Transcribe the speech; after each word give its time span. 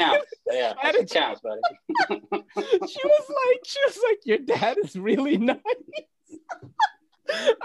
counts. 0.00 0.32
Yeah, 0.50 0.72
That 0.82 0.92
that 0.92 0.94
is- 1.04 1.12
counts, 1.12 1.40
buddy. 1.40 1.60
she 2.88 3.00
was 3.04 3.28
like, 3.28 3.60
she 3.64 3.78
was 3.86 3.98
like, 4.08 4.18
your 4.24 4.38
dad 4.38 4.78
is 4.82 4.96
really 4.96 5.36
nice. 5.52 5.58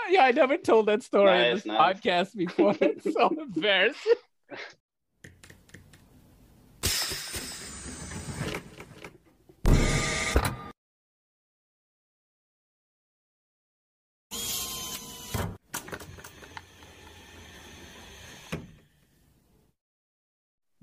yeah, 0.10 0.24
I 0.24 0.32
never 0.32 0.58
told 0.58 0.88
that 0.88 1.04
story 1.04 1.32
in 1.32 1.38
Nice, 1.38 1.54
this 1.64 1.66
nice. 1.66 1.96
podcast 2.00 2.36
before. 2.36 2.76
It's 2.82 3.14
so 3.14 3.30
embarrassing. 3.30 4.14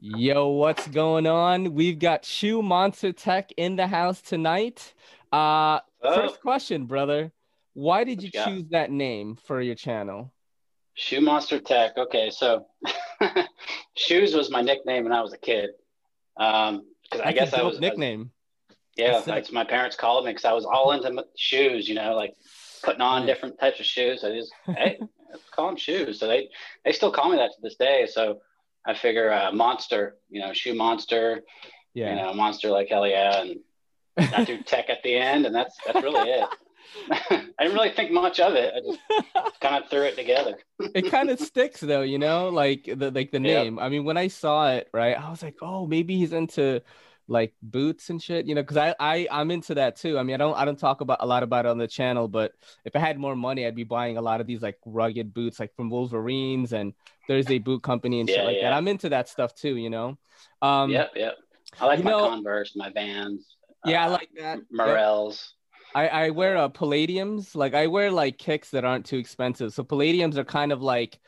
Yo, 0.05 0.49
what's 0.49 0.89
going 0.89 1.29
on? 1.29 1.75
We've 1.75 1.97
got 2.01 2.25
Shoe 2.25 2.61
Monster 2.61 3.13
Tech 3.13 3.53
in 3.57 3.77
the 3.77 3.87
house 3.87 4.21
tonight. 4.21 4.95
Uh, 5.33 5.79
Oh, 6.03 6.17
first 6.17 6.41
question, 6.41 6.87
brother. 6.87 7.31
Why 7.75 8.03
did 8.03 8.21
you 8.21 8.31
choose 8.33 8.65
that 8.71 8.91
name 8.91 9.37
for 9.37 9.61
your 9.61 9.77
channel? 9.77 10.33
Shoe 10.95 11.21
Monster 11.21 11.61
Tech. 11.61 11.97
Okay, 11.97 12.31
so 12.31 12.67
shoes 13.97 14.35
was 14.35 14.51
my 14.51 14.61
nickname 14.61 15.05
when 15.05 15.13
I 15.13 15.21
was 15.23 15.33
a 15.33 15.39
kid. 15.39 15.71
Um, 16.37 16.83
because 17.05 17.21
I 17.25 17.31
guess 17.31 17.55
I 17.55 17.63
was 17.63 17.79
nickname. 17.79 18.33
yeah, 18.97 19.13
That's 19.13 19.25
that's 19.27 19.53
my 19.53 19.63
parents 19.63 19.95
called 19.95 20.25
me 20.25 20.33
because 20.33 20.45
I 20.45 20.53
was 20.53 20.65
all 20.65 20.91
into 20.91 21.25
shoes. 21.37 21.89
You 21.89 21.95
know, 21.95 22.17
like 22.17 22.35
putting 22.83 23.03
on 23.03 23.25
different 23.25 23.61
types 23.61 23.79
of 23.79 23.87
shoes. 23.87 24.25
I 24.25 24.33
just 24.33 24.53
hey, 24.67 24.99
call 25.53 25.69
them 25.69 25.77
shoes. 25.77 26.19
So 26.19 26.27
they 26.27 26.49
they 26.85 26.91
still 26.91 27.13
call 27.13 27.31
me 27.31 27.37
that 27.37 27.53
to 27.55 27.61
this 27.63 27.77
day. 27.77 28.09
So 28.11 28.41
I 28.87 28.95
figure 28.95 29.33
uh, 29.33 29.53
monster. 29.53 30.17
You 30.31 30.41
know, 30.41 30.53
shoe 30.53 30.75
monster. 30.75 31.43
You 31.95 32.03
Yeah. 32.05 32.17
know, 32.17 32.35
monster 32.35 32.71
like 32.71 32.89
hell 32.89 33.07
yeah, 33.07 33.43
and 33.43 33.61
I 34.35 34.45
do 34.45 34.63
tech 34.63 34.89
at 34.91 35.03
the 35.03 35.15
end, 35.15 35.47
and 35.47 35.55
that's 35.55 35.77
that's 35.87 36.03
really 36.03 36.29
it. 36.29 36.49
I 37.11 37.47
didn't 37.61 37.75
really 37.75 37.91
think 37.93 38.11
much 38.13 38.41
of 38.41 38.55
it. 38.55 38.73
I 38.75 38.81
just 38.81 38.99
kind 39.61 39.83
of 39.83 39.89
threw 39.91 40.03
it 40.03 40.17
together. 40.17 40.59
it 40.81 41.07
kind 41.11 41.31
of 41.31 41.39
sticks 41.41 41.81
though, 41.81 42.03
you 42.03 42.19
know, 42.19 42.49
like 42.49 42.85
the 42.85 43.11
like 43.11 43.31
the 43.31 43.39
Yep. 43.39 43.41
name. 43.41 43.79
I 43.79 43.89
mean, 43.89 44.05
when 44.05 44.17
I 44.17 44.29
saw 44.29 44.71
it, 44.73 44.89
right, 44.93 45.19
I 45.19 45.31
was 45.31 45.43
like, 45.43 45.57
oh, 45.63 45.87
maybe 45.87 46.17
he's 46.17 46.33
into 46.33 46.83
like 47.29 47.55
boots 47.63 48.11
and 48.11 48.21
shit, 48.23 48.47
you 48.47 48.55
know, 48.55 48.63
because 48.63 48.77
I 48.77 48.95
I 48.99 49.27
I'm 49.31 49.51
into 49.51 49.75
that 49.77 49.97
too. 49.97 50.19
I 50.19 50.23
mean, 50.23 50.35
I 50.35 50.39
don't 50.39 50.55
I 50.57 50.65
don't 50.65 50.79
talk 50.79 51.01
about 51.01 51.19
a 51.21 51.27
lot 51.27 51.43
about 51.43 51.67
it 51.67 51.69
on 51.71 51.79
the 51.79 51.87
channel, 51.89 52.29
but 52.29 52.53
if 52.85 52.95
I 52.97 52.99
had 52.99 53.19
more 53.19 53.37
money, 53.37 53.67
I'd 53.67 53.77
be 53.77 53.85
buying 53.85 54.17
a 54.17 54.23
lot 54.23 54.41
of 54.41 54.47
these 54.47 54.61
like 54.63 54.79
rugged 54.85 55.33
boots, 55.33 55.61
like 55.61 55.75
from 55.77 55.89
Wolverines 55.89 56.73
and 56.73 56.93
Thursday 57.29 57.59
Boot 57.59 57.83
Company 57.83 58.21
and 58.21 58.29
shit 58.29 58.39
Yeah, 58.39 58.45
like 58.45 58.61
that. 58.61 58.73
I'm 58.73 58.89
into 58.89 59.09
that 59.11 59.29
stuff 59.29 59.55
too, 59.55 59.77
you 59.77 59.89
know. 59.91 60.19
Um, 60.61 60.91
yep, 60.91 61.13
yep. 61.15 61.37
I 61.81 61.87
like 61.87 62.03
my 62.05 62.11
know- 62.11 62.29
Converse, 62.29 62.75
my 62.77 62.91
Vans. 62.91 63.57
yeah, 63.87 64.05
I 64.05 64.07
uh, 64.09 64.11
like 64.11 64.29
that. 64.39 64.59
Merrells. 64.73 65.51
I, 65.95 66.09
I 66.09 66.31
wear 66.31 66.57
uh, 66.57 66.69
palladiums. 66.71 67.55
Like 67.55 67.75
I 67.75 67.87
wear 67.87 68.11
like 68.11 68.39
kicks 68.39 68.71
that 68.71 68.85
aren't 68.85 69.07
too 69.07 69.19
expensive. 69.19 69.73
So 69.75 69.85
palladiums 69.85 70.37
are 70.37 70.45
kind 70.45 70.73
of 70.73 70.83
like 70.83 71.19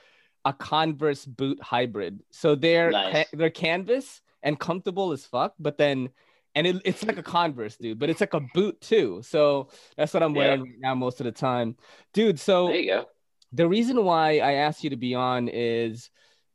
a 0.45 0.53
Converse 0.53 1.25
boot 1.25 1.63
hybrid. 1.63 2.21
So 2.31 2.55
they're 2.55 2.91
Nice. 2.91 3.13
ca- 3.13 3.37
they're 3.37 3.51
canvas 3.51 4.21
and 4.45 4.61
comfortable 4.61 5.11
as 5.11 5.25
fuck, 5.27 5.55
but 5.59 5.77
then 5.79 6.11
and 6.55 6.69
it, 6.69 6.77
it's 6.85 7.05
like 7.05 7.19
a 7.19 7.23
Converse, 7.23 7.77
dude. 7.77 7.99
But 7.99 8.11
it's 8.11 8.21
like 8.21 8.35
a 8.35 8.41
boot 8.55 8.81
too. 8.81 9.23
So 9.25 9.71
that's 9.97 10.15
what 10.15 10.23
I'm 10.23 10.35
Yeah. 10.35 10.39
wearing 10.39 10.61
right 10.63 10.79
now 10.79 10.95
most 10.95 11.19
of 11.21 11.25
the 11.25 11.33
time, 11.33 11.77
dude. 12.13 12.39
So 12.39 12.69
There 12.69 12.77
you 12.77 12.87
go. 12.91 13.07
the 13.53 13.67
reason 13.69 14.05
why 14.05 14.39
I 14.39 14.53
asked 14.53 14.85
you 14.85 14.91
to 14.91 14.97
be 14.97 15.17
on 15.17 15.49
is, 15.49 16.11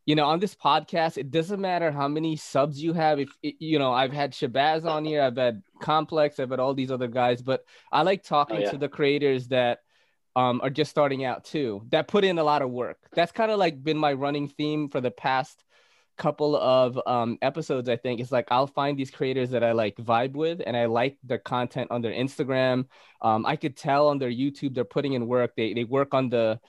you 0.06 0.16
know, 0.16 0.26
on 0.26 0.40
this 0.40 0.56
podcast, 0.56 1.17
it 1.17 1.32
doesn't 1.32 1.60
matter 1.60 1.92
how 1.92 2.08
many 2.08 2.38
subs 2.38 2.82
you 2.82 2.94
have. 2.94 3.20
If 3.20 3.30
you 3.42 3.78
know, 3.78 3.92
I've 3.92 4.14
had 4.14 4.32
Shabazz 4.32 4.86
on 4.86 5.04
here, 5.04 5.22
I've 5.22 5.36
had 5.36 5.62
Complex, 5.82 6.40
I've 6.40 6.50
had 6.52 6.62
all 6.62 6.73
these 6.73 6.92
other 6.92 7.08
guys, 7.10 7.42
but 7.42 7.66
I 7.92 8.04
like 8.04 8.23
talking 8.23 8.58
Oh, 8.58 8.62
yeah. 8.62 8.72
to 8.72 8.78
the 8.78 8.88
creators 8.88 9.50
that 9.50 9.80
um, 10.38 10.62
are 10.64 10.70
just 10.70 10.92
starting 10.92 11.26
out 11.26 11.44
too, 11.44 11.82
that 11.89 12.08
put 12.08 12.23
in 12.23 12.39
a 12.39 12.44
lot 12.44 12.61
of 12.61 12.70
work. 12.72 12.99
That's 13.14 13.33
kind 13.33 13.52
of 13.52 13.60
like 13.60 13.83
been 13.83 13.98
my 13.98 14.14
running 14.14 14.48
theme 14.48 14.88
for 14.88 15.02
the 15.02 15.11
past 15.11 15.66
couple 16.19 16.55
of 16.57 16.99
um, 17.07 17.37
episodes. 17.41 17.89
I 17.89 17.95
think 17.95 18.19
it's 18.19 18.31
like 18.31 18.47
I'll 18.52 18.67
find 18.67 18.97
these 18.99 19.11
creators 19.11 19.49
that 19.52 19.63
I 19.63 19.71
like 19.71 19.95
vibe 19.97 20.33
with, 20.33 20.61
and 20.67 20.77
I 20.77 20.85
like 20.85 21.17
their 21.23 21.39
content 21.39 21.89
on 21.91 22.02
their 22.03 22.13
Instagram. 22.13 22.85
Um, 23.21 23.45
I 23.45 23.55
could 23.55 23.75
tell 23.77 24.09
on 24.09 24.19
their 24.19 24.30
YouTube 24.31 24.75
they're 24.75 24.83
putting 24.97 25.13
in 25.13 25.25
work. 25.27 25.55
They 25.57 25.73
they 25.73 25.85
work 25.85 26.13
on 26.13 26.30
the 26.30 26.59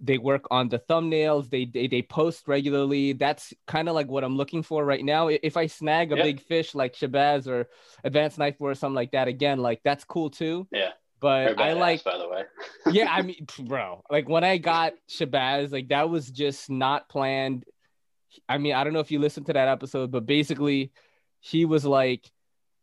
they 0.00 0.18
work 0.18 0.46
on 0.50 0.68
the 0.68 0.80
thumbnails 0.90 1.48
they 1.50 1.64
they, 1.66 1.86
they 1.86 2.02
post 2.02 2.48
regularly 2.48 3.12
that's 3.12 3.54
kind 3.68 3.88
of 3.88 3.94
like 3.94 4.08
what 4.08 4.24
i'm 4.24 4.36
looking 4.36 4.62
for 4.62 4.84
right 4.84 5.04
now 5.04 5.28
if 5.28 5.56
i 5.56 5.66
snag 5.68 6.10
a 6.12 6.16
Yep. 6.16 6.24
big 6.24 6.40
fish 6.40 6.74
like 6.74 6.94
shabazz 6.94 7.46
or 7.46 7.68
advanced 8.02 8.38
knife 8.38 8.56
or 8.58 8.74
something 8.74 8.96
like 8.96 9.12
that 9.12 9.28
again 9.28 9.58
like 9.60 9.80
that's 9.84 10.02
cool 10.04 10.28
too 10.30 10.66
Yeah. 10.72 10.90
but 11.20 11.60
i 11.60 11.72
like 11.74 12.02
by 12.02 12.18
the 12.18 12.28
way. 12.28 12.42
yeah 12.90 13.12
i 13.14 13.22
mean 13.28 13.46
bro 13.60 14.02
like 14.10 14.28
when 14.28 14.42
i 14.42 14.56
got 14.58 14.94
shabazz 15.08 15.70
like 15.70 15.88
that 15.88 16.08
was 16.10 16.30
just 16.30 16.68
not 16.70 17.08
planned 17.08 17.64
i 18.48 18.58
mean 18.58 18.74
i 18.74 18.84
don't 18.84 18.92
know 18.92 19.00
if 19.00 19.10
you 19.10 19.18
listened 19.18 19.46
to 19.46 19.52
that 19.52 19.68
episode 19.68 20.10
but 20.10 20.26
basically 20.26 20.92
he 21.40 21.64
was 21.64 21.84
like 21.84 22.30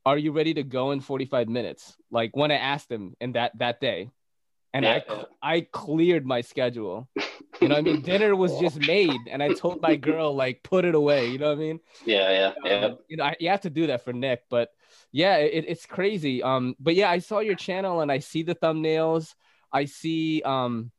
are 0.05 0.17
you 0.17 0.31
ready 0.31 0.53
to 0.53 0.63
go 0.63 0.91
in 0.91 0.99
45 1.01 1.47
minutes 1.49 1.95
like 2.11 2.35
when 2.35 2.51
i 2.51 2.55
asked 2.55 2.91
him 2.91 3.15
in 3.19 3.33
that 3.33 3.57
that 3.57 3.79
day 3.79 4.09
and 4.73 4.85
Yeah, 4.85 5.01
I, 5.41 5.55
I 5.57 5.61
cleared 5.61 6.25
my 6.25 6.41
schedule 6.41 7.09
you 7.61 7.67
know 7.67 7.75
what 7.75 7.79
i 7.79 7.81
mean 7.81 8.01
dinner 8.01 8.35
was 8.35 8.57
just 8.59 8.79
made 8.87 9.19
and 9.29 9.41
i 9.41 9.49
told 9.49 9.81
my 9.81 9.95
girl 9.95 10.35
like 10.35 10.63
put 10.63 10.85
it 10.85 10.95
away 10.95 11.29
you 11.29 11.37
know 11.37 11.47
what 11.49 11.57
i 11.57 11.61
mean 11.61 11.79
Yeah, 12.05 12.29
yeah, 12.31 12.53
yeah. 12.63 12.85
um, 12.85 12.97
you 13.07 13.17
know, 13.17 13.23
I, 13.25 13.35
you 13.39 13.49
have 13.49 13.61
to 13.61 13.69
do 13.69 13.87
that 13.87 14.03
for 14.03 14.13
Nick, 14.13 14.43
but 14.49 14.69
yeah, 15.11 15.37
it, 15.37 15.65
it's 15.67 15.85
crazy. 15.85 16.43
Um, 16.43 16.75
but 16.79 16.95
yeah, 16.95 17.09
I 17.09 17.19
saw 17.19 17.39
your 17.39 17.55
channel 17.55 18.01
and 18.01 18.11
I 18.11 18.19
see 18.19 18.43
the 18.43 18.55
thumbnails. 18.55 19.33
I 19.71 19.85
see 19.85 20.41
um, 20.43 20.91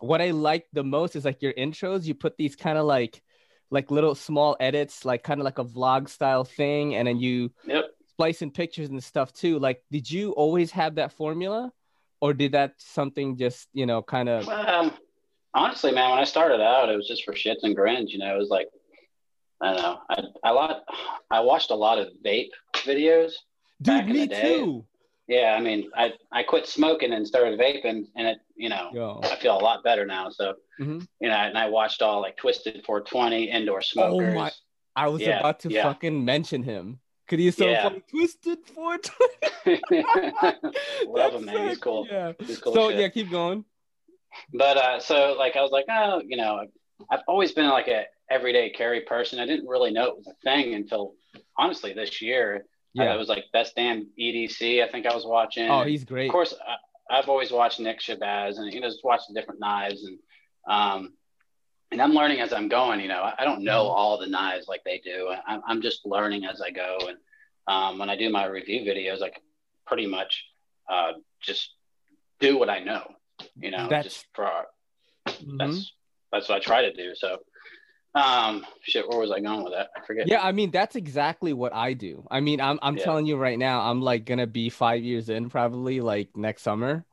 what 0.00 0.20
I 0.22 0.30
like 0.30 0.66
the 0.72 0.84
most 0.84 1.16
is 1.16 1.24
like 1.24 1.42
your 1.42 1.52
intros. 1.52 2.04
You 2.04 2.14
put 2.14 2.36
these 2.36 2.56
kind 2.56 2.78
of 2.78 2.86
like, 2.86 3.22
like 3.70 3.90
little 3.90 4.14
small 4.14 4.56
edits, 4.60 5.04
like 5.04 5.22
kind 5.22 5.40
of 5.40 5.44
like 5.44 5.58
a 5.58 5.64
vlog 5.64 6.08
style 6.08 6.44
thing, 6.44 6.94
and 6.94 7.08
then 7.08 7.18
you 7.18 7.50
Yep. 7.66 7.86
splice 8.10 8.42
in 8.42 8.50
pictures 8.50 8.88
and 8.90 9.02
stuff 9.02 9.32
too. 9.32 9.58
Like, 9.58 9.82
did 9.90 10.10
you 10.10 10.32
always 10.32 10.70
have 10.72 10.96
that 10.96 11.12
formula, 11.12 11.72
or 12.20 12.34
did 12.34 12.52
that 12.52 12.74
something 12.78 13.36
just 13.36 13.68
you 13.72 13.86
know 13.86 14.02
kind 14.02 14.28
of? 14.28 14.48
Um, 14.48 14.92
honestly, 15.54 15.92
man, 15.92 16.10
when 16.10 16.18
I 16.18 16.24
started 16.24 16.60
out, 16.60 16.88
it 16.88 16.96
was 16.96 17.08
just 17.08 17.24
for 17.24 17.32
shits 17.32 17.62
and 17.62 17.74
grins. 17.74 18.12
You 18.12 18.18
know, 18.18 18.34
it 18.34 18.38
was 18.38 18.50
like, 18.50 18.68
I 19.60 19.72
don't 19.72 19.82
know. 19.82 20.00
I 20.10 20.22
I 20.44 20.50
lot 20.50 20.84
I 21.30 21.40
watched 21.40 21.70
a 21.70 21.74
lot 21.74 21.98
of 21.98 22.08
vape 22.24 22.50
videos. 22.74 23.32
Dude, 23.82 24.06
me 24.06 24.28
too. 24.28 24.86
Yeah, 25.26 25.54
I 25.56 25.60
mean, 25.60 25.90
I 25.96 26.12
I 26.32 26.42
quit 26.42 26.66
smoking 26.66 27.12
and 27.12 27.26
started 27.26 27.58
vaping, 27.58 28.06
and 28.14 28.26
it, 28.28 28.38
you 28.56 28.68
know, 28.68 28.90
Yo. 28.92 29.20
I 29.24 29.36
feel 29.36 29.56
a 29.58 29.62
lot 29.62 29.82
better 29.82 30.04
now. 30.04 30.28
So, 30.28 30.54
Mhm. 30.78 31.06
you 31.20 31.28
know, 31.28 31.34
and 31.34 31.56
I 31.56 31.68
watched 31.70 32.02
all 32.02 32.20
like 32.20 32.36
Twisted 32.36 32.84
420 32.84 33.50
indoor 33.50 33.80
smokers 33.80 34.32
Oh 34.32 34.34
my- 34.34 34.50
I 34.96 35.08
was 35.08 35.22
Yeah, 35.22 35.38
about 35.40 35.60
to 35.60 35.70
yeah. 35.70 35.82
fucking 35.82 36.24
mention 36.24 36.62
him. 36.62 37.00
could 37.26 37.38
he's 37.38 37.56
so 37.56 37.70
Yeah. 37.70 37.84
funny. 37.84 38.02
Twisted 38.10 38.58
420. 38.66 39.82
Love 41.06 41.34
him, 41.34 41.46
That's 41.46 41.56
man. 41.56 41.68
He's 41.68 41.78
cool. 41.78 42.06
Yeah. 42.10 42.32
He's 42.38 42.58
cool 42.58 42.74
so 42.74 42.90
shit. 42.90 42.98
yeah, 43.00 43.08
keep 43.08 43.30
going. 43.30 43.64
But 44.52 44.76
uh, 44.76 45.00
so 45.00 45.34
like 45.38 45.56
I 45.56 45.62
was 45.62 45.70
like, 45.70 45.86
oh, 45.90 46.20
you 46.26 46.36
know, 46.36 46.66
I've 47.10 47.20
always 47.26 47.52
been 47.52 47.68
like 47.70 47.88
a 47.88 48.04
everyday 48.30 48.70
carry 48.70 49.00
person. 49.02 49.38
I 49.40 49.46
didn't 49.46 49.66
really 49.66 49.90
know 49.90 50.04
it 50.08 50.16
was 50.18 50.26
a 50.26 50.34
thing 50.44 50.74
until 50.74 51.14
honestly 51.56 51.94
this 51.94 52.20
year. 52.20 52.66
Yeah. 52.94 53.14
it 53.14 53.18
was 53.18 53.28
like 53.28 53.44
best 53.52 53.74
damn 53.76 54.06
EDC. 54.18 54.82
I 54.82 54.90
think 54.90 55.06
I 55.06 55.14
was 55.14 55.26
watching. 55.26 55.68
Oh, 55.68 55.82
he's 55.84 56.04
great. 56.04 56.26
of 56.26 56.32
course. 56.32 56.54
I, 56.66 57.18
I've 57.18 57.28
always 57.28 57.50
watched 57.50 57.80
Nick 57.80 58.00
Shabazz 58.00 58.56
and 58.58 58.72
you 58.72 58.80
know 58.80 58.88
just 58.88 59.04
watched 59.04 59.28
the 59.28 59.34
different 59.34 59.60
knives 59.60 60.04
and 60.04 60.18
um 60.68 61.12
and 61.92 62.00
I'm 62.00 62.12
learning 62.12 62.40
as 62.40 62.52
I'm 62.52 62.68
going. 62.68 63.00
You 63.00 63.08
know, 63.08 63.22
I, 63.22 63.34
I 63.40 63.44
don't 63.44 63.62
know 63.62 63.84
Mm-hmm. 63.84 63.96
all 63.98 64.18
the 64.18 64.26
knives 64.26 64.66
like 64.68 64.82
they 64.84 65.00
do. 65.04 65.32
I'm, 65.46 65.60
I'm 65.66 65.82
just 65.82 66.06
learning 66.06 66.44
as 66.44 66.60
I 66.60 66.70
go. 66.70 66.98
And 67.08 67.18
um, 67.68 67.98
when 67.98 68.10
I 68.10 68.16
do 68.16 68.30
my 68.30 68.46
review 68.46 68.80
videos, 68.82 69.22
I 69.22 69.28
can 69.30 69.42
pretty 69.86 70.06
much 70.06 70.44
uh, 70.90 71.12
just 71.42 71.74
do 72.40 72.58
what 72.58 72.68
I 72.70 72.80
know. 72.80 73.02
You 73.56 73.70
know, 73.70 73.88
That's- 73.88 74.04
just 74.04 74.26
for 74.34 74.48
Mhm. 75.28 75.58
that's 75.58 75.92
that's 76.32 76.48
what 76.48 76.56
I 76.56 76.60
try 76.60 76.82
to 76.82 76.92
do. 76.92 77.14
So, 77.14 77.38
um, 78.14 78.64
shit, 78.82 79.08
where 79.08 79.18
was 79.18 79.30
I 79.30 79.40
going 79.40 79.64
with 79.64 79.72
that? 79.72 79.88
I 79.96 80.00
forget. 80.06 80.26
Yeah, 80.26 80.42
I 80.42 80.52
mean 80.52 80.70
that's 80.70 80.96
exactly 80.96 81.52
what 81.52 81.74
I 81.74 81.92
do. 81.92 82.26
I 82.30 82.40
mean, 82.40 82.60
I'm 82.60 82.78
I'm 82.82 82.96
Yeah. 82.96 83.02
telling 83.02 83.26
you 83.26 83.36
right 83.36 83.58
now, 83.58 83.80
I'm 83.90 84.00
like 84.00 84.24
gonna 84.24 84.46
be 84.46 84.70
five 84.70 85.02
years 85.02 85.28
in 85.28 85.50
probably 85.50 86.00
like 86.00 86.36
next 86.36 86.62
summer, 86.62 87.04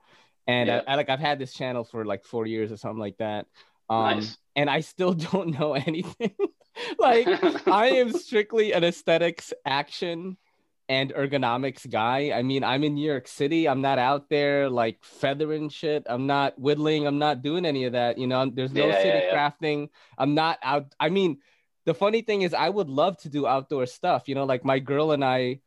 and 0.48 0.70
Yeah. 0.70 0.78
I, 0.82 0.84
I 0.88 0.96
like 0.96 1.10
I've 1.10 1.20
had 1.20 1.40
this 1.40 1.54
channel 1.54 1.84
for 1.84 2.06
like 2.06 2.24
four 2.26 2.46
years 2.46 2.72
or 2.72 2.78
something 2.78 3.00
like 3.00 3.18
that. 3.18 3.48
Um, 3.90 4.04
Nice. 4.16 4.38
and 4.56 4.70
I 4.70 4.82
still 4.82 5.14
don't 5.34 5.60
know 5.60 5.74
anything. 5.74 6.36
like 7.00 7.34
I 7.70 7.88
am 7.88 8.14
strictly 8.14 8.74
an 8.74 8.84
aesthetics, 8.84 9.54
action, 9.66 10.38
and 10.92 11.14
ergonomics 11.16 11.90
guy. 11.90 12.32
I 12.36 12.44
mean, 12.44 12.64
I'm 12.64 12.84
in 12.84 12.96
New 12.96 13.08
York 13.08 13.28
City. 13.28 13.68
I'm 13.70 13.82
not 13.82 14.00
out 14.00 14.30
there 14.30 14.70
like 14.70 15.00
feathering 15.04 15.70
shit. 15.70 16.04
I'm 16.08 16.28
not 16.28 16.60
whittling. 16.60 17.08
I'm 17.08 17.20
not 17.20 17.42
doing 17.42 17.66
any 17.66 17.86
of 17.86 17.94
that. 17.94 18.18
You 18.20 18.28
know, 18.28 18.52
there's 18.54 18.74
no 18.74 18.92
Yeah, 18.92 18.98
city 19.02 19.24
yeah, 19.24 19.26
yeah. 19.32 19.34
crafting. 19.34 19.90
I'm 20.18 20.36
not 20.36 20.60
out. 20.64 20.94
I 21.00 21.10
mean, 21.10 21.40
the 21.86 21.94
funny 21.94 22.22
thing 22.22 22.42
is, 22.44 22.54
I 22.54 22.70
would 22.70 22.90
love 22.90 23.18
to 23.24 23.30
do 23.30 23.48
outdoor 23.48 23.86
stuff. 23.88 24.28
You 24.28 24.36
know, 24.36 24.46
like 24.46 24.66
my 24.66 24.80
girl 24.80 25.12
and 25.14 25.24
I, 25.24 25.62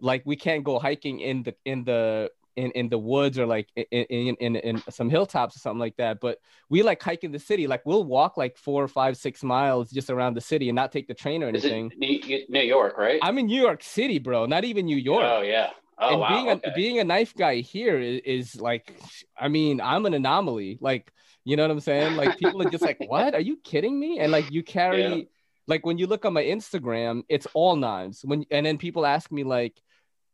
like 0.00 0.22
we 0.24 0.36
can't 0.36 0.64
go 0.64 0.78
hiking 0.78 1.20
in 1.20 1.42
the 1.44 1.54
in 1.64 1.84
the 1.84 2.30
in, 2.56 2.70
in 2.72 2.88
the 2.88 2.98
woods 2.98 3.38
or 3.38 3.46
like 3.46 3.68
in, 3.76 3.84
in, 4.04 4.36
in, 4.36 4.56
in 4.56 4.82
some 4.90 5.10
hilltops 5.10 5.56
or 5.56 5.58
something 5.60 5.78
like 5.80 5.96
that. 5.96 6.20
But 6.20 6.38
we 6.68 6.82
like 6.82 7.02
hike 7.02 7.24
in 7.24 7.32
the 7.32 7.38
city. 7.38 7.66
Like 7.66 7.84
we'll 7.84 8.04
walk 8.04 8.36
like 8.36 8.56
four 8.56 8.82
or 8.82 8.88
five, 8.88 9.16
six 9.16 9.42
miles 9.42 9.90
just 9.90 10.10
around 10.10 10.34
the 10.34 10.40
city 10.40 10.68
and 10.68 10.76
not 10.76 10.92
take 10.92 11.08
the 11.08 11.14
train 11.14 11.42
or 11.42 11.48
anything. 11.48 11.92
New 11.96 12.60
York, 12.60 12.98
right? 12.98 13.20
I'm 13.22 13.38
in 13.38 13.46
New 13.46 13.60
York 13.60 13.82
City, 13.82 14.18
bro. 14.18 14.46
Not 14.46 14.64
even 14.64 14.86
New 14.86 14.96
York. 14.96 15.24
Oh 15.24 15.42
yeah. 15.42 15.70
Oh, 15.98 16.12
and 16.12 16.20
wow. 16.20 16.28
being 16.28 16.48
a 16.48 16.52
okay. 16.52 16.72
being 16.74 16.98
a 16.98 17.04
knife 17.04 17.34
guy 17.36 17.56
here 17.56 17.98
is, 17.98 18.20
is 18.24 18.60
like, 18.60 18.98
I 19.38 19.48
mean, 19.48 19.80
I'm 19.80 20.06
an 20.06 20.14
anomaly. 20.14 20.78
Like, 20.80 21.12
you 21.44 21.56
know 21.56 21.64
what 21.64 21.70
I'm 21.70 21.80
saying? 21.80 22.16
Like 22.16 22.38
people 22.38 22.62
are 22.62 22.70
just 22.70 22.82
like, 22.82 22.98
what? 23.06 23.34
Are 23.34 23.40
you 23.40 23.56
kidding 23.62 23.98
me? 24.00 24.18
And 24.18 24.32
like 24.32 24.50
you 24.50 24.62
carry, 24.62 25.02
Yeah. 25.02 25.24
like 25.66 25.84
when 25.84 25.98
you 25.98 26.06
look 26.06 26.24
on 26.24 26.32
my 26.32 26.42
Instagram, 26.42 27.22
it's 27.28 27.46
all 27.52 27.76
knives. 27.76 28.22
When 28.24 28.46
and 28.50 28.64
then 28.64 28.78
people 28.78 29.04
ask 29.04 29.30
me 29.30 29.44
like, 29.44 29.74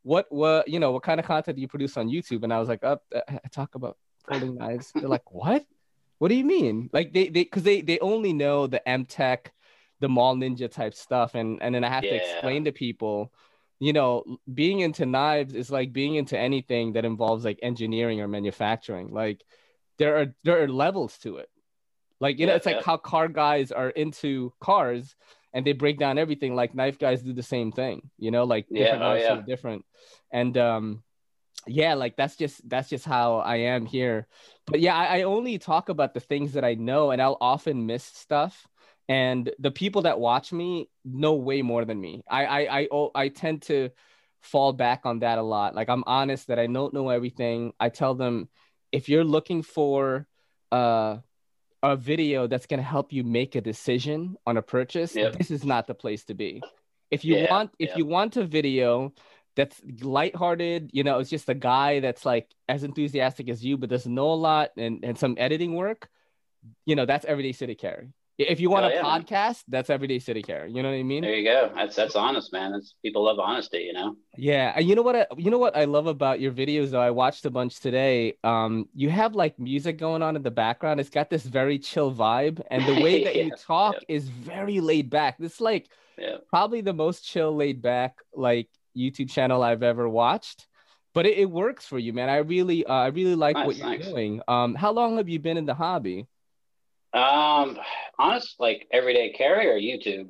what 0.07 0.27
what 0.31 0.69
you 0.69 0.79
know 0.79 0.93
what 0.93 1.03
kind 1.03 1.19
of 1.19 1.27
content 1.27 1.57
do 1.57 1.61
you 1.61 1.69
produce 1.69 1.97
on 1.97 2.09
YouTube? 2.09 2.45
And 2.45 2.53
I 2.53 2.61
was 2.61 2.69
like, 2.69 2.85
up, 2.85 3.03
uh, 3.15 3.21
I 3.29 3.49
talk 3.51 3.75
about 3.75 3.99
folding 4.29 4.55
knives. 4.55 4.93
They're 4.95 5.09
like, 5.09 5.33
what? 5.33 5.67
What 6.19 6.29
do 6.29 6.37
you 6.37 6.45
mean? 6.45 6.89
Like 6.93 7.13
they 7.13 7.25
they 7.25 7.43
because 7.43 7.65
they 7.65 7.81
they 7.81 7.99
only 7.99 8.33
know 8.33 8.69
the 8.69 8.87
M 8.89 9.05
Tech, 9.05 9.53
the 9.99 10.09
Mall 10.09 10.37
Ninja 10.37 10.71
type 10.71 10.95
stuff, 10.95 11.35
and 11.35 11.61
and 11.61 11.75
then 11.75 11.83
I 11.83 11.89
have 11.89 12.03
to 12.05 12.15
explain 12.15 12.65
to 12.65 12.73
people 12.73 13.33
you 13.79 13.93
know, 13.93 14.25
being 14.55 14.81
into 14.81 15.05
knives 15.05 15.55
is 15.55 15.71
like 15.71 15.93
being 15.93 16.15
into 16.15 16.39
anything 16.39 16.95
that 16.95 17.05
involves 17.05 17.45
like 17.45 17.59
engineering 17.63 18.23
or 18.23 18.29
manufacturing. 18.29 19.13
Like 19.13 19.45
there 19.99 20.17
are 20.17 20.35
there 20.45 20.63
are 20.63 20.69
levels 20.69 21.19
to 21.19 21.37
it. 21.37 21.51
Like 22.21 22.39
you 22.39 22.47
know, 22.47 22.53
Yeah, 22.53 22.57
it's 22.57 22.67
like 22.67 22.77
yeah. 22.77 22.83
how 22.87 22.97
car 22.97 23.29
guys 23.29 23.73
are 23.73 23.91
into 23.91 24.53
cars 24.61 25.15
and 25.53 25.67
they 25.67 25.73
break 25.73 25.99
down 25.99 26.19
everything. 26.19 26.55
Like 26.55 26.75
knife 26.75 26.99
guys 26.99 27.23
do 27.23 27.33
the 27.33 27.43
same 27.43 27.73
thing. 27.73 28.11
You 28.19 28.31
know, 28.31 28.45
like 28.45 28.67
Yeah, 28.71 28.85
different 28.85 29.03
oh, 29.05 29.15
yeah. 29.15 29.43
different. 29.47 29.85
And 30.31 30.57
um, 30.59 31.03
yeah, 31.67 31.95
like 31.95 32.17
that's 32.17 32.37
just 32.37 32.69
that's 32.69 32.89
just 32.89 33.05
how 33.05 33.39
I 33.39 33.57
am 33.57 33.87
here. 33.87 34.27
But 34.67 34.81
yeah, 34.81 34.95
I, 34.97 35.19
I 35.19 35.23
only 35.23 35.59
talk 35.59 35.89
about 35.89 36.15
the 36.15 36.21
things 36.21 36.53
that 36.55 36.65
I 36.65 36.75
know, 36.75 37.11
and 37.11 37.21
I'll 37.23 37.39
often 37.41 37.87
miss 37.87 38.05
stuff 38.05 38.67
and 39.09 39.51
the 39.59 39.71
people 39.71 40.03
that 40.03 40.19
watch 40.19 40.53
me 40.53 40.89
know 41.05 41.35
way 41.35 41.63
more 41.63 41.85
than 41.85 42.01
me. 42.01 42.23
I 42.29 42.45
I 42.45 42.81
I 42.81 42.89
oh, 42.91 43.11
I 43.15 43.29
tend 43.29 43.63
to 43.63 43.91
fall 44.41 44.73
back 44.73 45.03
on 45.05 45.21
that 45.21 45.39
a 45.39 45.43
lot. 45.43 45.75
Like 45.75 45.89
I'm 45.89 46.05
honest 46.07 46.49
that 46.49 46.59
I 46.59 46.67
don't 46.67 46.95
know 46.95 47.09
everything. 47.11 47.73
I 47.79 47.89
tell 47.89 48.15
them 48.15 48.49
if 48.93 49.09
you're 49.09 49.25
looking 49.25 49.63
for 49.63 50.27
uh 50.73 51.19
a 51.93 51.97
video 51.97 52.47
that's 52.47 52.67
going 52.67 52.79
to 52.79 52.87
help 52.87 53.13
you 53.13 53.25
make 53.25 53.55
a 53.55 53.61
decision 53.61 54.37
on 54.47 54.57
a 54.57 54.63
purchase, 54.63 55.15
Yep. 55.15 55.37
this 55.39 55.51
is 55.51 55.65
not 55.65 55.87
the 55.87 55.95
place 55.95 56.25
to 56.25 56.35
be. 56.35 56.63
If 57.11 57.25
you 57.25 57.37
Yeah, 57.37 57.51
want 57.51 57.71
if 57.79 57.91
yeah. 57.91 57.99
you 57.99 58.07
want 58.07 58.37
a 58.37 58.45
video 58.45 59.13
that's 59.55 59.81
lighthearted, 60.03 60.91
you 60.93 61.03
know, 61.05 61.19
it's 61.19 61.31
just 61.31 61.49
a 61.49 61.55
guy 61.55 62.01
that's 62.01 62.25
like 62.27 62.55
as 62.69 62.83
enthusiastic 62.85 63.49
as 63.49 63.65
you 63.65 63.77
but 63.77 63.89
doesn't 63.89 64.15
know 64.15 64.31
a 64.33 64.35
lot 64.35 64.71
and 64.77 65.05
and 65.05 65.17
some 65.19 65.35
editing 65.39 65.75
work, 65.75 66.09
you 66.85 66.95
know, 66.97 67.07
that's 67.07 67.25
everyday 67.25 67.53
city 67.53 67.75
carry. 67.75 68.13
If 68.39 68.61
you 68.61 68.69
want 68.69 68.83
Hell 68.85 68.93
a 68.93 68.95
yeah, 68.97 69.03
man. 69.03 69.23
podcast, 69.25 69.63
that's 69.67 69.89
everyday 69.89 70.19
city 70.19 70.43
care. 70.43 70.67
You 70.67 70.83
know 70.83 70.91
what 70.91 70.97
I 70.97 71.03
mean? 71.03 71.23
There 71.23 71.35
you 71.35 71.45
go. 71.45 71.73
That's 71.75 71.97
that's 71.97 72.15
honest, 72.17 72.53
man. 72.53 72.73
That's 72.73 72.95
people 73.03 73.25
love 73.25 73.39
honesty, 73.39 73.79
you 73.79 73.95
know. 73.95 74.17
Yeah, 74.37 74.75
and 74.77 74.87
you 74.87 74.95
know 74.95 75.01
what? 75.01 75.17
I, 75.17 75.27
you 75.39 75.51
know 75.51 75.57
what 75.59 75.75
I 75.75 75.85
love 75.85 76.07
about 76.07 76.39
your 76.39 76.53
videos. 76.53 76.91
Though 76.91 77.01
I 77.01 77.11
watched 77.13 77.47
a 77.47 77.51
bunch 77.51 77.81
today. 77.81 78.37
Um, 78.45 78.89
you 78.95 79.09
have 79.09 79.35
like 79.35 79.59
music 79.59 79.97
going 79.97 80.23
on 80.23 80.37
in 80.37 80.43
the 80.43 80.51
background. 80.51 81.01
It's 81.01 81.09
got 81.09 81.31
this 81.31 81.45
very 81.45 81.79
chill 81.79 82.13
vibe, 82.13 82.61
and 82.71 82.85
the 82.87 83.03
way 83.03 83.25
that 83.25 83.37
you 83.43 83.53
talk 83.57 83.95
yeah. 84.07 84.17
is 84.17 84.29
very 84.29 84.81
laid 84.81 85.09
back. 85.09 85.39
This 85.39 85.55
is 85.55 85.61
like 85.63 85.89
Yeah. 86.19 86.37
probably 86.51 86.83
the 86.83 86.93
most 86.93 87.25
chill, 87.25 87.57
laid 87.57 87.81
back 87.81 88.17
like 88.35 88.69
YouTube 88.95 89.31
channel 89.31 89.63
I've 89.63 89.83
ever 89.83 90.07
watched. 90.09 90.67
But 91.15 91.25
it, 91.25 91.39
it 91.39 91.51
works 91.51 91.87
for 91.87 91.99
you, 91.99 92.13
man. 92.13 92.29
I 92.29 92.37
really, 92.39 92.85
uh, 92.85 92.93
I 92.93 93.07
really 93.07 93.35
like 93.35 93.57
what 93.57 93.77
you're 93.77 93.97
doing. 93.97 94.43
Um, 94.47 94.75
how 94.75 94.93
long 94.93 95.17
have 95.17 95.31
you 95.31 95.39
been 95.39 95.57
in 95.57 95.65
the 95.65 95.73
hobby? 95.75 96.27
Um, 97.17 97.79
honest, 98.19 98.57
like 98.59 98.87
everyday 98.93 99.33
carry 99.33 99.67
or 99.69 99.79
YouTube. 99.81 100.29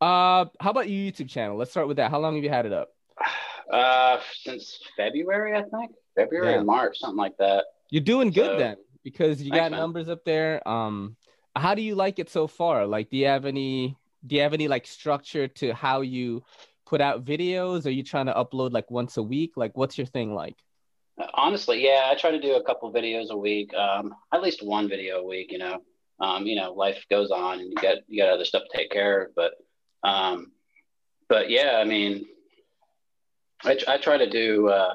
Uh, 0.00 0.46
how 0.60 0.70
about 0.70 0.88
your 0.88 1.10
YouTube 1.12 1.28
channel? 1.28 1.56
Let's 1.56 1.72
start 1.72 1.88
with 1.88 1.96
that. 1.96 2.10
How 2.12 2.20
long 2.20 2.36
have 2.36 2.44
you 2.44 2.50
had 2.50 2.66
it 2.66 2.72
up? 2.72 2.90
Uh, 3.70 4.18
since 4.44 4.78
February, 4.96 5.52
I 5.54 5.60
think 5.60 5.90
February 6.16 6.52
Yeah. 6.52 6.60
or 6.60 6.64
March, 6.64 6.98
something 7.00 7.18
like 7.18 7.36
that. 7.36 7.66
You're 7.90 8.02
doing 8.02 8.30
good 8.30 8.52
So- 8.52 8.58
then 8.58 8.76
because 9.04 9.42
you 9.42 9.50
Thanks, 9.50 9.64
got 9.64 9.70
man. 9.72 9.80
numbers 9.80 10.08
up 10.08 10.24
there. 10.24 10.66
Um, 10.66 11.16
how 11.54 11.74
do 11.74 11.82
you 11.82 11.94
like 11.94 12.18
it 12.18 12.30
so 12.30 12.46
far? 12.46 12.86
Like, 12.86 13.10
do 13.10 13.18
you 13.18 13.26
have 13.26 13.44
any 13.44 13.94
do 14.26 14.36
you 14.36 14.40
have 14.40 14.54
any 14.54 14.68
like 14.68 14.86
structure 14.86 15.48
to 15.48 15.74
how 15.74 16.00
you 16.00 16.42
put 16.86 17.02
out 17.02 17.26
videos? 17.26 17.84
Are 17.84 17.90
you 17.90 18.02
trying 18.02 18.24
to 18.24 18.32
upload 18.32 18.72
like 18.72 18.90
once 18.90 19.18
a 19.18 19.22
week? 19.22 19.52
Like, 19.58 19.76
what's 19.76 19.98
your 19.98 20.06
thing 20.06 20.32
like? 20.34 20.56
Honestly, 21.34 21.84
yeah, 21.84 22.08
I 22.10 22.14
try 22.14 22.30
to 22.30 22.40
do 22.40 22.54
a 22.54 22.62
couple 22.64 22.90
videos 22.90 23.28
a 23.28 23.36
week, 23.36 23.74
um, 23.74 24.14
at 24.32 24.40
least 24.40 24.62
one 24.64 24.88
video 24.88 25.18
a 25.18 25.26
week. 25.26 25.52
You 25.52 25.58
know, 25.58 25.82
um, 26.20 26.46
you 26.46 26.56
know, 26.56 26.72
life 26.72 27.04
goes 27.10 27.30
on, 27.30 27.60
and 27.60 27.68
you 27.70 27.74
got 27.76 27.98
you 28.08 28.22
got 28.22 28.30
other 28.32 28.44
stuff 28.44 28.62
to 28.70 28.76
take 28.76 28.90
care 28.90 29.22
of. 29.22 29.34
But, 29.34 29.52
um, 30.02 30.52
but 31.28 31.50
yeah, 31.50 31.78
I 31.80 31.84
mean, 31.84 32.26
I, 33.64 33.78
I 33.86 33.98
try 33.98 34.18
to 34.18 34.28
do 34.28 34.68
uh, 34.68 34.94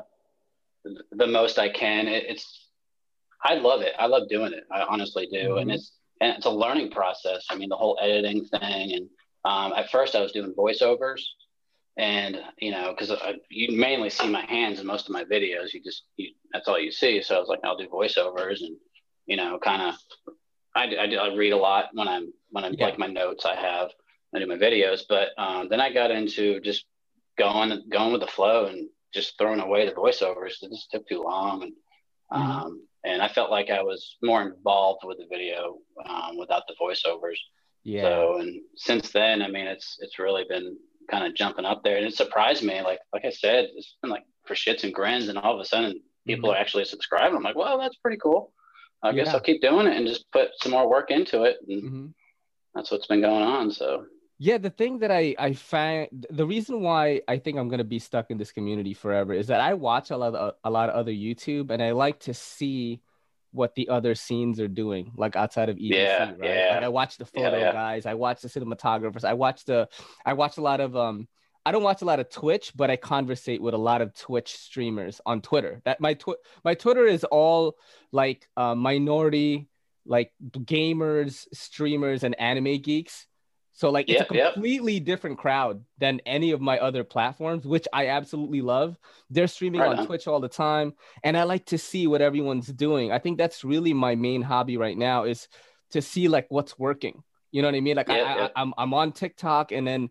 the 1.11 1.27
most 1.27 1.59
I 1.59 1.69
can. 1.69 2.07
It, 2.07 2.25
it's 2.27 2.67
I 3.43 3.55
love 3.55 3.81
it. 3.81 3.93
I 3.99 4.07
love 4.07 4.29
doing 4.29 4.53
it. 4.53 4.63
I 4.71 4.81
honestly 4.83 5.27
do, 5.31 5.57
and 5.57 5.69
Mhm. 5.69 5.75
it's 5.75 5.91
and 6.21 6.37
it's 6.37 6.45
a 6.45 6.51
learning 6.51 6.91
process. 6.91 7.45
I 7.49 7.55
mean, 7.55 7.69
the 7.69 7.75
whole 7.75 7.97
editing 8.01 8.45
thing, 8.45 8.93
and 8.93 9.09
um, 9.45 9.73
at 9.73 9.89
first 9.91 10.15
I 10.15 10.21
was 10.21 10.31
doing 10.31 10.53
voiceovers, 10.53 11.21
and 11.97 12.41
you 12.59 12.71
know, 12.71 12.93
because 12.97 13.11
you 13.49 13.77
mainly 13.77 14.09
see 14.09 14.27
my 14.29 14.45
hands 14.45 14.79
in 14.79 14.85
most 14.87 15.07
of 15.07 15.13
my 15.13 15.23
videos. 15.25 15.73
You 15.73 15.81
just 15.83 16.03
you, 16.17 16.29
that's 16.53 16.67
all 16.67 16.79
you 16.79 16.91
see. 16.91 17.21
So 17.21 17.35
I 17.35 17.39
was 17.39 17.49
like, 17.49 17.59
I'll 17.63 17.77
do 17.77 17.87
voiceovers, 17.87 18.61
and 18.61 18.77
you 19.25 19.37
know, 19.37 19.59
kind 19.59 19.81
of. 19.81 19.95
I, 20.75 20.83
I, 20.99 21.07
do- 21.07 21.17
I 21.19 21.33
read 21.35 21.53
a 21.53 21.57
lot 21.57 21.85
when 21.93 22.07
I'm 22.07 22.33
when 22.49 22.63
I'm 22.63 22.73
Yeah. 22.73 22.85
like 22.85 22.97
my 22.99 23.07
notes 23.07 23.45
I 23.45 23.55
have. 23.55 23.89
I 24.35 24.39
do 24.39 24.47
my 24.47 24.55
videos, 24.57 25.01
but 25.07 25.29
um, 25.37 25.69
then 25.69 25.79
I 25.79 25.93
got 25.93 26.09
into 26.09 26.59
just 26.61 26.85
going 27.37 27.83
going 27.91 28.11
with 28.11 28.21
the 28.21 28.27
flow 28.27 28.65
and 28.65 28.89
just 29.13 29.37
throwing 29.37 29.59
away 29.59 29.85
the 29.85 29.91
voiceovers. 29.93 30.55
It 30.61 30.71
just 30.71 30.89
took 30.91 31.07
too 31.07 31.21
long, 31.21 31.63
and 31.63 31.73
Mhm. 32.31 32.63
um, 32.65 32.87
and 33.05 33.21
I 33.21 33.27
felt 33.27 33.51
like 33.51 33.69
I 33.69 33.83
was 33.83 34.17
more 34.23 34.41
involved 34.41 35.01
with 35.03 35.17
the 35.19 35.27
video 35.29 35.77
um, 36.05 36.37
without 36.37 36.63
the 36.67 36.75
voiceovers. 36.81 37.37
Yeah. 37.83 38.01
So 38.03 38.37
and 38.39 38.61
since 38.75 39.11
then, 39.11 39.41
I 39.43 39.49
mean, 39.49 39.67
it's 39.67 39.97
it's 39.99 40.17
really 40.17 40.45
been 40.49 40.77
kind 41.11 41.25
of 41.27 41.35
jumping 41.35 41.65
up 41.65 41.83
there, 41.83 41.97
and 41.97 42.05
it 42.07 42.15
surprised 42.15 42.63
me. 42.63 42.81
Like 42.81 42.99
like 43.13 43.25
I 43.25 43.29
said, 43.29 43.67
it's 43.75 43.97
been 44.01 44.09
like 44.09 44.25
for 44.47 44.55
shits 44.55 44.83
and 44.83 44.93
grins, 44.93 45.27
and 45.27 45.37
all 45.37 45.53
of 45.53 45.59
a 45.59 45.65
sudden 45.65 46.01
people 46.25 46.51
are 46.51 46.57
actually 46.57 46.85
subscribing. 46.85 47.35
I'm 47.35 47.43
like, 47.43 47.55
well, 47.57 47.77
that's 47.77 47.97
pretty 47.97 48.17
cool. 48.17 48.51
I 49.03 49.11
guess 49.13 49.27
Yeah. 49.27 49.33
I'll 49.33 49.41
keep 49.41 49.61
doing 49.61 49.87
it 49.87 49.97
and 49.97 50.07
just 50.07 50.25
put 50.31 50.49
some 50.61 50.71
more 50.71 50.89
work 50.89 51.11
into 51.11 51.43
it, 51.43 51.57
and 51.67 51.81
hmm 51.81 52.07
that's 52.73 52.89
what's 52.89 53.05
been 53.05 53.21
going 53.21 53.43
on. 53.43 53.69
So 53.71 54.05
Yeah, 54.39 54.57
the 54.57 54.69
thing 54.71 54.99
that 54.99 55.11
I 55.11 55.35
I 55.37 55.53
find 55.53 56.25
the 56.29 56.45
reason 56.45 56.81
why 56.81 57.21
I 57.27 57.37
think 57.37 57.57
I'm 57.57 57.69
gonna 57.69 57.83
be 57.83 57.99
stuck 57.99 58.31
in 58.31 58.37
this 58.37 58.51
community 58.51 58.93
forever 58.93 59.33
is 59.33 59.47
that 59.47 59.61
I 59.61 59.73
watch 59.75 60.09
a 60.11 60.17
lot 60.17 60.33
of 60.33 60.55
a 60.63 60.69
lot 60.71 60.89
of 60.89 60.95
other 60.95 61.11
YouTube 61.11 61.69
and 61.69 61.81
I 61.83 61.91
like 61.91 62.19
to 62.21 62.33
see 62.33 63.01
what 63.51 63.75
the 63.75 63.87
other 63.89 64.15
scenes 64.15 64.59
are 64.59 64.67
doing, 64.67 65.11
like 65.15 65.35
outside 65.35 65.69
of 65.69 65.77
EDC, 65.77 65.93
Yeah, 65.93 66.31
right? 66.31 66.37
yeah. 66.41 66.73
Like 66.73 66.83
I 66.83 66.89
watch 66.89 67.17
the 67.17 67.25
photo 67.25 67.59
yeah. 67.59 67.71
guys, 67.71 68.07
I 68.07 68.15
watch 68.15 68.41
the 68.41 68.49
cinematographers, 68.49 69.23
I 69.23 69.33
watch 69.33 69.65
the 69.65 69.87
I 70.25 70.33
watch 70.33 70.57
a 70.57 70.61
lot 70.61 70.79
of 70.81 70.95
um 70.97 71.27
I 71.65 71.71
don't 71.71 71.83
watch 71.83 72.01
a 72.01 72.05
lot 72.05 72.19
of 72.19 72.29
Twitch, 72.29 72.73
but 72.75 72.89
I 72.91 72.97
conversate 72.97 73.61
with 73.61 73.73
a 73.73 73.77
lot 73.77 74.01
of 74.01 74.13
Twitch 74.13 74.53
streamers 74.57 75.21
on 75.25 75.41
Twitter. 75.41 75.81
That 75.85 76.01
my 76.01 76.13
tw- 76.15 76.41
my 76.63 76.73
Twitter 76.73 77.05
is 77.05 77.23
all 77.23 77.77
like 78.11 78.47
uh, 78.57 78.75
minority, 78.75 79.69
like 80.05 80.31
gamers, 80.41 81.47
streamers, 81.53 82.23
and 82.23 82.39
anime 82.39 82.81
geeks. 82.81 83.27
So 83.75 83.89
like 83.89 84.07
it's 84.07 84.21
a 84.21 84.25
completely 84.25 84.99
different 84.99 85.39
crowd 85.39 85.83
than 85.97 86.19
any 86.27 86.51
of 86.51 86.61
my 86.61 86.77
other 86.79 87.03
platforms, 87.03 87.65
which 87.65 87.87
I 87.91 88.07
absolutely 88.07 88.61
love. 88.61 88.97
They're 89.31 89.47
streaming 89.47 89.81
Right 89.81 89.89
on 89.89 89.99
on. 89.99 90.05
Twitch 90.05 90.27
all 90.27 90.39
the 90.39 90.49
time, 90.49 90.93
and 91.23 91.35
I 91.35 91.43
like 91.43 91.65
to 91.67 91.77
see 91.77 92.05
what 92.05 92.21
everyone's 92.21 92.67
doing. 92.67 93.11
I 93.11 93.17
think 93.19 93.37
that's 93.37 93.63
really 93.63 93.93
my 93.93 94.15
main 94.15 94.43
hobby 94.43 94.77
right 94.77 94.97
now 94.97 95.23
is 95.23 95.47
to 95.91 96.01
see 96.01 96.27
like 96.27 96.45
what's 96.49 96.77
working. 96.77 97.23
You 97.51 97.61
know 97.61 97.67
what 97.69 97.75
I 97.75 97.81
mean? 97.81 97.95
Like 97.95 98.09
I, 98.09 98.17
Yep, 98.17 98.51
I. 98.55 98.61
I'm 98.61 98.73
I'm 98.77 98.93
on 98.93 99.11
TikTok, 99.11 99.71
and 99.71 99.87
then 99.87 100.09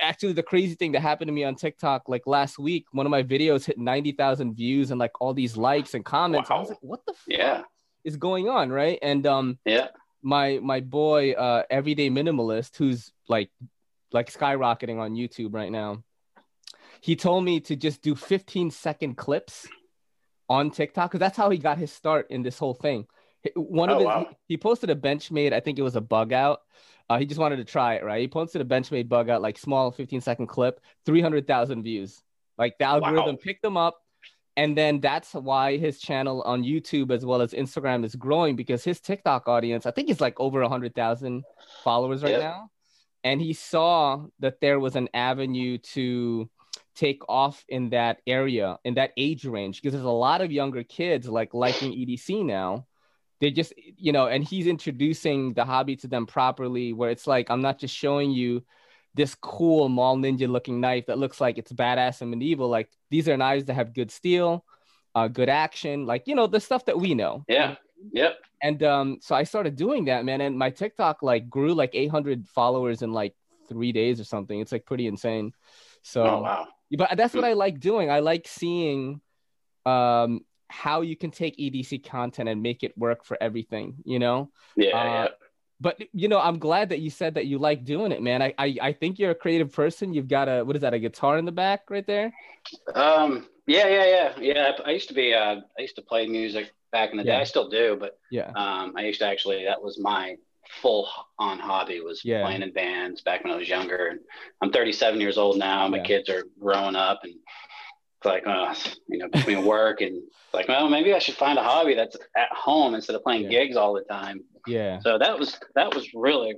actually 0.00 0.32
the 0.32 0.42
crazy 0.42 0.74
thing 0.74 0.92
that 0.92 1.00
happened 1.00 1.28
to 1.28 1.32
me 1.32 1.44
on 1.44 1.54
TikTok 1.54 2.08
like 2.08 2.26
last 2.26 2.58
week, 2.58 2.86
one 2.92 3.06
of 3.06 3.10
my 3.10 3.22
videos 3.22 3.64
hit 3.64 3.78
ninety 3.78 4.12
thousand 4.12 4.54
views 4.54 4.90
and 4.90 4.98
like 5.00 5.12
all 5.20 5.34
these 5.34 5.56
likes 5.56 5.94
and 5.94 6.04
comments. 6.04 6.50
I 6.50 6.58
was 6.58 6.68
like, 6.70 6.78
what 6.82 7.00
the 7.06 7.12
fuck 7.12 7.22
yeah, 7.26 7.62
is 8.04 8.16
going 8.16 8.48
on, 8.48 8.70
right? 8.70 8.98
And 9.02 9.26
um 9.26 9.58
yeah, 9.64 9.88
my 10.22 10.60
my 10.62 10.80
boy 10.80 11.32
uh 11.32 11.62
everyday 11.70 12.08
minimalist 12.10 12.76
who's 12.76 13.10
like 13.28 13.50
like 14.12 14.32
skyrocketing 14.32 14.98
on 15.00 15.14
youtube 15.14 15.52
right 15.52 15.72
now 15.72 16.02
he 17.00 17.16
told 17.16 17.42
me 17.42 17.58
to 17.58 17.74
just 17.74 18.02
do 18.02 18.14
15 18.14 18.70
second 18.70 19.16
clips 19.16 19.66
on 20.48 20.70
tiktok 20.70 21.10
because 21.10 21.18
that's 21.18 21.36
how 21.36 21.50
he 21.50 21.58
got 21.58 21.76
his 21.78 21.90
start 21.90 22.26
in 22.30 22.42
this 22.42 22.56
whole 22.58 22.74
thing 22.74 23.06
One 23.56 23.90
Oh, 23.90 23.94
of 23.94 23.98
his, 23.98 24.06
wow. 24.06 24.28
he 24.46 24.56
posted 24.56 24.90
a 24.90 24.94
Benchmade, 24.94 25.52
I 25.52 25.58
think 25.58 25.78
it 25.78 25.82
was 25.82 25.96
a 25.96 26.00
bug 26.00 26.32
out. 26.32 26.60
Uh, 27.12 27.18
he 27.18 27.26
just 27.26 27.38
wanted 27.38 27.56
to 27.56 27.64
try 27.64 27.96
it, 27.96 28.04
right? 28.04 28.22
He 28.22 28.26
posted 28.26 28.62
a 28.62 28.64
Benchmade 28.64 29.06
bug 29.06 29.28
out, 29.28 29.42
like 29.42 29.58
small 29.58 29.90
15 29.90 30.22
second 30.22 30.46
clip, 30.46 30.80
300,000 31.04 31.82
views. 31.82 32.22
Like 32.56 32.78
the 32.78 32.86
algorithm 32.86 33.34
Wow. 33.34 33.40
picked 33.42 33.60
them 33.60 33.76
up. 33.76 33.98
And 34.56 34.76
then 34.76 34.98
that's 35.00 35.34
why 35.34 35.76
his 35.76 36.00
channel 36.00 36.40
on 36.42 36.62
YouTube 36.62 37.10
as 37.10 37.26
well 37.26 37.42
as 37.42 37.52
Instagram 37.52 38.02
is 38.06 38.14
growing 38.14 38.56
because 38.56 38.82
his 38.82 38.98
TikTok 38.98 39.46
audience, 39.46 39.84
I 39.84 39.90
think 39.90 40.08
he's 40.08 40.22
like 40.22 40.40
over 40.40 40.62
100,000 40.62 41.44
followers 41.84 42.22
right 42.22 42.32
Yep. 42.32 42.40
now. 42.40 42.70
And 43.24 43.42
he 43.42 43.52
saw 43.52 44.24
that 44.40 44.60
there 44.62 44.80
was 44.80 44.96
an 44.96 45.10
avenue 45.12 45.76
to 45.78 46.48
take 46.94 47.20
off 47.28 47.62
in 47.68 47.90
that 47.90 48.22
area, 48.26 48.78
in 48.84 48.94
that 48.94 49.12
age 49.18 49.44
range, 49.44 49.82
because 49.82 49.92
there's 49.92 50.04
a 50.04 50.10
lot 50.10 50.40
of 50.40 50.50
younger 50.50 50.82
kids 50.82 51.28
like 51.28 51.52
liking 51.52 51.92
EDC 51.92 52.42
now. 52.42 52.86
They 53.42 53.50
just, 53.50 53.72
you 53.76 54.12
know, 54.12 54.28
and 54.28 54.44
he's 54.44 54.68
introducing 54.68 55.52
the 55.52 55.64
hobby 55.64 55.96
to 55.96 56.06
them 56.06 56.26
properly, 56.26 56.92
where 56.92 57.10
it's 57.10 57.26
like, 57.26 57.50
I'm 57.50 57.60
not 57.60 57.76
just 57.76 57.92
showing 57.92 58.30
you 58.30 58.62
this 59.14 59.34
cool 59.34 59.88
mall 59.88 60.16
ninja 60.16 60.48
looking 60.48 60.80
knife 60.80 61.06
that 61.06 61.18
looks 61.18 61.40
like 61.40 61.58
it's 61.58 61.72
badass 61.72 62.20
and 62.22 62.30
medieval. 62.30 62.68
Like 62.68 62.88
these 63.10 63.28
are 63.28 63.36
knives 63.36 63.64
that 63.64 63.74
have 63.74 63.94
good 63.94 64.12
steel, 64.12 64.64
uh, 65.16 65.26
good 65.26 65.48
action, 65.48 66.06
like, 66.06 66.28
you 66.28 66.36
know, 66.36 66.46
the 66.46 66.60
stuff 66.60 66.84
that 66.84 66.96
we 67.00 67.14
know. 67.14 67.44
Yeah. 67.48 67.74
Yep. 68.12 68.38
And 68.62 68.82
um, 68.84 69.18
so 69.20 69.34
I 69.34 69.42
started 69.42 69.74
doing 69.74 70.04
that, 70.04 70.24
man. 70.24 70.40
And 70.40 70.56
my 70.56 70.70
TikTok 70.70 71.24
like 71.24 71.50
grew 71.50 71.74
like 71.74 71.90
800 71.94 72.46
followers 72.46 73.02
in 73.02 73.12
like 73.12 73.34
three 73.68 73.90
days 73.90 74.20
or 74.20 74.24
something. 74.24 74.60
It's 74.60 74.70
like 74.70 74.86
pretty 74.86 75.08
insane. 75.08 75.52
So, 76.02 76.24
Oh 76.24 76.42
wow. 76.42 76.68
but 76.96 77.16
that's 77.16 77.34
what 77.34 77.44
I 77.44 77.54
like 77.54 77.80
doing. 77.80 78.08
I 78.08 78.20
like 78.20 78.46
seeing 78.46 79.20
um, 79.84 80.44
how 80.72 81.02
you 81.02 81.16
can 81.16 81.30
take 81.30 81.56
EDC 81.58 82.04
content 82.04 82.48
and 82.48 82.62
make 82.62 82.82
it 82.82 82.96
work 82.96 83.24
for 83.24 83.36
everything, 83.40 83.94
you 84.04 84.18
know? 84.18 84.50
Yeah. 84.76 84.96
Uh, 84.98 85.04
yeah. 85.04 85.28
But 85.80 86.00
you 86.12 86.28
know, 86.28 86.38
I'm 86.40 86.58
glad 86.58 86.90
that 86.90 87.00
you 87.00 87.10
said 87.10 87.34
that 87.34 87.46
you 87.46 87.58
like 87.58 87.84
doing 87.84 88.12
it, 88.12 88.22
man. 88.22 88.40
I, 88.40 88.54
I 88.56 88.76
I 88.80 88.92
think 88.92 89.18
you're 89.18 89.32
a 89.32 89.34
creative 89.34 89.72
person. 89.72 90.14
You've 90.14 90.28
got 90.28 90.48
a 90.48 90.62
what 90.62 90.76
is 90.76 90.82
that? 90.82 90.94
A 90.94 90.98
guitar 91.00 91.38
in 91.38 91.44
the 91.44 91.50
back 91.52 91.90
right 91.90 92.06
there? 92.06 92.32
Um. 92.94 93.48
Yeah. 93.66 93.88
Yeah. 93.88 94.04
Yeah. 94.06 94.32
Yeah. 94.40 94.72
I, 94.78 94.88
I 94.88 94.92
used 94.92 95.08
to 95.08 95.14
be. 95.14 95.34
Uh, 95.34 95.56
I 95.76 95.80
used 95.82 95.96
to 95.96 96.02
play 96.02 96.26
music 96.28 96.72
back 96.92 97.10
in 97.10 97.16
the 97.16 97.24
Yeah. 97.24 97.34
day. 97.36 97.40
I 97.40 97.44
still 97.44 97.68
do, 97.68 97.96
but 97.98 98.16
Yeah. 98.30 98.50
um, 98.54 98.94
I 98.96 99.02
used 99.06 99.18
to 99.20 99.26
actually. 99.26 99.64
That 99.64 99.82
was 99.82 99.98
my 99.98 100.36
full 100.80 101.08
on 101.40 101.58
hobby 101.58 102.00
was 102.00 102.24
Yeah. 102.24 102.42
playing 102.44 102.62
in 102.62 102.72
bands 102.72 103.20
back 103.22 103.42
when 103.42 103.52
I 103.52 103.56
was 103.56 103.68
younger. 103.68 104.06
And 104.06 104.20
I'm 104.62 104.70
37 104.70 105.20
years 105.20 105.36
old 105.36 105.58
now. 105.58 105.88
My 105.88 105.96
Yeah. 105.98 106.04
kids 106.04 106.28
are 106.28 106.44
growing 106.60 106.94
up, 106.94 107.20
and 107.24 107.34
like, 108.24 108.46
uh, 108.46 108.74
you 109.08 109.18
know, 109.18 109.28
between 109.28 109.64
work 109.76 110.00
and 110.00 110.22
like, 110.52 110.68
well, 110.68 110.88
maybe 110.88 111.12
I 111.14 111.18
should 111.18 111.34
find 111.36 111.58
a 111.58 111.62
hobby 111.62 111.94
that's 111.94 112.16
at 112.36 112.48
home 112.52 112.94
instead 112.94 113.16
of 113.16 113.22
playing 113.22 113.44
Yeah. 113.44 113.50
gigs 113.64 113.76
all 113.76 113.92
the 113.94 114.02
time. 114.02 114.42
Yeah. 114.66 115.00
So 115.00 115.18
that 115.18 115.38
was 115.38 115.58
that 115.74 115.94
was 115.94 116.12
really 116.14 116.54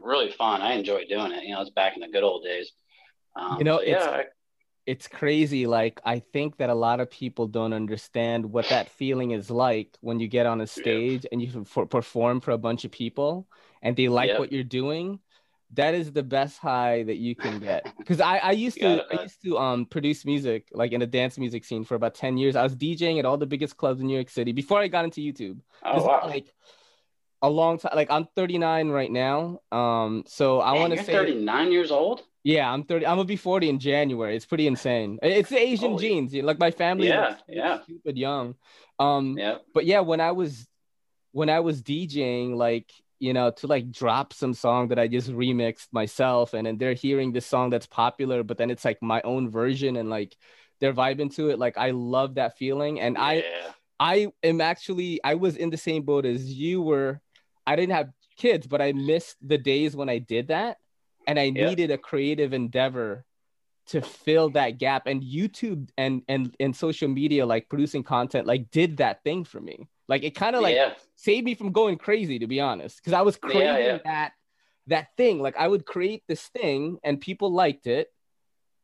really 0.00 0.32
fun. 0.32 0.60
I 0.62 0.72
enjoyed 0.72 1.06
doing 1.08 1.32
it. 1.32 1.44
You 1.44 1.54
know, 1.54 1.60
it's 1.60 1.70
back 1.70 1.94
in 1.94 2.00
the 2.00 2.08
good 2.08 2.24
old 2.24 2.42
days. 2.44 2.72
Um, 3.36 3.58
You 3.58 3.64
know, 3.64 3.76
so, 3.78 3.82
it's- 3.82 4.04
yeah, 4.04 4.10
I- 4.10 4.24
it's 4.84 5.06
crazy. 5.06 5.66
Like 5.68 6.00
I 6.04 6.18
think 6.18 6.56
that 6.56 6.68
a 6.70 6.74
lot 6.74 6.98
of 6.98 7.08
people 7.08 7.46
don't 7.46 7.72
understand 7.72 8.44
what 8.44 8.68
that 8.68 8.88
feeling 8.90 9.30
is 9.30 9.48
like 9.48 9.96
when 10.00 10.18
you 10.18 10.26
get 10.26 10.44
on 10.44 10.60
a 10.60 10.66
stage 10.66 11.24
and 11.30 11.40
you 11.40 11.64
for, 11.64 11.86
perform 11.86 12.40
for 12.40 12.50
a 12.50 12.58
bunch 12.58 12.84
of 12.84 12.90
people 12.90 13.46
and 13.80 13.96
they 13.96 14.08
like 14.08 14.30
Yep. 14.30 14.38
what 14.40 14.52
you're 14.52 14.64
doing. 14.64 15.20
That 15.74 15.94
is 15.94 16.12
the 16.12 16.22
best 16.22 16.58
high 16.58 17.02
that 17.04 17.16
you 17.16 17.34
can 17.34 17.58
get. 17.58 17.82
Because 17.98 18.20
I, 18.20 18.38
I 18.38 18.50
used 18.52 18.78
to 18.80 19.04
I 19.10 19.22
used 19.22 19.42
to 19.44 19.58
um 19.58 19.86
produce 19.86 20.24
music 20.24 20.68
like 20.72 20.92
in 20.92 21.00
a 21.02 21.06
dance 21.06 21.38
music 21.38 21.64
scene 21.64 21.84
for 21.84 21.94
about 21.94 22.14
10 22.14 22.36
years. 22.36 22.56
I 22.56 22.62
was 22.62 22.74
DJing 22.76 23.18
at 23.18 23.24
all 23.24 23.38
the 23.38 23.46
biggest 23.46 23.76
clubs 23.76 24.00
in 24.00 24.06
New 24.06 24.14
York 24.14 24.28
City 24.30 24.52
before 24.52 24.80
I 24.80 24.88
got 24.88 25.04
into 25.04 25.20
YouTube. 25.20 25.60
oh 25.84 25.94
This 25.94 26.04
wow. 26.04 26.20
like 26.26 26.52
a 27.42 27.50
long 27.50 27.78
time 27.78 27.92
like 27.96 28.10
I'm 28.10 28.26
39 28.36 28.90
right 28.90 29.10
now. 29.10 29.60
Um 29.72 30.24
so 30.26 30.60
I 30.60 30.72
want 30.74 30.92
to 30.96 31.02
say 31.02 31.12
39 31.12 31.72
years 31.72 31.90
old. 31.90 32.22
yeah, 32.44 32.70
I'm 32.70 32.82
30. 32.84 33.06
I'm 33.06 33.16
gonna 33.16 33.24
be 33.24 33.36
40 33.36 33.68
in 33.70 33.78
January. 33.78 34.36
It's 34.36 34.46
pretty 34.46 34.66
insane. 34.66 35.18
It's 35.22 35.48
the 35.48 35.58
Asian 35.58 35.92
Holy- 35.92 36.02
genes. 36.08 36.34
Like 36.34 36.58
my 36.58 36.70
family 36.70 37.08
Yeah, 37.08 37.36
yeah. 37.48 37.82
stupid 37.82 38.18
young. 38.18 38.56
Um, 38.98 39.38
Yeah. 39.38 39.58
but 39.74 39.86
yeah, 39.86 40.00
when 40.00 40.20
I 40.20 40.32
was 40.32 40.66
when 41.32 41.48
I 41.48 41.60
was 41.60 41.80
DJing, 41.82 42.56
like 42.56 42.92
you 43.22 43.32
know, 43.32 43.50
to 43.50 43.66
like 43.66 43.90
drop 43.90 44.32
some 44.32 44.54
song 44.54 44.88
that 44.88 44.98
I 44.98 45.06
just 45.08 45.30
remixed 45.30 45.88
myself, 45.92 46.54
and 46.54 46.66
then 46.66 46.76
they're 46.78 46.94
hearing 47.06 47.32
this 47.32 47.46
song 47.46 47.70
that's 47.70 47.86
popular, 47.86 48.42
but 48.42 48.58
then 48.58 48.70
it's 48.70 48.84
like 48.84 49.00
my 49.00 49.20
own 49.22 49.48
version, 49.50 49.96
and 49.96 50.10
like 50.10 50.36
they're 50.80 50.92
vibing 50.92 51.32
to 51.36 51.50
it. 51.50 51.58
Like 51.58 51.78
I 51.78 51.90
love 51.92 52.34
that 52.34 52.58
feeling, 52.58 53.00
and 53.00 53.16
I. 53.18 53.44
I 54.00 54.32
am 54.42 54.60
actually 54.60 55.20
I 55.22 55.34
was 55.36 55.56
in 55.56 55.70
the 55.70 55.76
same 55.76 56.02
boat 56.02 56.26
as 56.26 56.52
you 56.52 56.82
were. 56.82 57.20
I 57.68 57.76
didn't 57.76 57.94
have 57.94 58.10
kids, 58.36 58.66
but 58.66 58.82
I 58.82 58.90
missed 58.92 59.36
the 59.40 59.58
days 59.58 59.94
when 59.94 60.08
I 60.08 60.18
did 60.18 60.48
that, 60.48 60.78
and 61.28 61.38
I 61.38 61.52
Yeah. 61.54 61.68
needed 61.68 61.92
a 61.92 61.98
creative 61.98 62.52
endeavor 62.52 63.24
to 63.92 64.02
fill 64.02 64.50
that 64.58 64.78
gap. 64.78 65.06
And 65.06 65.22
YouTube 65.22 65.90
and 65.96 66.22
and 66.26 66.52
and 66.58 66.74
social 66.74 67.06
media, 67.08 67.46
like 67.46 67.68
producing 67.68 68.02
content, 68.02 68.48
like 68.48 68.72
did 68.72 68.96
that 68.96 69.22
thing 69.22 69.44
for 69.44 69.60
me. 69.60 69.86
Like 70.12 70.24
it 70.24 70.34
kind 70.34 70.54
of 70.54 70.60
like 70.60 70.74
yeah. 70.74 70.92
saved 71.16 71.46
me 71.46 71.54
from 71.54 71.72
going 71.72 71.96
crazy, 71.96 72.38
to 72.40 72.46
be 72.46 72.60
honest, 72.60 72.98
because 72.98 73.14
I 73.14 73.22
was 73.22 73.38
Yeah, 73.42 73.48
craving 73.48 73.86
yeah. 73.86 73.98
that 74.04 74.32
that 74.88 75.06
thing. 75.16 75.40
Like 75.40 75.56
I 75.56 75.66
would 75.66 75.86
create 75.86 76.22
this 76.28 76.48
thing, 76.48 76.98
and 77.02 77.18
people 77.18 77.50
liked 77.50 77.86
it, 77.86 78.08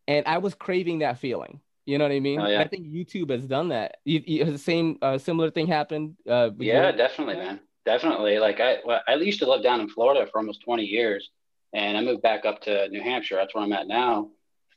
and 0.07 0.27
I 0.27 0.39
was 0.39 0.55
craving 0.55 1.01
that 1.01 1.19
feeling. 1.19 1.61
You 1.85 1.99
know 1.99 2.05
what 2.07 2.13
I 2.13 2.21
mean? 2.21 2.41
Oh, 2.41 2.49
yeah. 2.49 2.63
I 2.63 2.67
think 2.67 2.87
YouTube 2.87 3.29
has 3.31 3.47
done 3.47 3.69
that. 3.69 3.99
You, 4.07 4.23
you, 4.27 4.45
the 4.47 4.57
same 4.57 4.97
uh, 5.03 5.19
similar 5.19 5.51
thing 5.51 5.67
happened? 5.67 6.17
Uh, 6.27 6.49
Yeah, 6.59 6.93
definitely, 6.93 7.37
man. 7.37 7.61
Definitely. 7.85 8.39
Like 8.39 8.59
I, 8.61 8.79
well, 8.87 9.03
I 9.07 9.17
used 9.17 9.41
to 9.41 9.51
live 9.51 9.63
down 9.63 9.83
in 9.83 9.91
Florida 9.91 10.27
for 10.33 10.39
almost 10.39 10.63
20 10.65 10.83
years, 10.83 11.29
and 11.75 11.95
I 11.95 12.01
moved 12.01 12.23
back 12.23 12.47
up 12.47 12.63
to 12.63 12.89
New 12.89 13.03
Hampshire. 13.03 13.37
That's 13.37 13.55
where 13.55 13.65
I'm 13.65 13.73
at 13.75 13.87
now. 13.87 14.31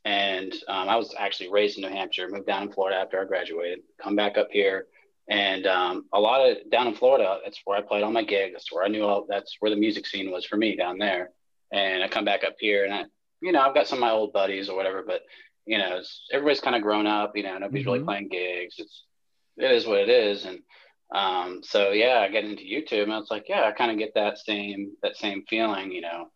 And 0.04 0.54
um, 0.68 0.90
I 0.90 0.98
was 0.98 1.16
actually 1.18 1.50
raised 1.50 1.78
in 1.78 1.84
New 1.84 1.96
Hampshire. 1.96 2.28
Moved 2.28 2.48
down 2.48 2.64
in 2.64 2.74
Florida 2.74 2.98
after 2.98 3.22
I 3.22 3.24
graduated. 3.24 3.84
Come 4.04 4.18
back 4.18 4.38
up 4.38 4.50
here, 4.52 4.88
and 5.32 5.66
um, 5.66 6.06
a 6.14 6.20
lot 6.20 6.48
of 6.48 6.58
down 6.70 6.88
in 6.88 6.94
Florida. 6.94 7.40
That's 7.44 7.62
where 7.64 7.78
I 7.78 7.82
played 7.82 8.04
all 8.04 8.12
my 8.12 8.24
gigs. 8.24 8.52
That's 8.54 8.72
where 8.72 8.84
I 8.84 8.90
knew 8.90 9.04
all. 9.04 9.26
That's 9.30 9.56
where 9.62 9.72
the 9.72 9.78
music 9.86 10.06
scene 10.06 10.30
was 10.30 10.46
for 10.46 10.58
me 10.58 10.76
down 10.76 10.98
there. 10.98 11.32
And 11.72 12.04
I 12.04 12.08
come 12.10 12.26
back 12.26 12.44
up 12.44 12.56
here, 12.60 12.84
and 12.86 12.94
I, 12.94 13.06
you 13.42 13.52
know, 13.54 13.62
I've 13.62 13.74
got 13.74 13.88
some 13.88 14.00
of 14.00 14.02
my 14.02 14.12
old 14.12 14.34
buddies 14.34 14.68
or 14.70 14.76
whatever, 14.76 15.04
but 15.08 15.22
you 15.66 15.78
know, 15.78 15.98
it's, 16.00 16.28
everybody's 16.34 16.60
kind 16.60 16.76
of 16.76 16.82
grown 16.82 17.08
up. 17.08 17.32
You 17.36 17.44
know, 17.44 17.58
nobody's 17.58 17.86
really 17.86 18.00
Mhm. 18.00 18.06
playing 18.06 18.28
gigs. 18.30 18.76
It's 18.78 19.06
it 19.58 19.72
is 19.72 19.86
what 19.88 20.00
it 20.00 20.10
is, 20.10 20.46
and 20.46 20.60
um, 21.14 21.62
so 21.64 21.92
yeah, 21.92 22.20
I 22.20 22.28
get 22.30 22.44
into 22.46 22.64
YouTube 22.64 23.04
and 23.04 23.14
it's 23.14 23.32
like, 23.32 23.46
yeah, 23.48 23.64
I 23.64 23.72
kind 23.72 23.92
of 23.92 23.98
get 23.98 24.14
that 24.16 24.38
same 24.38 24.92
that 25.04 25.16
same 25.18 25.44
feeling, 25.50 25.92
you 25.92 26.02
know. 26.02 26.30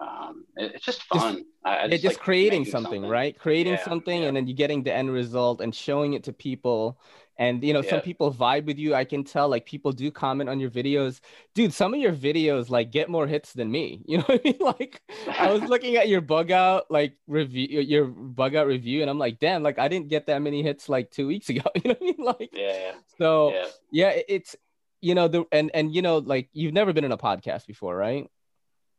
Um, 0.00 0.44
it- 0.56 0.72
it's 0.76 0.84
just 0.84 1.02
fun. 1.04 1.44
I, 1.64 1.76
I 1.78 1.84
yeah, 1.86 1.96
just 1.96 2.04
like 2.04 2.18
creating 2.20 2.60
making 2.60 2.72
something, 2.72 3.02
right? 3.04 3.36
Creating 3.38 3.74
Yeah, 3.74 3.84
something 3.84 4.22
yeah. 4.22 4.28
and 4.28 4.36
then 4.36 4.46
you're 4.46 4.56
getting 4.56 4.82
the 4.84 4.92
end 4.94 5.10
result 5.12 5.60
and 5.60 5.74
showing 5.74 6.12
it 6.14 6.24
to 6.24 6.32
people. 6.32 7.00
And 7.38 7.62
you 7.62 7.72
know, 7.72 7.82
some 7.82 8.00
people 8.00 8.34
vibe 8.34 8.66
with 8.66 8.78
you. 8.78 8.96
I 8.96 9.04
can 9.04 9.22
tell 9.22 9.48
like 9.48 9.64
people 9.64 9.92
do 9.92 10.10
comment 10.10 10.50
on 10.50 10.58
your 10.58 10.70
videos. 10.70 11.20
Dude, 11.54 11.72
some 11.72 11.94
of 11.94 12.00
your 12.00 12.12
videos 12.12 12.68
like 12.68 12.90
get 12.90 13.08
more 13.08 13.28
hits 13.28 13.52
than 13.52 13.70
me. 13.70 14.02
You 14.08 14.18
know 14.18 14.24
what 14.24 14.40
I 14.44 14.48
mean? 14.48 14.58
Like 14.60 15.02
I 15.38 15.52
was 15.52 15.62
looking 15.68 15.96
at 15.96 16.08
your 16.08 16.20
bug 16.20 16.50
out 16.50 16.90
like 16.90 17.14
review 17.26 17.80
your 17.80 18.06
bug 18.06 18.56
out 18.56 18.66
review 18.66 19.02
and 19.02 19.10
I'm 19.10 19.18
like, 19.18 19.38
damn, 19.38 19.62
like 19.62 19.78
I 19.78 19.86
didn't 19.86 20.08
get 20.08 20.26
that 20.26 20.40
many 20.42 20.62
hits 20.62 20.88
like 20.88 21.10
two 21.10 21.26
weeks 21.26 21.48
ago. 21.48 21.62
You 21.76 21.90
know 21.90 21.96
what 21.98 22.02
I 22.02 22.04
mean? 22.04 22.26
Like 22.26 22.50
Yeah, 22.52 22.92
so 23.18 23.52
yeah, 23.52 23.66
yeah, 23.92 24.22
it's 24.28 24.56
you 25.00 25.14
know 25.14 25.28
the 25.28 25.44
and 25.52 25.70
and 25.74 25.94
you 25.94 26.02
know 26.02 26.18
like 26.18 26.48
you've 26.52 26.74
never 26.74 26.92
been 26.92 27.04
in 27.04 27.12
a 27.12 27.18
podcast 27.18 27.66
before, 27.66 27.94
right? 27.94 28.28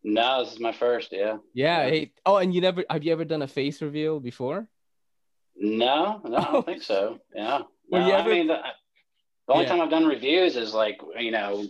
No, 0.04 0.44
this 0.44 0.54
is 0.54 0.60
my 0.60 0.72
first. 0.72 1.12
Yeah. 1.12 1.38
Yeah. 1.54 1.84
Yeah. 1.84 1.90
Hey, 1.90 2.12
oh, 2.26 2.38
and 2.38 2.54
you 2.54 2.62
never 2.62 2.86
have 2.90 3.04
you 3.04 3.12
ever 3.12 3.26
done 3.26 3.42
a 3.42 3.48
face 3.48 3.82
reveal 3.82 4.20
before? 4.20 4.70
No, 5.58 6.22
no, 6.24 6.38
I 6.38 6.52
don't 6.52 6.66
think 6.66 6.84
so. 6.84 7.20
Yeah. 7.36 7.64
Were 7.92 8.00
No, 8.00 8.08
you 8.08 8.14
I 8.14 8.28
mean, 8.28 8.48
the, 8.48 8.60
the 9.48 9.54
only 9.54 9.66
Yeah. 9.66 9.70
time 9.72 9.82
I've 9.82 9.90
done 9.90 10.06
reviews 10.06 10.56
is 10.56 10.74
like 10.74 11.00
you 11.18 11.32
know 11.32 11.66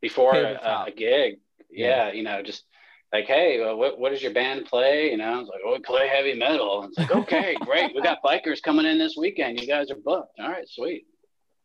before 0.00 0.34
a, 0.34 0.84
a 0.86 0.90
gig. 0.90 1.38
Yeah. 1.70 2.08
Yeah, 2.08 2.12
you 2.12 2.22
know, 2.22 2.42
just 2.42 2.64
like, 3.12 3.26
hey, 3.26 3.60
well, 3.60 3.76
what 3.76 3.98
what 3.98 4.10
does 4.10 4.22
your 4.22 4.32
band 4.32 4.66
play? 4.66 5.10
You 5.10 5.16
know, 5.18 5.24
I 5.24 5.38
was 5.38 5.48
like, 5.48 5.60
oh, 5.64 5.72
we 5.72 5.78
play 5.80 6.08
heavy 6.08 6.34
metal. 6.34 6.82
And 6.82 6.90
it's 6.90 6.98
like, 6.98 7.10
okay, 7.10 7.54
great, 7.64 7.94
we 7.94 8.02
got 8.02 8.22
bikers 8.22 8.62
coming 8.62 8.86
in 8.86 8.98
this 8.98 9.16
weekend. 9.16 9.60
You 9.60 9.66
guys 9.66 9.90
are 9.90 9.96
booked. 9.96 10.38
All 10.38 10.48
right, 10.48 10.68
sweet. 10.68 11.06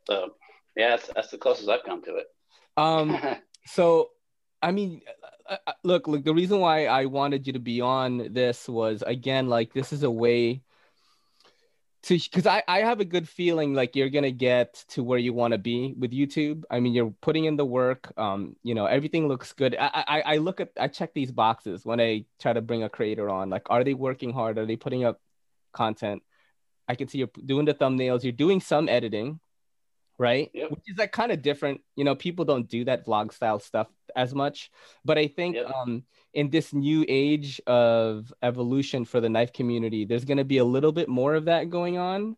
So 0.08 0.36
yeah, 0.76 0.90
that's, 0.90 1.08
that's 1.14 1.32
the 1.32 1.38
closest 1.38 1.70
I've 1.70 1.84
come 1.84 2.02
to 2.04 2.16
it. 2.16 2.28
Um, 2.78 3.18
so 3.66 4.10
I 4.62 4.72
mean, 4.72 5.02
uh, 5.50 5.58
uh, 5.66 5.74
look, 5.84 6.08
look. 6.08 6.24
The 6.24 6.34
reason 6.34 6.60
why 6.60 6.86
I 6.86 7.06
wanted 7.06 7.48
you 7.48 7.54
to 7.54 7.60
be 7.60 7.82
on 7.82 8.34
this 8.34 8.68
was 8.68 9.04
again, 9.06 9.48
like 9.48 9.74
this 9.74 9.94
is 9.94 10.04
a 10.04 10.12
way 10.12 10.62
to 12.04 12.18
because 12.18 12.48
I 12.48 12.64
I 12.68 12.80
have 12.80 13.00
a 13.00 13.06
good 13.06 13.28
feeling 13.30 13.74
like 13.74 13.96
you're 13.96 14.10
gonna 14.10 14.32
get 14.32 14.84
to 14.90 15.04
where 15.04 15.20
you 15.20 15.34
want 15.34 15.54
to 15.54 15.58
be 15.58 15.94
with 15.98 16.12
YouTube. 16.12 16.64
I 16.72 16.80
mean, 16.80 16.94
you're 16.94 17.14
putting 17.22 17.46
in 17.46 17.58
the 17.58 17.66
work. 17.66 18.12
Um, 18.18 18.56
you 18.64 18.74
know, 18.74 18.86
everything 18.86 19.28
looks 19.28 19.54
good. 19.54 19.76
I 19.80 20.04
I, 20.08 20.22
I 20.34 20.38
look 20.38 20.60
at 20.60 20.72
I 20.80 20.88
check 20.88 21.14
these 21.14 21.32
boxes 21.32 21.86
when 21.86 22.02
I 22.02 22.26
try 22.40 22.54
to 22.54 22.62
bring 22.62 22.84
a 22.84 22.90
creator 22.90 23.30
on. 23.30 23.50
Like, 23.50 23.68
are 23.70 23.84
they 23.84 23.94
working 23.94 24.34
hard? 24.34 24.58
Are 24.58 24.66
they 24.66 24.76
putting 24.78 25.04
up 25.04 25.22
content? 25.74 26.24
I 26.88 26.96
can 26.96 27.08
see 27.08 27.20
you're 27.20 27.30
doing 27.46 27.66
the 27.66 27.74
thumbnails. 27.74 28.24
You're 28.24 28.34
doing 28.34 28.62
some 28.62 28.90
editing. 28.90 29.40
Right? 30.18 30.50
Yep. 30.54 30.72
Which 30.72 30.84
is 30.88 30.98
like 30.98 31.12
kind 31.12 31.32
of 31.32 31.42
different. 31.42 31.82
You 31.96 32.04
know, 32.04 32.16
people 32.16 32.46
don't 32.46 32.68
do 32.68 32.86
that 32.86 33.06
vlog 33.06 33.34
style 33.34 33.60
stuff 33.60 33.88
as 34.16 34.34
much, 34.36 34.70
but 35.06 35.18
I 35.18 35.28
think 35.28 35.56
Yep. 35.56 35.72
um, 35.74 36.04
in 36.34 36.50
this 36.50 36.74
new 36.74 37.06
age 37.08 37.60
of 37.68 38.32
evolution 38.44 39.06
for 39.06 39.20
the 39.22 39.30
knife 39.30 39.54
community, 39.54 40.06
there's 40.06 40.26
going 40.26 40.38
to 40.38 40.46
be 40.46 40.58
a 40.60 40.66
little 40.66 40.92
bit 40.92 41.10
more 41.10 41.36
of 41.36 41.46
that 41.46 41.70
going 41.70 41.98
on. 41.98 42.36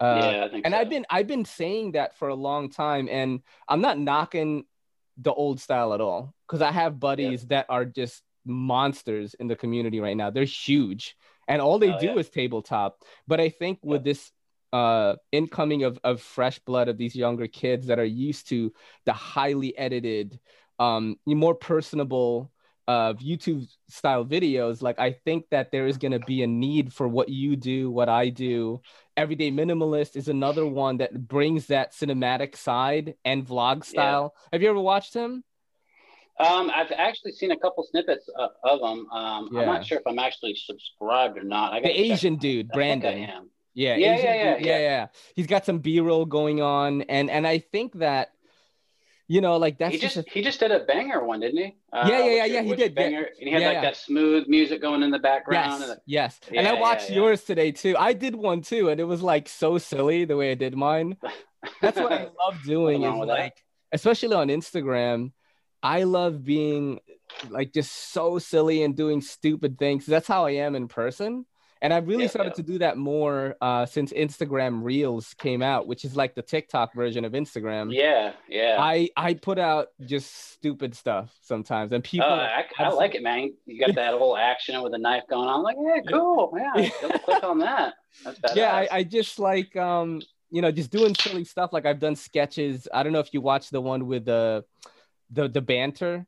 Uh, 0.00 0.30
yeah, 0.32 0.44
I 0.44 0.48
think. 0.48 0.66
and 0.66 0.74
so. 0.74 0.78
I've 0.80 0.90
been 0.90 1.06
I've 1.08 1.26
been 1.28 1.44
saying 1.44 1.92
that 1.92 2.16
for 2.18 2.28
a 2.28 2.34
long 2.34 2.68
time, 2.70 3.08
and 3.10 3.40
I'm 3.68 3.80
not 3.80 3.98
knocking 3.98 4.64
the 5.16 5.32
old 5.32 5.60
style 5.60 5.94
at 5.94 6.00
all 6.00 6.34
because 6.46 6.60
I 6.62 6.72
have 6.72 6.98
buddies 6.98 7.46
that 7.46 7.66
are 7.68 7.84
just 7.84 8.22
monsters 8.44 9.34
in 9.34 9.46
the 9.46 9.56
community 9.56 10.00
right 10.00 10.16
now. 10.16 10.30
They're 10.30 10.44
huge, 10.44 11.16
and 11.46 11.62
all 11.62 11.78
they 11.78 11.92
Oh, 11.92 11.98
do 12.00 12.06
yeah. 12.06 12.16
is 12.16 12.28
tabletop. 12.28 13.02
But 13.28 13.40
I 13.40 13.48
think 13.48 13.78
with 13.82 14.02
this 14.04 14.32
uh 14.74 15.16
incoming 15.32 15.84
of 15.84 15.98
of 16.04 16.20
fresh 16.20 16.58
blood 16.60 16.88
of 16.88 16.98
these 16.98 17.16
younger 17.16 17.46
kids 17.48 17.86
that 17.86 17.98
are 18.00 18.04
used 18.28 18.48
to 18.50 18.72
the 19.06 19.14
highly 19.14 19.76
edited, 19.78 20.40
um, 20.80 21.16
more 21.26 21.54
personable 21.54 22.50
uh 22.88 23.14
YouTube 23.14 23.66
style 23.88 24.24
videos, 24.26 24.82
like 24.82 24.98
I 24.98 25.12
think 25.24 25.46
that 25.50 25.70
there 25.72 25.86
is 25.86 25.96
going 25.96 26.12
to 26.12 26.20
be 26.20 26.42
a 26.42 26.46
need 26.46 26.92
for 26.92 27.08
what 27.08 27.28
you 27.30 27.56
do, 27.56 27.90
what 27.90 28.08
I 28.10 28.28
do. 28.30 28.82
Everyday 29.16 29.50
Minimalist 29.52 30.16
is 30.16 30.28
another 30.28 30.66
one 30.66 30.98
that 30.98 31.12
brings 31.28 31.68
that 31.68 31.92
cinematic 31.92 32.56
side 32.56 33.14
and 33.24 33.46
vlog 33.46 33.84
style. 33.84 34.34
Have 34.52 34.60
you 34.62 34.68
ever 34.68 34.80
watched 34.80 35.14
him? 35.14 35.44
Um, 36.40 36.70
I've 36.74 36.90
actually 36.90 37.32
seen 37.32 37.52
a 37.52 37.56
couple 37.56 37.84
snippets 37.84 38.28
uh, 38.36 38.48
of 38.64 38.80
them. 38.80 39.08
Um, 39.12 39.50
Yeah. 39.52 39.60
I'm 39.60 39.66
not 39.66 39.86
sure 39.86 39.98
if 39.98 40.06
I'm 40.06 40.18
actually 40.18 40.56
subscribed 40.56 41.38
or 41.38 41.44
not. 41.44 41.72
I 41.72 41.80
The 41.80 41.88
check. 41.88 41.96
Asian 41.96 42.36
dude, 42.36 42.70
I 42.72 42.74
think 42.74 43.04
I 43.04 43.08
Brandon. 43.08 43.30
am. 43.30 43.50
Yeah, 43.74 43.96
Yeah, 43.96 44.14
Asian 44.14 44.24
yeah, 44.24 44.34
yeah, 44.34 44.56
yeah, 44.56 44.66
yeah. 44.66 44.78
yeah. 44.78 45.06
He's 45.34 45.46
got 45.46 45.66
some 45.66 45.78
B-roll 45.80 46.26
going 46.26 46.62
on, 46.62 47.02
and 47.02 47.28
and 47.30 47.46
I 47.46 47.58
think 47.58 47.94
that, 47.94 48.30
you 49.26 49.40
know, 49.40 49.56
like 49.56 49.78
that's 49.78 49.92
he 49.94 49.98
just, 49.98 50.14
just 50.14 50.28
a- 50.28 50.30
he 50.30 50.42
just 50.42 50.60
did 50.60 50.70
a 50.70 50.80
banger 50.84 51.24
one, 51.24 51.40
didn't 51.40 51.58
he? 51.58 51.76
Uh, 51.92 52.06
Yeah, 52.08 52.18
yeah, 52.24 52.30
yeah, 52.32 52.44
yeah, 52.44 52.62
he 52.62 52.74
did, 52.76 52.92
yeah. 52.92 53.02
Banger, 53.02 53.24
and 53.24 53.48
he 53.48 53.50
had 53.50 53.62
Yeah, 53.62 53.68
like 53.68 53.74
yeah. 53.76 53.80
that 53.82 53.96
smooth 53.96 54.46
music 54.48 54.80
going 54.80 55.02
in 55.02 55.10
the 55.10 55.18
background. 55.18 55.80
yes, 55.80 55.90
and 55.90 56.00
yes. 56.06 56.40
and 56.56 56.68
I 56.68 56.80
watched 56.80 57.10
yeah, 57.10 57.16
yeah. 57.16 57.22
yours 57.22 57.42
today 57.42 57.72
too. 57.72 57.96
I 57.98 58.12
did 58.12 58.36
one 58.36 58.62
too, 58.62 58.90
and 58.90 59.00
it 59.00 59.04
was 59.04 59.22
like 59.22 59.48
so 59.48 59.78
silly 59.78 60.24
the 60.24 60.36
way 60.36 60.52
I 60.52 60.54
did 60.54 60.76
mine. 60.76 61.16
That's 61.80 61.98
what 61.98 62.12
I 62.12 62.24
love 62.24 62.62
doing 62.64 63.02
is 63.02 63.14
with 63.18 63.28
that. 63.28 63.38
like, 63.38 63.64
especially 63.90 64.34
on 64.36 64.48
Instagram. 64.48 65.32
I 65.82 66.04
love 66.04 66.44
being 66.44 67.00
like 67.50 67.72
just 67.72 67.92
so 68.12 68.38
silly 68.38 68.82
and 68.84 68.96
doing 68.96 69.20
stupid 69.20 69.78
things. 69.78 70.06
That's 70.06 70.28
how 70.28 70.46
I 70.46 70.52
am 70.52 70.74
in 70.76 70.88
person. 70.88 71.44
And 71.84 71.92
I've 71.92 72.08
really 72.08 72.22
Yeah, 72.24 72.30
started 72.30 72.50
yeah. 72.52 72.54
to 72.54 72.62
do 72.62 72.78
that 72.78 72.96
more 72.96 73.56
uh, 73.60 73.84
since 73.84 74.10
Instagram 74.14 74.82
Reels 74.82 75.34
came 75.34 75.60
out, 75.60 75.86
which 75.86 76.02
is 76.06 76.16
like 76.16 76.34
the 76.34 76.40
TikTok 76.40 76.94
version 76.94 77.26
of 77.26 77.32
Instagram. 77.32 77.94
yeah, 77.94 78.32
yeah. 78.48 78.76
I 78.80 79.10
I 79.18 79.34
put 79.34 79.58
out 79.58 79.88
just 80.06 80.52
stupid 80.52 80.94
stuff 80.96 81.36
sometimes, 81.42 81.92
and 81.92 82.02
people. 82.02 82.26
Oh, 82.26 82.32
I, 82.32 82.64
I 82.78 82.88
like 82.88 83.14
it, 83.14 83.22
man. 83.22 83.52
You 83.66 83.78
got 83.84 83.94
that 83.96 84.14
whole 84.14 84.34
action 84.34 84.80
with 84.82 84.94
a 84.94 84.98
knife 84.98 85.24
going 85.28 85.46
on. 85.46 85.56
I'm 85.56 85.62
like, 85.62 85.76
yeah, 85.78 86.00
cool. 86.10 86.52
Yeah, 86.56 86.88
click 87.18 87.44
on 87.44 87.58
that. 87.58 87.92
That's 88.24 88.40
yeah, 88.56 88.72
I, 88.74 88.88
I 88.90 89.02
just 89.04 89.38
like 89.38 89.76
um, 89.76 90.22
you 90.50 90.62
know, 90.62 90.70
just 90.72 90.90
doing 90.90 91.14
silly 91.14 91.44
stuff. 91.44 91.74
Like 91.74 91.84
I've 91.84 92.00
done 92.00 92.16
sketches. 92.16 92.88
I 92.94 93.02
don't 93.02 93.12
know 93.12 93.18
if 93.20 93.34
you 93.34 93.42
watched 93.42 93.72
the 93.72 93.82
one 93.82 94.06
with 94.06 94.24
the 94.24 94.64
the 95.30 95.48
the 95.48 95.60
banter, 95.60 96.24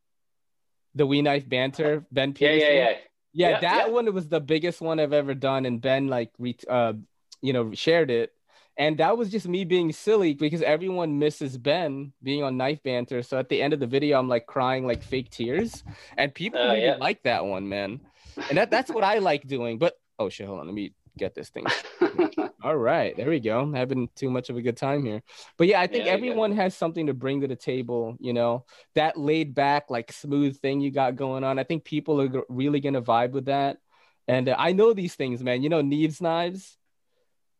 the 0.94 1.06
we 1.06 1.22
knife 1.22 1.48
banter. 1.48 2.04
Ben 2.12 2.34
Peterson. 2.34 2.60
yeah, 2.60 2.74
yeah. 2.74 2.90
Yeah, 2.90 2.96
Yeah, 3.36 3.60
that 3.60 3.88
yeah. 3.88 3.92
one 3.92 4.12
was 4.14 4.28
the 4.28 4.40
biggest 4.40 4.80
one 4.80 4.98
I've 4.98 5.12
ever 5.12 5.34
done, 5.34 5.66
and 5.66 5.80
Ben 5.80 6.08
like 6.08 6.30
re- 6.38 6.56
uh, 6.68 6.94
you 7.42 7.52
know, 7.52 7.72
shared 7.74 8.10
it, 8.10 8.32
and 8.78 8.98
that 8.98 9.18
was 9.18 9.30
just 9.30 9.46
me 9.46 9.64
being 9.64 9.92
silly 9.92 10.34
because 10.34 10.62
everyone 10.62 11.18
misses 11.18 11.58
Ben 11.58 12.12
being 12.22 12.42
on 12.42 12.56
knife 12.56 12.82
banter. 12.82 13.22
So 13.22 13.38
at 13.38 13.48
the 13.48 13.60
end 13.62 13.72
of 13.74 13.80
the 13.80 13.86
video, 13.86 14.18
I'm 14.18 14.28
like 14.28 14.46
crying 14.46 14.86
like 14.86 15.02
fake 15.02 15.30
tears, 15.30 15.84
and 16.16 16.34
people 16.34 16.60
Oh, 16.60 16.72
really 16.72 16.80
yeah. 16.86 16.96
like 16.98 17.22
that 17.24 17.44
one, 17.44 17.68
man. 17.68 18.00
And 18.48 18.58
that 18.58 18.70
that's 18.70 18.90
what 18.90 19.04
I 19.04 19.18
like 19.18 19.46
doing. 19.46 19.78
But 19.78 19.98
oh 20.18 20.28
shit, 20.30 20.46
hold 20.46 20.60
on, 20.60 20.66
let 20.66 20.74
me 20.74 20.94
get 21.18 21.34
this 21.34 21.50
thing. 21.50 21.66
All 22.66 22.76
right, 22.76 23.16
there 23.16 23.30
we 23.30 23.38
go. 23.38 23.70
Having 23.72 24.08
too 24.16 24.28
much 24.28 24.50
of 24.50 24.56
a 24.56 24.60
good 24.60 24.76
time 24.76 25.04
here. 25.04 25.22
But 25.56 25.68
yeah, 25.68 25.80
I 25.80 25.86
think 25.86 26.06
Yeah, 26.06 26.10
everyone 26.10 26.50
has 26.56 26.74
something 26.74 27.06
to 27.06 27.14
bring 27.14 27.42
to 27.42 27.46
the 27.46 27.54
table, 27.54 28.16
you 28.18 28.32
know, 28.32 28.64
that 28.96 29.16
laid 29.16 29.54
back, 29.54 29.88
like 29.88 30.10
smooth 30.10 30.58
thing 30.58 30.80
you 30.80 30.90
got 30.90 31.14
going 31.14 31.44
on. 31.44 31.60
I 31.60 31.62
think 31.62 31.84
people 31.84 32.20
are 32.20 32.42
really 32.48 32.80
going 32.80 32.94
to 32.94 33.02
vibe 33.02 33.30
with 33.30 33.44
that. 33.44 33.78
And 34.26 34.48
uh, 34.48 34.56
I 34.58 34.72
know 34.72 34.92
these 34.92 35.14
things, 35.14 35.44
man. 35.44 35.62
You 35.62 35.68
know, 35.68 35.80
Neves 35.80 36.20
Knives, 36.20 36.76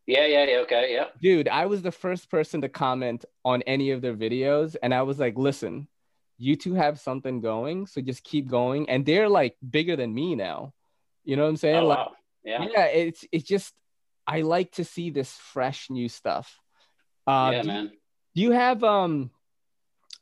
yeah, 0.09 0.27
yeah, 0.27 0.45
yeah. 0.45 0.57
Okay, 0.62 0.92
yeah. 0.92 1.05
dude, 1.23 1.47
I 1.47 1.66
was 1.66 1.83
the 1.83 1.92
first 1.92 2.29
person 2.29 2.62
to 2.62 2.69
comment 2.69 3.25
on 3.45 3.62
any 3.62 3.92
of 3.92 4.03
their 4.03 4.16
videos. 4.16 4.75
And 4.83 4.92
I 4.92 5.03
was 5.03 5.21
like, 5.21 5.38
listen, 5.38 5.87
you 6.37 6.57
two 6.57 6.75
have 6.75 6.99
something 6.99 7.40
going. 7.40 7.87
So 7.87 8.01
just 8.01 8.25
keep 8.25 8.49
going. 8.49 8.90
And 8.90 9.07
they're 9.07 9.29
like 9.29 9.57
bigger 9.71 9.95
than 9.95 10.12
me 10.12 10.35
now. 10.35 10.73
You 11.25 11.37
know 11.37 11.45
what 11.45 11.51
I'm 11.51 11.57
saying? 11.59 11.77
Oh, 11.77 11.87
like, 11.87 11.99
wow. 11.99 12.12
Yeah. 12.42 12.66
yeah 12.73 12.85
it's 12.87 13.25
it's 13.31 13.45
just 13.45 13.73
i 14.27 14.43
like 14.43 14.73
to 14.73 14.85
see 14.85 15.11
this 15.11 15.31
fresh 15.33 15.89
new 15.91 16.09
stuff 16.09 16.59
uh 17.27 17.51
yeah, 17.53 17.62
do, 17.62 17.69
man. 17.69 17.91
do 18.35 18.43
you 18.43 18.51
have 18.53 18.83
um 18.85 19.31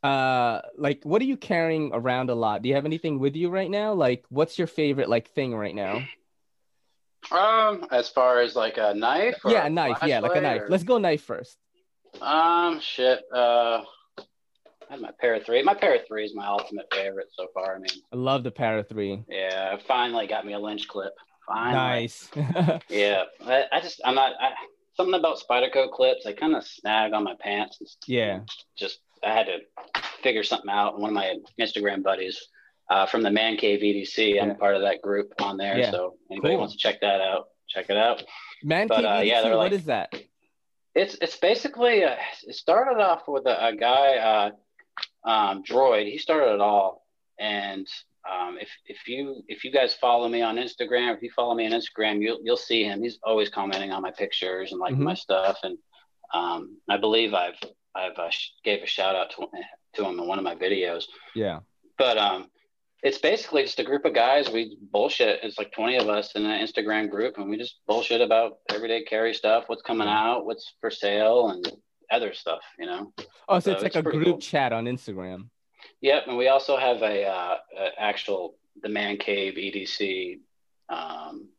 uh 0.03 0.61
like 0.77 1.03
what 1.03 1.21
are 1.21 1.25
you 1.25 1.37
carrying 1.37 1.91
around 1.93 2.29
a 2.29 2.35
lot 2.35 2.61
do 2.61 2.69
you 2.69 2.75
have 2.75 2.85
anything 2.85 3.19
with 3.19 3.35
you 3.35 3.49
right 3.49 3.71
now 3.71 3.93
like 3.93 4.23
what's 4.29 4.57
your 4.57 4.67
favorite 4.67 5.09
like 5.09 5.29
thing 5.31 5.55
right 5.55 5.75
now 5.75 6.03
Um, 7.31 7.87
as 7.89 8.07
far 8.09 8.39
as 8.41 8.55
like 8.55 8.77
a 8.77 8.93
knife. 8.93 9.39
or 9.43 9.51
yeah 9.51 9.65
a 9.65 9.69
knife 9.69 9.97
yeah 10.05 10.19
like 10.19 10.35
a 10.35 10.41
knife 10.41 10.61
or- 10.63 10.69
let's 10.69 10.83
go 10.83 10.97
knife 10.99 11.23
first 11.23 11.57
Um, 12.21 12.79
shit. 12.79 13.23
Uh, 13.33 13.81
I 14.87 14.91
had 14.91 15.01
my 15.01 15.09
para 15.19 15.39
three. 15.43 15.61
My 15.63 15.73
para 15.73 15.99
three 16.07 16.23
is 16.25 16.33
my 16.35 16.45
ultimate 16.47 16.85
favorite 16.93 17.27
so 17.33 17.47
far. 17.53 17.75
I 17.75 17.79
mean, 17.79 17.89
i 18.13 18.15
love 18.15 18.43
the 18.43 18.51
para 18.51 18.83
three 18.83 19.23
yeah, 19.27 19.75
finally 19.87 20.25
got 20.27 20.45
me 20.45 20.53
a 20.53 20.59
lynch 20.59 20.87
clip. 20.87 21.13
Finally. 21.47 21.73
nice 21.75 22.29
Yeah, 22.89 23.23
I, 23.45 23.65
I 23.71 23.81
just 23.81 24.01
I'm 24.05 24.15
not 24.15 24.33
I, 24.39 24.51
something 24.95 25.13
about 25.19 25.39
Spyderco 25.39 25.91
clips. 25.91 26.23
They 26.25 26.33
kind 26.33 26.55
of 26.55 26.65
snag 26.65 27.13
on 27.13 27.23
my 27.23 27.35
pants. 27.39 27.77
And 27.79 27.89
yeah 28.07 28.39
just 28.77 28.99
I 29.23 29.33
had 29.33 29.47
to 29.47 29.57
figure 30.21 30.43
something 30.43 30.69
out. 30.69 30.99
One 30.99 31.09
of 31.09 31.15
my 31.15 31.35
Instagram 31.59 32.03
buddies 32.03 32.39
uh, 32.89 33.05
from 33.05 33.23
the 33.23 33.31
Man 33.31 33.57
Cave 33.57 33.81
EDC. 33.81 34.41
I'm 34.41 34.55
part 34.57 34.75
of 34.75 34.81
that 34.83 35.01
group 35.01 35.33
on 35.41 35.57
there. 35.57 35.77
Yeah. 35.77 35.91
So 35.91 36.15
anybody 36.31 36.53
Cool. 36.53 36.59
wants 36.59 36.73
to 36.75 36.79
check 36.79 37.01
that 37.01 37.21
out, 37.21 37.47
check 37.67 37.89
it 37.89 37.97
out. 37.97 38.23
man 38.63 38.87
But, 38.87 38.97
cave 38.97 39.05
uh, 39.05 39.21
yeah, 39.23 39.39
EDC, 39.39 39.43
they're 39.43 39.57
what 39.57 39.71
like- 39.71 39.71
is 39.73 39.85
that 39.85 40.13
It's 40.93 41.15
it's 41.21 41.37
basically 41.37 42.03
uh 42.03 42.15
it 42.47 42.55
started 42.55 43.01
off 43.01 43.23
with 43.27 43.45
a, 43.47 43.67
a 43.67 43.75
guy 43.75 44.15
uh, 44.17 45.29
um, 45.29 45.63
Droid. 45.63 46.09
He 46.11 46.17
started 46.17 46.53
it 46.55 46.61
all, 46.61 47.05
and 47.39 47.87
um, 48.31 48.57
if 48.59 48.69
if 48.85 49.07
you 49.07 49.43
if 49.47 49.63
you 49.63 49.71
guys 49.71 49.93
follow 49.93 50.27
me 50.27 50.41
on 50.41 50.55
Instagram, 50.55 51.15
if 51.15 51.21
you 51.21 51.29
follow 51.35 51.53
me 51.55 51.65
on 51.65 51.71
Instagram, 51.71 52.21
you'll 52.21 52.39
you'll 52.43 52.57
see 52.57 52.83
him. 52.83 53.01
He's 53.03 53.19
always 53.23 53.49
commenting 53.49 53.91
on 53.91 54.01
my 54.01 54.11
pictures 54.11 54.71
and 54.71 54.79
liking 54.79 54.97
Mhm. 54.99 55.03
my 55.03 55.13
stuff, 55.13 55.59
and 55.63 55.77
um, 56.33 56.77
I 56.89 56.97
believe 56.97 57.33
I've 57.33 57.59
I've 57.93 58.17
uh, 58.17 58.29
sh- 58.29 58.49
gave 58.63 58.81
a 58.81 58.87
shout 58.87 59.15
out 59.15 59.29
to 59.31 59.47
to 59.95 60.05
him 60.05 60.19
in 60.19 60.27
one 60.27 60.37
of 60.37 60.43
my 60.43 60.55
videos. 60.55 61.05
yeah 61.35 61.59
But 61.97 62.17
um, 62.17 62.49
it's 63.03 63.19
basically 63.19 63.61
just 63.63 63.79
a 63.79 63.83
group 63.83 64.03
of 64.05 64.13
guys. 64.13 64.49
We 64.49 64.77
bullshit. 64.91 65.39
It's 65.43 65.57
like 65.57 65.71
20 65.71 65.97
of 65.97 66.09
us 66.09 66.33
in 66.35 66.45
an 66.45 66.59
Instagram 66.65 67.09
group, 67.09 67.37
and 67.37 67.49
we 67.49 67.57
just 67.57 67.79
bullshit 67.87 68.19
about 68.21 68.57
everyday 68.73 69.03
carry 69.03 69.33
stuff, 69.33 69.65
what's 69.67 69.83
coming 69.83 70.07
out, 70.07 70.45
what's 70.45 70.73
for 70.81 70.89
sale, 70.89 71.49
and 71.49 71.71
other 72.11 72.33
stuff, 72.33 72.61
you 72.79 72.85
know? 72.85 73.11
oh 73.49 73.59
so 73.59 73.65
So 73.65 73.71
it's 73.73 73.83
like 73.83 73.95
it's 73.95 74.07
a 74.07 74.09
group 74.11 74.25
cool. 74.25 74.37
chat 74.39 74.71
on 74.71 74.85
instagram 74.85 75.49
Yep. 76.05 76.27
And 76.27 76.37
we 76.37 76.47
also 76.49 76.77
have 76.77 77.01
a, 77.01 77.25
uh, 77.25 77.55
a 77.79 77.85
actual, 77.99 78.55
the 78.83 78.89
Man 78.89 79.17
Cave 79.17 79.55
EDC 79.55 80.39
um, 80.89 81.49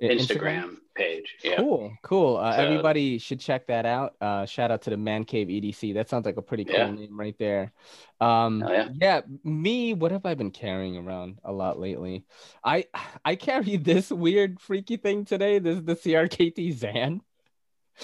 I- 0.00 0.04
Instagram, 0.06 0.76
page. 0.94 1.34
Yeah. 1.42 1.56
Cool, 1.56 1.92
cool. 2.02 2.36
Uh, 2.38 2.54
So- 2.56 2.62
everybody 2.62 3.18
should 3.18 3.40
check 3.40 3.66
that 3.66 3.84
out. 3.84 4.14
Uh, 4.20 4.46
shout 4.46 4.70
out 4.70 4.82
to 4.82 4.90
the 4.90 4.96
Man 4.96 5.24
Cave 5.24 5.48
EDC. 5.48 5.92
That 5.94 6.08
sounds 6.08 6.24
like 6.24 6.38
a 6.38 6.42
pretty 6.42 6.64
cool 6.64 6.76
Yeah. 6.78 6.90
name 6.92 7.18
right 7.18 7.36
there. 7.38 7.72
Um, 8.20 8.60
Hell 8.62 8.90
yeah. 9.02 9.20
me, 9.42 9.92
what 9.92 10.12
have 10.12 10.24
I 10.24 10.34
been 10.34 10.50
carrying 10.52 10.96
around 10.96 11.40
a 11.44 11.52
lot 11.52 11.78
lately? 11.78 12.24
I 12.64 12.86
I 13.24 13.34
carried 13.36 13.84
this 13.92 14.10
weird 14.10 14.60
freaky 14.60 14.96
thing 14.96 15.24
today. 15.26 15.58
This 15.58 15.76
is 15.78 15.84
the 15.84 15.96
CRKT 15.96 16.72
Xan. 16.72 17.20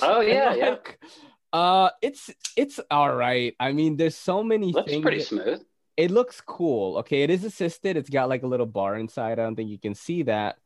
Oh, 0.02 0.20
yeah. 0.20 0.50
And, 0.52 0.58
Yeah. 0.58 0.76
Uh, 1.52 1.90
it's 2.02 2.30
it's 2.56 2.78
all 2.90 3.12
right. 3.14 3.54
I 3.58 3.72
mean, 3.72 3.96
there's 3.96 4.14
so 4.16 4.42
many 4.44 4.70
Looks 4.72 4.90
things. 4.90 5.02
pretty 5.02 5.18
that- 5.18 5.26
smooth. 5.26 5.62
It 6.00 6.10
looks 6.10 6.40
cool. 6.40 6.96
Okay, 6.98 7.22
it 7.22 7.30
is 7.30 7.44
assisted. 7.44 7.96
It's 7.96 8.10
got 8.10 8.28
like 8.28 8.42
a 8.42 8.46
little 8.46 8.66
bar 8.66 8.96
inside. 8.96 9.38
I 9.38 9.42
don't 9.44 9.54
think 9.56 9.70
you 9.70 9.78
can 9.78 9.94
see 9.94 10.22
that, 10.24 10.56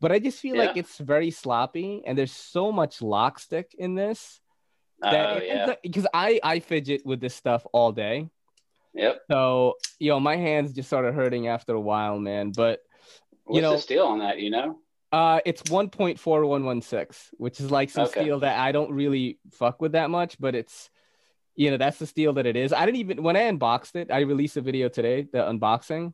but 0.00 0.12
I 0.12 0.18
just 0.20 0.38
feel 0.38 0.56
like 0.56 0.76
it's 0.76 0.98
very 0.98 1.30
sloppy, 1.30 2.02
and 2.06 2.16
there's 2.16 2.32
so 2.32 2.70
much 2.70 3.02
lock 3.02 3.38
stick 3.38 3.74
in 3.78 3.94
this 3.94 4.40
Oh, 5.02 5.10
that 5.10 5.36
it 5.42 5.48
ends 5.50 5.68
yeah. 5.70 5.74
because 5.82 6.06
I 6.14 6.40
I 6.42 6.60
fidget 6.60 7.02
with 7.04 7.20
this 7.20 7.34
stuff 7.34 7.66
all 7.72 7.90
day. 7.92 8.28
Yep. 8.94 9.22
So 9.30 9.74
you 9.98 10.10
know, 10.10 10.20
my 10.20 10.36
hands 10.36 10.72
just 10.72 10.88
started 10.88 11.12
hurting 11.14 11.48
after 11.48 11.74
a 11.74 11.80
while, 11.80 12.18
man. 12.18 12.52
But 12.52 12.80
What's 13.44 13.62
know- 13.62 13.72
the 13.74 13.78
steal 13.78 14.06
on 14.06 14.20
that, 14.20 14.38
you 14.38 14.50
know? 14.50 14.78
uh, 15.12 15.40
it's 15.44 15.62
1.4116, 15.64 17.30
which 17.38 17.60
is 17.60 17.70
like 17.70 17.90
some 17.90 18.06
Okay. 18.06 18.22
steel 18.22 18.40
that 18.40 18.58
I 18.58 18.72
don't 18.72 18.92
really 18.92 19.38
fuck 19.52 19.80
with 19.82 19.92
that 19.92 20.10
much, 20.10 20.38
but 20.40 20.54
it's 20.54 20.90
you 21.56 21.70
know 21.70 21.76
that's 21.76 21.98
the 21.98 22.06
steel 22.06 22.32
that 22.34 22.46
it 22.46 22.56
is. 22.56 22.72
I 22.72 22.84
didn't 22.86 22.98
even 22.98 23.22
when 23.22 23.36
I 23.36 23.42
unboxed 23.42 23.96
it. 23.96 24.10
I 24.10 24.20
released 24.20 24.56
a 24.56 24.60
video 24.60 24.88
today, 24.88 25.26
the 25.32 25.38
unboxing. 25.38 26.12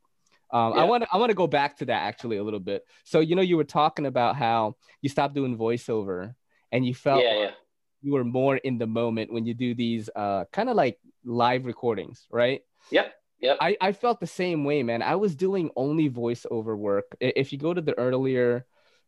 Um, 0.53 0.75
yeah. 0.75 0.83
I 0.83 0.85
want 0.85 1.05
to 1.05 1.09
I 1.13 1.17
want 1.17 1.31
to 1.31 1.37
go 1.37 1.47
back 1.47 1.79
to 1.79 1.87
that 1.87 2.03
actually 2.03 2.37
a 2.37 2.43
little 2.43 2.61
bit. 2.61 2.85
So 3.05 3.21
you 3.21 3.37
know 3.37 3.43
you 3.43 3.57
were 3.57 3.65
talking 3.65 4.07
about 4.07 4.37
how 4.37 4.77
you 5.01 5.09
stopped 5.09 5.35
doing 5.35 5.57
voiceover 5.57 6.35
and 6.73 6.85
you 6.85 6.95
felt 6.95 7.23
yeah, 7.23 7.39
yeah. 7.39 7.51
you 8.03 8.13
were 8.13 8.25
more 8.25 8.57
in 8.57 8.79
the 8.79 8.87
moment 8.87 9.33
when 9.33 9.47
you 9.47 9.55
do 9.55 9.75
these 9.75 10.11
uh, 10.15 10.45
kind 10.53 10.69
of 10.69 10.77
like 10.77 10.99
live 11.25 11.67
recordings, 11.67 12.27
right? 12.31 12.63
Yep. 12.91 13.15
Yep. 13.41 13.57
I, 13.61 13.77
I 13.81 13.93
felt 13.93 14.21
the 14.21 14.27
same 14.27 14.65
way, 14.65 14.83
man. 14.83 15.03
I 15.03 15.17
was 15.17 15.35
doing 15.35 15.71
only 15.75 16.11
voiceover 16.11 16.77
work. 16.77 17.17
If 17.21 17.53
you 17.53 17.59
go 17.59 17.73
to 17.73 17.81
the 17.81 17.99
earlier 17.99 18.67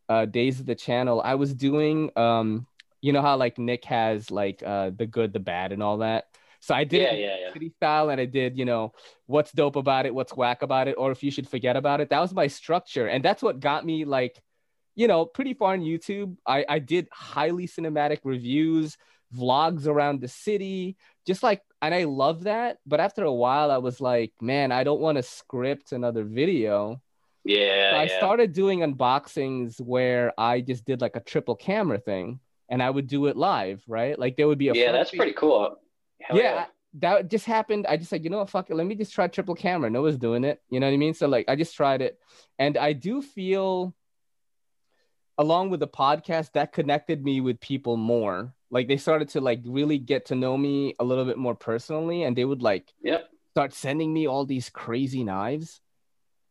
uh, 0.09 0.25
days 0.25 0.59
of 0.59 0.65
the 0.65 0.75
channel, 0.75 1.21
I 1.23 1.35
was 1.35 1.53
doing 1.53 2.11
um, 2.17 2.67
you 3.03 3.13
know 3.13 3.21
how 3.21 3.37
like 3.37 3.59
Nick 3.59 3.85
has 3.85 4.31
like 4.31 4.63
uh 4.65 4.91
the 4.97 5.07
good, 5.07 5.35
the 5.35 5.41
bad, 5.41 5.73
and 5.73 5.83
all 5.83 5.99
that. 5.99 6.27
So 6.61 6.75
I 6.75 6.85
did 6.85 7.03
yeah, 7.03 7.13
yeah, 7.13 7.37
yeah. 7.41 7.53
city 7.53 7.71
style, 7.77 8.09
and 8.09 8.21
I 8.21 8.25
did 8.25 8.57
you 8.57 8.65
know 8.65 8.95
what's 9.27 9.53
dope 9.53 9.77
about 9.77 10.07
it, 10.07 10.15
what's 10.15 10.35
whack 10.35 10.63
about 10.63 10.89
it, 10.89 10.95
or 10.97 11.11
if 11.11 11.23
you 11.23 11.31
should 11.31 11.49
forget 11.49 11.77
about 11.77 12.01
it. 12.01 12.09
That 12.09 12.21
was 12.21 12.33
my 12.33 12.47
structure, 12.47 13.09
and 13.09 13.23
that's 13.23 13.43
what 13.43 13.61
got 13.61 13.85
me 13.85 14.05
like, 14.05 14.41
you 14.95 15.09
know, 15.09 15.27
pretty 15.27 15.53
far 15.53 15.73
on 15.73 15.81
YouTube. 15.81 16.37
I 16.47 16.65
I 16.69 16.79
did 16.79 17.09
highly 17.13 17.67
cinematic 17.67 18.21
reviews, 18.23 18.97
vlogs 19.37 19.89
around 19.89 20.21
the 20.21 20.29
city, 20.29 20.97
just 21.27 21.43
like, 21.43 21.63
and 21.83 21.93
I 21.93 22.05
love 22.05 22.45
that. 22.45 22.79
But 22.87 23.01
after 23.01 23.25
a 23.25 23.33
while, 23.33 23.73
I 23.73 23.79
was 23.79 24.01
like, 24.01 24.33
man, 24.41 24.71
I 24.71 24.85
don't 24.85 25.01
want 25.01 25.17
to 25.17 25.25
script 25.25 25.91
another 25.91 26.23
video. 26.23 27.03
Yeah. 27.45 27.91
So 27.91 27.97
I 27.97 28.05
yeah. 28.05 28.19
started 28.19 28.53
doing 28.53 28.81
unboxings 28.81 29.81
where 29.81 30.33
I 30.39 30.61
just 30.61 30.85
did 30.85 31.01
like 31.01 31.17
a 31.17 31.21
triple 31.21 31.57
camera 31.57 31.99
thing 31.99 32.39
and 32.73 32.83
I 32.83 32.89
would 32.89 33.07
do 33.07 33.27
it 33.27 33.37
live, 33.37 33.85
right? 33.87 34.19
Like 34.19 34.37
there 34.37 34.49
would 34.49 34.57
be 34.57 34.71
a 34.71 34.73
yeah, 34.73 34.93
that's 34.93 35.11
pretty 35.11 35.35
cool. 35.35 35.77
Hell 36.23 36.39
yeah, 36.39 36.43
yeah, 36.43 36.65
that 36.95 37.31
just 37.31 37.45
happened. 37.45 37.87
I 37.87 37.99
just 37.99 38.09
said, 38.09 38.25
you 38.25 38.31
know 38.31 38.39
what, 38.39 38.49
fuck 38.49 38.71
it, 38.71 38.75
let 38.75 38.87
me 38.87 38.95
just 38.95 39.13
try 39.13 39.29
triple 39.29 39.55
camera. 39.55 39.91
No 39.91 40.01
one's 40.01 40.17
doing 40.17 40.43
it. 40.43 40.63
You 40.71 40.81
know 40.81 40.87
what 40.87 40.95
I 40.95 40.97
mean? 40.97 41.13
So 41.13 41.29
like, 41.29 41.45
I 41.49 41.55
just 41.55 41.77
tried 41.77 42.01
it, 42.01 42.19
and 42.59 42.79
I 42.79 42.95
do 42.95 43.21
feel, 43.21 43.95
along 45.37 45.69
with 45.69 45.81
the 45.81 45.87
podcast, 45.87 46.53
that 46.53 46.73
connected 46.73 47.23
me 47.23 47.43
with 47.43 47.61
people 47.61 47.99
more. 47.99 48.55
Like 48.71 48.89
they 48.89 48.97
started 48.97 49.29
to 49.31 49.43
like 49.43 49.61
really 49.67 49.99
get 49.99 50.27
to 50.27 50.35
know 50.35 50.57
me 50.57 50.95
a 50.99 51.05
little 51.05 51.27
bit 51.27 51.37
more 51.37 51.55
personally, 51.55 52.23
and 52.23 52.35
they 52.35 52.47
would 52.47 52.63
like 52.63 52.91
yep. 53.03 53.29
start 53.51 53.75
sending 53.75 54.11
me 54.15 54.27
all 54.27 54.47
these 54.47 54.71
crazy 54.71 55.25
knives. 55.25 55.83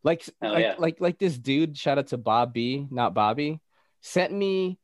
Like, 0.03 0.29
like, 0.39 0.63
yeah. 0.63 0.75
like, 0.77 1.01
like 1.01 1.17
this 1.17 1.37
dude. 1.37 1.77
Shout 1.77 1.97
out 1.97 2.07
to 2.07 2.17
Bob 2.17 2.53
B, 2.53 2.87
not 2.91 3.15
Bobby, 3.15 3.59
sent 4.01 4.31
me 4.31 4.77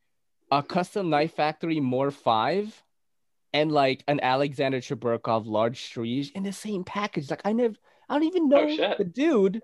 a 0.52 0.64
custom 0.64 1.10
knife 1.10 1.34
factory 1.34 1.80
more 1.80 2.12
five 2.12 2.84
and 3.54 3.72
like 3.72 4.04
an 4.08 4.20
Alexander 4.22 4.80
Cheburkov 4.80 5.46
large 5.46 5.82
Strizh 5.82 6.32
in 6.34 6.44
the 6.44 6.54
same 6.54 6.84
package. 6.84 7.30
Like 7.30 7.42
I 7.46 7.54
never, 7.54 7.76
I 8.10 8.14
don't 8.16 8.24
even 8.24 8.50
know 8.50 8.68
oh, 8.70 8.96
the 8.98 9.04
dude. 9.04 9.62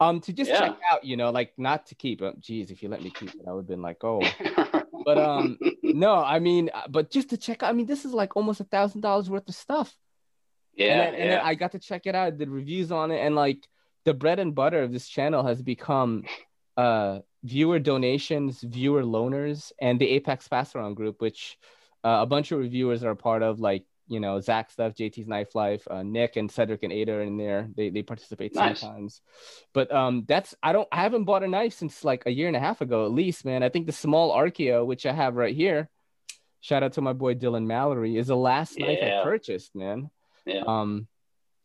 Um, 0.00 0.20
to 0.22 0.32
just 0.32 0.50
Yeah. 0.50 0.58
check 0.58 0.76
out, 0.90 1.04
you 1.04 1.16
know, 1.16 1.30
like 1.30 1.52
not 1.56 1.86
to 1.86 1.94
keep. 1.94 2.20
Uh, 2.20 2.32
geez, 2.40 2.70
if 2.70 2.82
you 2.82 2.88
let 2.88 3.02
me 3.02 3.10
keep 3.10 3.30
it, 3.34 3.42
I 3.46 3.52
would 3.52 3.60
have 3.60 3.66
been 3.68 3.82
like, 3.82 4.02
oh. 4.02 4.20
But 5.04 5.18
um, 5.18 5.58
no, 5.82 6.14
I 6.14 6.38
mean, 6.38 6.70
uh, 6.72 6.88
but 6.88 7.10
just 7.10 7.28
to 7.30 7.36
check 7.36 7.62
out. 7.62 7.68
I 7.68 7.72
mean, 7.74 7.86
this 7.86 8.04
is 8.06 8.14
like 8.14 8.36
almost 8.36 8.60
a 8.60 8.64
thousand 8.64 9.02
dollars 9.02 9.28
worth 9.28 9.48
of 9.48 9.54
stuff. 9.54 9.94
yeah, 10.74 10.86
and, 10.86 11.00
then, 11.00 11.12
yeah. 11.14 11.20
and 11.20 11.30
then 11.32 11.40
I 11.40 11.54
got 11.54 11.72
to 11.72 11.78
check 11.78 12.06
it 12.06 12.14
out, 12.14 12.38
did 12.38 12.48
reviews 12.48 12.90
on 12.90 13.10
it, 13.10 13.18
and 13.18 13.34
like 13.36 13.68
the 14.04 14.14
bread 14.14 14.38
and 14.38 14.54
butter 14.54 14.82
of 14.82 14.92
this 14.92 15.06
channel 15.06 15.44
has 15.46 15.62
become 15.62 16.24
uh 16.76 17.18
viewer 17.44 17.78
donations, 17.78 18.60
viewer 18.62 19.02
loaners, 19.04 19.70
and 19.80 20.00
the 20.00 20.08
Apex 20.08 20.48
Pass 20.48 20.74
Around 20.74 20.94
group, 20.94 21.20
which 21.20 21.56
uh, 22.02 22.18
a 22.22 22.26
bunch 22.26 22.50
of 22.52 22.58
reviewers 22.58 23.04
are 23.04 23.10
a 23.10 23.16
part 23.16 23.42
of, 23.42 23.60
like 23.60 23.84
you 24.08 24.20
know 24.20 24.40
Zach 24.40 24.70
stuff, 24.70 24.94
JT's 24.94 25.26
Knife 25.26 25.54
Life, 25.54 25.86
uh, 25.90 26.02
Nick 26.02 26.36
and 26.36 26.50
Cedric 26.50 26.82
and 26.82 26.92
Ada 26.92 27.12
are 27.12 27.22
in 27.22 27.36
there. 27.38 27.68
They 27.76 27.88
they 27.90 28.02
participate 28.02 28.54
Nice. 28.54 28.80
sometimes, 28.80 29.20
but 29.72 29.90
um 29.92 30.24
that's 30.28 30.54
I 30.62 30.72
don't 30.72 30.88
I 30.92 31.00
haven't 31.02 31.24
bought 31.24 31.42
a 31.42 31.48
knife 31.48 31.72
since 31.74 32.04
like 32.04 32.24
a 32.26 32.30
year 32.30 32.48
and 32.48 32.56
a 32.56 32.60
half 32.60 32.80
ago 32.82 33.06
at 33.06 33.12
least, 33.12 33.44
man. 33.46 33.62
I 33.62 33.68
think 33.70 33.86
the 33.86 33.92
small 33.92 34.34
Archeo, 34.36 34.84
which 34.84 35.06
I 35.06 35.12
have 35.12 35.36
right 35.36 35.54
here. 35.54 35.88
Shout 36.60 36.82
out 36.82 36.94
to 36.94 37.00
my 37.02 37.12
boy 37.12 37.34
Dylan 37.34 37.64
Mallory, 37.66 38.16
is 38.16 38.26
the 38.28 38.36
last 38.36 38.78
knife 38.78 38.98
I 39.02 39.22
purchased, 39.22 39.74
man. 39.74 40.10
yeah. 40.46 40.62
Um, 40.66 41.06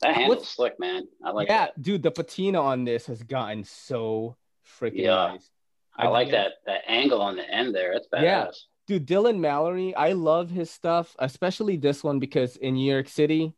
that 0.01 0.15
handle's 0.15 0.47
slick, 0.47 0.79
man. 0.79 1.03
I 1.23 1.31
like 1.31 1.49
yeah, 1.49 1.65
that. 1.65 1.81
dude, 1.81 2.03
the 2.03 2.11
patina 2.11 2.61
on 2.61 2.85
this 2.85 3.05
has 3.07 3.21
gotten 3.23 3.65
so 3.65 4.37
freaking 4.79 5.03
Yeah. 5.03 5.27
nice. 5.33 5.49
I, 5.95 6.07
like 6.07 6.31
that 6.31 6.53
that 6.65 6.81
angle 6.87 7.21
on 7.21 7.35
the 7.35 7.49
end 7.49 7.75
there. 7.75 7.93
It's 7.93 8.07
badass. 8.07 8.21
Yeah. 8.23 8.47
Dude, 8.87 9.07
Dylan 9.07 9.39
Mallory, 9.39 9.93
I 9.95 10.13
love 10.13 10.49
his 10.49 10.71
stuff, 10.71 11.15
especially 11.19 11.77
this 11.77 12.03
one 12.03 12.19
because 12.19 12.55
in 12.57 12.73
New 12.73 12.91
York 12.91 13.07
City, 13.07 13.53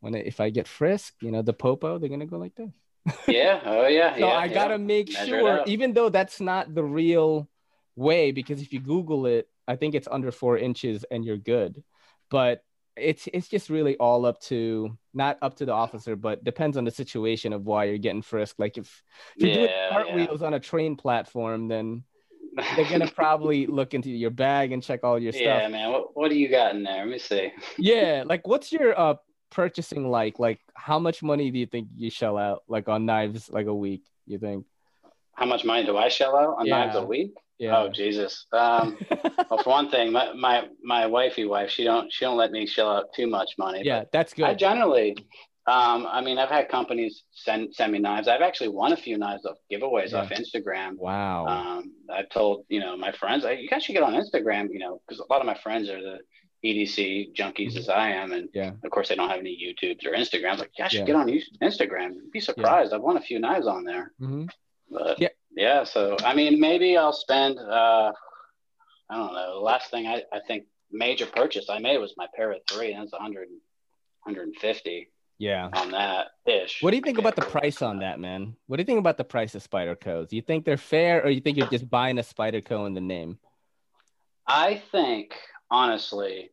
when 0.00 0.14
I, 0.14 0.18
if 0.18 0.38
I 0.38 0.50
get 0.50 0.68
frisked, 0.68 1.22
you 1.22 1.32
know, 1.32 1.42
the 1.42 1.52
popo, 1.52 1.98
they're 1.98 2.08
gonna 2.08 2.26
go 2.26 2.38
like 2.38 2.54
this. 2.54 2.70
Yeah. 3.26 3.60
Oh 3.64 3.86
yeah. 3.86 4.14
So 4.14 4.20
yeah, 4.20 4.26
I 4.26 4.44
yeah. 4.44 4.54
gotta 4.54 4.78
make 4.78 5.12
Measure 5.12 5.40
sure, 5.40 5.62
even 5.66 5.94
though 5.94 6.10
that's 6.10 6.40
not 6.40 6.74
the 6.74 6.84
real 6.84 7.48
way, 7.96 8.32
because 8.32 8.60
if 8.60 8.72
you 8.72 8.80
Google 8.80 9.26
it, 9.26 9.48
I 9.66 9.76
think 9.76 9.94
it's 9.94 10.08
under 10.10 10.30
four 10.30 10.58
inches 10.58 11.04
and 11.10 11.24
you're 11.24 11.38
good. 11.38 11.82
But 12.30 12.62
it's 13.00 13.28
it's 13.32 13.48
just 13.48 13.70
really 13.70 13.96
all 13.98 14.26
up 14.26 14.40
to 14.42 14.96
not 15.14 15.38
up 15.42 15.56
to 15.56 15.66
the 15.66 15.72
officer, 15.72 16.16
but 16.16 16.44
depends 16.44 16.76
on 16.76 16.84
the 16.84 16.90
situation 16.90 17.52
of 17.52 17.64
why 17.64 17.84
you're 17.84 17.98
getting 17.98 18.22
frisked. 18.22 18.58
Like 18.58 18.78
if, 18.78 19.02
if 19.36 19.42
you're 19.42 19.50
doing 19.52 19.68
Yeah, 19.68 19.88
cartwheels 19.90 20.42
on 20.42 20.54
a 20.54 20.60
train 20.60 20.96
platform, 20.96 21.68
then 21.68 22.04
they're 22.76 22.84
gonna 22.84 23.10
probably 23.10 23.66
look 23.66 23.94
into 23.94 24.10
your 24.10 24.30
bag 24.30 24.72
and 24.72 24.82
check 24.82 25.04
all 25.04 25.18
your 25.18 25.32
stuff. 25.32 25.62
yeah, 25.62 25.68
man. 25.68 25.92
What 25.92 26.16
what 26.16 26.28
do 26.30 26.36
you 26.36 26.48
got 26.48 26.74
in 26.74 26.82
there? 26.82 26.98
Let 26.98 27.08
me 27.08 27.18
see. 27.18 27.52
yeah 27.78 28.24
like 28.26 28.46
what's 28.46 28.72
your 28.72 28.98
uh 28.98 29.14
purchasing 29.50 30.10
like 30.10 30.38
like 30.38 30.60
how 30.74 30.98
much 30.98 31.22
money 31.22 31.50
do 31.50 31.58
you 31.58 31.66
think 31.66 31.88
you 31.96 32.10
shell 32.10 32.36
out 32.36 32.62
like 32.68 32.88
on 32.88 33.06
knives 33.06 33.48
like 33.48 33.66
a 33.66 33.74
week 33.74 34.04
you 34.26 34.38
think 34.38 34.66
How 35.34 35.46
much 35.46 35.64
money 35.64 35.86
do 35.86 35.96
I 35.96 36.08
shell 36.08 36.36
out 36.36 36.56
on 36.58 36.68
knives 36.68 36.96
a 36.96 37.04
week? 37.04 37.34
Yeah 37.58 37.76
Oh 37.78 37.88
Jesus. 37.88 38.46
Um, 38.52 38.98
well, 39.50 39.62
for 39.62 39.70
one 39.70 39.90
thing, 39.90 40.12
my, 40.12 40.32
my 40.34 40.68
my 40.82 41.06
wifey 41.06 41.44
wife, 41.44 41.70
she 41.70 41.84
don't 41.84 42.12
she 42.12 42.24
don't 42.24 42.36
let 42.36 42.50
me 42.52 42.66
shell 42.66 42.90
out 42.90 43.06
too 43.14 43.26
much 43.26 43.50
money. 43.58 43.82
yeah 43.84 44.04
that's 44.12 44.32
good. 44.34 44.44
I 44.46 44.54
generally, 44.54 45.16
um, 45.66 46.06
I 46.08 46.20
mean, 46.20 46.38
I've 46.38 46.48
had 46.58 46.68
companies 46.68 47.24
send 47.32 47.74
send 47.74 47.92
me 47.92 47.98
knives. 47.98 48.26
I've 48.28 48.42
actually 48.42 48.68
won 48.68 48.92
a 48.92 48.96
few 48.96 49.18
knives 49.18 49.44
off 49.44 49.56
giveaways 49.70 50.12
Yeah. 50.12 50.18
off 50.20 50.30
Instagram. 50.30 50.96
wow 50.96 51.46
Um, 51.46 51.92
I've 52.10 52.28
told 52.30 52.64
you 52.68 52.80
know 52.80 52.96
my 52.96 53.12
friends, 53.12 53.44
I, 53.44 53.52
you 53.52 53.68
guys 53.68 53.82
should 53.84 53.94
get 53.94 54.02
on 54.02 54.14
Instagram. 54.14 54.68
You 54.72 54.78
know, 54.78 55.00
because 55.06 55.18
a 55.20 55.30
lot 55.32 55.40
of 55.40 55.46
my 55.46 55.58
friends 55.64 55.88
are 55.90 56.00
the 56.00 56.18
EDC 56.64 57.34
junkies 57.36 57.76
as 57.76 57.88
I 57.88 58.08
am, 58.10 58.32
and 58.32 58.48
yeah 58.52 58.72
of 58.84 58.90
course 58.90 59.08
they 59.08 59.14
don't 59.14 59.28
have 59.30 59.38
any 59.46 59.54
YouTubes 59.64 60.04
or 60.06 60.12
Instagrams. 60.12 60.58
Like, 60.58 60.70
you 60.76 60.82
guys 60.84 60.90
should 60.92 61.00
Yeah. 61.06 61.12
get 61.12 61.16
on 61.16 61.28
Instagram. 61.62 62.14
You'd 62.14 62.32
be 62.32 62.40
surprised. 62.40 62.92
I've 62.92 63.00
won 63.02 63.16
a 63.16 63.20
few 63.20 63.38
knives 63.38 63.66
on 63.68 63.84
there. 63.84 64.12
hmm 64.18 64.46
But 64.90 65.20
Yeah. 65.20 65.28
Yeah, 65.58 65.84
so 65.84 66.16
I 66.24 66.34
mean, 66.34 66.60
maybe 66.60 66.96
I'll 66.96 67.12
spend. 67.12 67.58
Uh, 67.58 68.12
I 69.10 69.16
don't 69.16 69.34
know. 69.34 69.54
The 69.54 69.60
last 69.60 69.90
thing 69.90 70.06
I, 70.06 70.22
I 70.32 70.40
think 70.46 70.64
major 70.90 71.26
purchase 71.26 71.68
I 71.68 71.78
made 71.78 71.98
was 71.98 72.14
my 72.16 72.26
para 72.34 72.56
three. 72.70 72.94
That's 72.94 73.12
100, 73.12 73.48
150 73.48 75.10
yeah 75.40 75.68
on 75.72 75.92
that 75.92 76.26
ish. 76.46 76.82
what 76.82 76.90
do 76.90 76.96
you 76.96 77.00
think 77.00 77.16
about 77.16 77.36
the 77.36 77.42
price 77.42 77.80
on 77.80 78.00
that 78.00 78.18
man 78.18 78.56
what 78.66 78.76
do 78.76 78.80
you 78.80 78.84
think 78.84 78.98
about 78.98 79.16
the 79.16 79.22
price 79.22 79.54
of 79.54 79.62
Spydercos 79.62 80.32
you 80.32 80.42
think 80.42 80.64
they're 80.64 80.76
fair 80.76 81.22
or 81.24 81.30
you 81.30 81.40
think 81.40 81.56
you're 81.56 81.68
just 81.68 81.88
buying 81.88 82.18
a 82.18 82.22
Spyderco 82.22 82.88
in 82.88 82.92
the 82.92 83.00
name 83.00 83.38
I 84.48 84.82
think 84.90 85.34
honestly, 85.70 86.50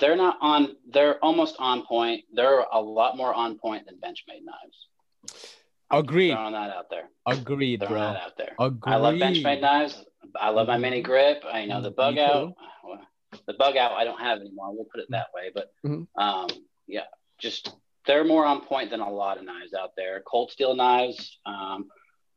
they're 0.00 0.16
not 0.16 0.38
on. 0.40 0.76
They're 0.90 1.22
almost 1.24 1.56
on 1.58 1.86
point. 1.86 2.24
They're 2.32 2.60
a 2.60 2.80
lot 2.80 3.16
more 3.16 3.32
on 3.32 3.58
point 3.58 3.86
than 3.86 3.96
Benchmade 3.96 4.42
knives. 4.44 4.88
Agreed 5.90 6.32
Throwing 6.32 6.52
that 6.52 6.70
out 6.70 6.86
there. 6.90 7.08
agreed 7.26 7.80
Throwing 7.80 7.94
bro 7.94 8.00
that 8.00 8.22
out 8.22 8.36
there. 8.36 8.54
agreed 8.58 8.92
I 8.92 8.96
love 8.96 9.14
Benchmade 9.14 9.60
knives. 9.60 10.04
I 10.40 10.50
love 10.50 10.66
my 10.66 10.78
mini 10.78 11.02
grip. 11.02 11.44
I 11.50 11.64
know 11.66 11.80
the 11.80 11.92
Mhm, 11.92 11.96
bug 11.96 12.18
out. 12.18 12.52
The 13.46 13.54
bug 13.54 13.76
out 13.76 13.92
I 13.92 14.04
don't 14.04 14.20
have 14.20 14.40
anymore. 14.40 14.72
We'll 14.74 14.86
put 14.86 15.00
it 15.00 15.06
that 15.10 15.26
way. 15.34 15.50
But 15.54 15.72
Mhm. 15.84 16.06
um, 16.16 16.48
yeah, 16.86 17.04
just 17.38 17.74
they're 18.06 18.24
more 18.24 18.44
on 18.44 18.60
point 18.62 18.90
than 18.90 19.00
a 19.00 19.10
lot 19.10 19.38
of 19.38 19.44
knives 19.44 19.74
out 19.74 19.90
there. 19.96 20.22
Cold 20.26 20.50
steel 20.50 20.74
knives. 20.74 21.38
Um, 21.46 21.88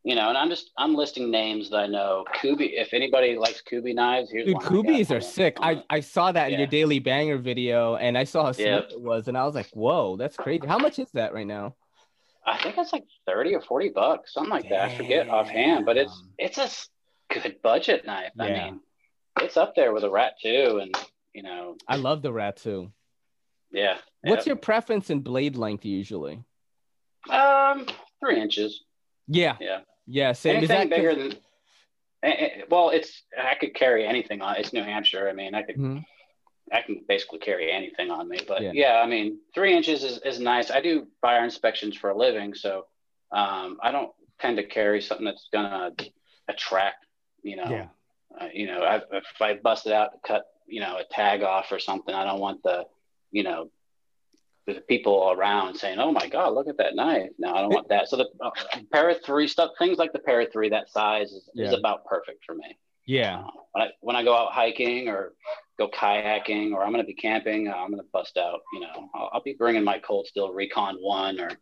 you 0.03 0.15
know, 0.15 0.29
and 0.29 0.37
I'm 0.37 0.49
just 0.49 0.71
I'm 0.77 0.95
listing 0.95 1.29
names 1.31 1.69
that 1.71 1.77
I 1.77 1.87
know. 1.87 2.25
Kubey. 2.35 2.71
If 2.73 2.93
anybody 2.93 3.37
likes 3.37 3.61
Kubey 3.61 3.93
knives, 3.93 4.31
here's 4.31 4.45
Dude, 4.45 4.55
one 4.55 4.63
I 4.65 4.69
got 4.69 4.73
Kubeys 4.85 5.11
are 5.15 5.21
sick. 5.21 5.57
I, 5.61 5.83
I 5.89 5.99
saw 5.99 6.31
that 6.31 6.51
in 6.51 6.59
your 6.59 6.67
daily 6.67 6.99
banger 6.99 7.37
video 7.37 7.95
and 7.95 8.17
I 8.17 8.23
saw 8.23 8.45
how 8.45 8.51
smooth 8.53 8.67
Yep. 8.67 8.91
it 8.91 9.01
was 9.01 9.27
and 9.27 9.37
I 9.37 9.45
was 9.45 9.55
like, 9.55 9.69
whoa, 9.73 10.15
that's 10.15 10.37
crazy. 10.37 10.65
How 10.65 10.77
much 10.77 10.99
is 10.99 11.11
that 11.11 11.33
right 11.33 11.47
now? 11.47 11.75
I 12.47 12.57
think 12.57 12.77
it's 12.77 12.93
like 12.93 13.03
thirty 13.25 13.53
or 13.53 13.61
forty 13.61 13.89
bucks, 13.89 14.33
something 14.33 14.49
like 14.51 14.69
that. 14.69 14.81
I 14.91 14.95
forget 14.95 15.29
offhand, 15.29 15.85
but 15.85 15.97
it's 15.97 16.23
it's 16.37 16.57
a 16.57 16.69
good 17.33 17.57
budget 17.61 18.05
knife. 18.05 18.31
I 18.39 18.49
mean, 18.49 18.79
it's 19.41 19.57
up 19.57 19.75
there 19.75 19.93
with 19.93 20.03
a 20.05 20.09
rat 20.09 20.33
too, 20.41 20.79
and 20.81 20.95
you 21.33 21.43
know, 21.43 21.75
I 21.87 21.97
love 21.97 22.21
the 22.21 22.31
rat 22.31 22.57
too. 22.57 22.91
yeah. 23.71 23.97
What's 24.21 24.45
yeah. 24.45 24.51
your 24.51 24.57
preference 24.57 25.09
in 25.09 25.19
blade 25.19 25.55
length 25.57 25.85
usually? 25.85 26.43
um 27.29 27.85
three 28.21 28.39
inches? 28.41 28.83
Yeah. 29.27 29.57
Yeah, 29.59 29.79
Yeah. 30.05 30.31
Same. 30.31 30.63
Is 30.63 30.69
anything 30.69 30.89
that 30.89 30.95
bigger 30.95 31.15
than. 31.15 31.33
eh, 32.23 32.29
eh, 32.31 32.61
Well, 32.69 32.89
it's 32.91 33.23
I 33.37 33.55
could 33.55 33.75
carry 33.75 34.07
anything 34.07 34.41
on. 34.41 34.55
It's 34.55 34.71
New 34.71 34.83
Hampshire. 34.83 35.27
I 35.29 35.33
mean, 35.33 35.53
I 35.53 35.63
could 35.63 35.75
Mhm. 35.77 36.05
I 36.71 36.81
can 36.81 37.01
basically 37.07 37.39
carry 37.39 37.71
anything 37.71 38.11
on 38.11 38.27
me. 38.27 38.39
But 38.47 38.61
Yeah. 38.61 38.71
yeah, 38.73 39.01
I 39.01 39.07
mean, 39.07 39.39
three 39.53 39.73
inches 39.73 40.03
is, 40.03 40.19
is 40.19 40.39
nice. 40.39 40.69
I 40.71 40.81
do 40.81 41.07
fire 41.21 41.43
inspections 41.43 41.95
for 41.95 42.09
a 42.09 42.17
living, 42.17 42.53
so 42.53 42.87
um, 43.31 43.79
I 43.81 43.91
don't 43.91 44.11
tend 44.39 44.57
to 44.57 44.63
carry 44.63 45.01
something 45.01 45.25
that's 45.25 45.47
gonna 45.51 45.91
attract, 46.47 47.05
you 47.43 47.55
know, 47.55 47.69
Yeah. 47.69 47.87
uh, 48.39 48.49
you 48.53 48.67
know, 48.67 48.83
I, 48.83 48.97
if 49.11 49.41
I 49.41 49.55
bust 49.55 49.87
it 49.87 49.93
out 49.93 50.11
to 50.13 50.19
cut, 50.27 50.45
you 50.67 50.81
know, 50.81 50.97
a 50.97 51.03
tag 51.05 51.43
off 51.43 51.71
or 51.71 51.79
something, 51.79 52.13
I 52.13 52.23
don't 52.25 52.39
want 52.39 52.61
the, 52.63 52.85
you 53.31 53.43
know, 53.43 53.71
the 54.65 54.81
people 54.81 55.31
around 55.31 55.75
saying, 55.75 55.97
"Oh 55.97 56.11
my 56.11 56.27
God, 56.27 56.53
look 56.53 56.67
at 56.67 56.77
that 56.77 56.93
knife." 56.93 57.31
No, 57.39 57.53
I 57.55 57.61
don't 57.61 57.73
want 57.73 57.87
that. 57.87 58.09
So 58.09 58.17
the 58.17 58.27
uh, 58.41 58.51
para 58.91 59.15
three 59.15 59.47
stuff, 59.47 59.71
things 59.79 59.97
like 59.97 60.11
the 60.11 60.19
para 60.19 60.45
three, 60.51 60.69
that 60.69 60.89
size 60.89 61.31
is, 61.31 61.49
is 61.55 61.73
about 61.73 62.05
perfect 62.05 62.43
for 62.45 62.53
me. 62.53 62.77
Yeah. 63.07 63.45
When 63.71 63.83
I 63.83 63.87
when 64.01 64.15
I 64.15 64.23
go 64.23 64.35
out 64.35 64.51
hiking 64.51 65.07
or 65.09 65.33
go 65.79 65.89
kayaking 65.89 66.73
or 66.73 66.83
I'm 66.83 66.91
going 66.91 67.03
to 67.03 67.07
be 67.07 67.13
camping, 67.13 67.67
uh, 67.67 67.73
I'm 67.75 67.89
going 67.89 68.01
to 68.01 68.07
bust 68.13 68.37
out. 68.37 68.59
You 68.73 68.81
know, 68.81 69.09
I'll, 69.15 69.29
I'll 69.33 69.43
be 69.43 69.55
bringing 69.57 69.83
my 69.83 69.97
Cold 69.99 70.27
Steel 70.27 70.53
Recon 70.53 70.97
One 70.99 71.39
or 71.39 71.49
you 71.49 71.57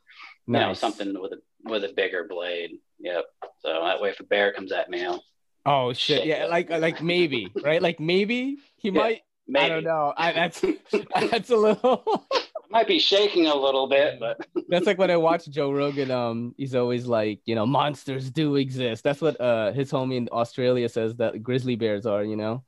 know 0.47 0.73
something 0.73 1.19
with 1.19 1.33
a 1.33 1.37
with 1.63 1.83
a 1.83 1.93
bigger 1.95 2.25
blade. 2.29 2.71
Yep. 2.99 3.25
So 3.59 3.81
that 3.83 4.01
way, 4.01 4.09
if 4.09 4.19
a 4.19 4.23
bear 4.23 4.51
comes 4.53 4.71
at 4.71 4.89
me, 4.89 5.05
I'll 5.05 5.23
Oh 5.65 5.93
shit. 5.93 6.19
Shit, 6.19 6.27
Yeah, 6.27 6.43
yeah. 6.43 6.45
like 6.45 6.69
like 6.69 7.01
maybe, 7.01 7.51
right? 7.63 7.81
Like 7.81 7.99
maybe 7.99 8.57
he 8.77 8.89
Yeah, 8.89 9.01
might 9.01 9.21
maybe 9.47 9.65
I 9.65 9.69
don't 9.69 9.83
know. 9.83 10.13
I 10.15 10.31
that's 10.31 10.61
that's 11.31 11.49
a 11.49 11.55
little 11.55 12.27
might 12.69 12.87
be 12.87 12.99
shaking 12.99 13.47
a 13.47 13.55
little 13.55 13.87
bit, 13.87 14.19
but 14.19 14.37
That's 14.67 14.87
like 14.87 14.97
when 14.97 15.11
I 15.11 15.17
watch 15.17 15.45
Joe 15.47 15.71
Rogan. 15.71 16.09
Um, 16.09 16.55
he's 16.57 16.73
always 16.73 17.05
like, 17.05 17.39
you 17.45 17.53
know, 17.53 17.65
monsters 17.67 18.31
do 18.31 18.55
exist. 18.55 19.03
That's 19.03 19.21
what 19.21 19.39
uh 19.39 19.71
his 19.73 19.91
homie 19.91 20.15
in 20.17 20.29
Australia 20.31 20.89
says 20.89 21.15
that 21.17 21.43
grizzly 21.43 21.75
bears 21.75 22.05
are. 22.07 22.23
You 22.23 22.35
know, 22.35 22.63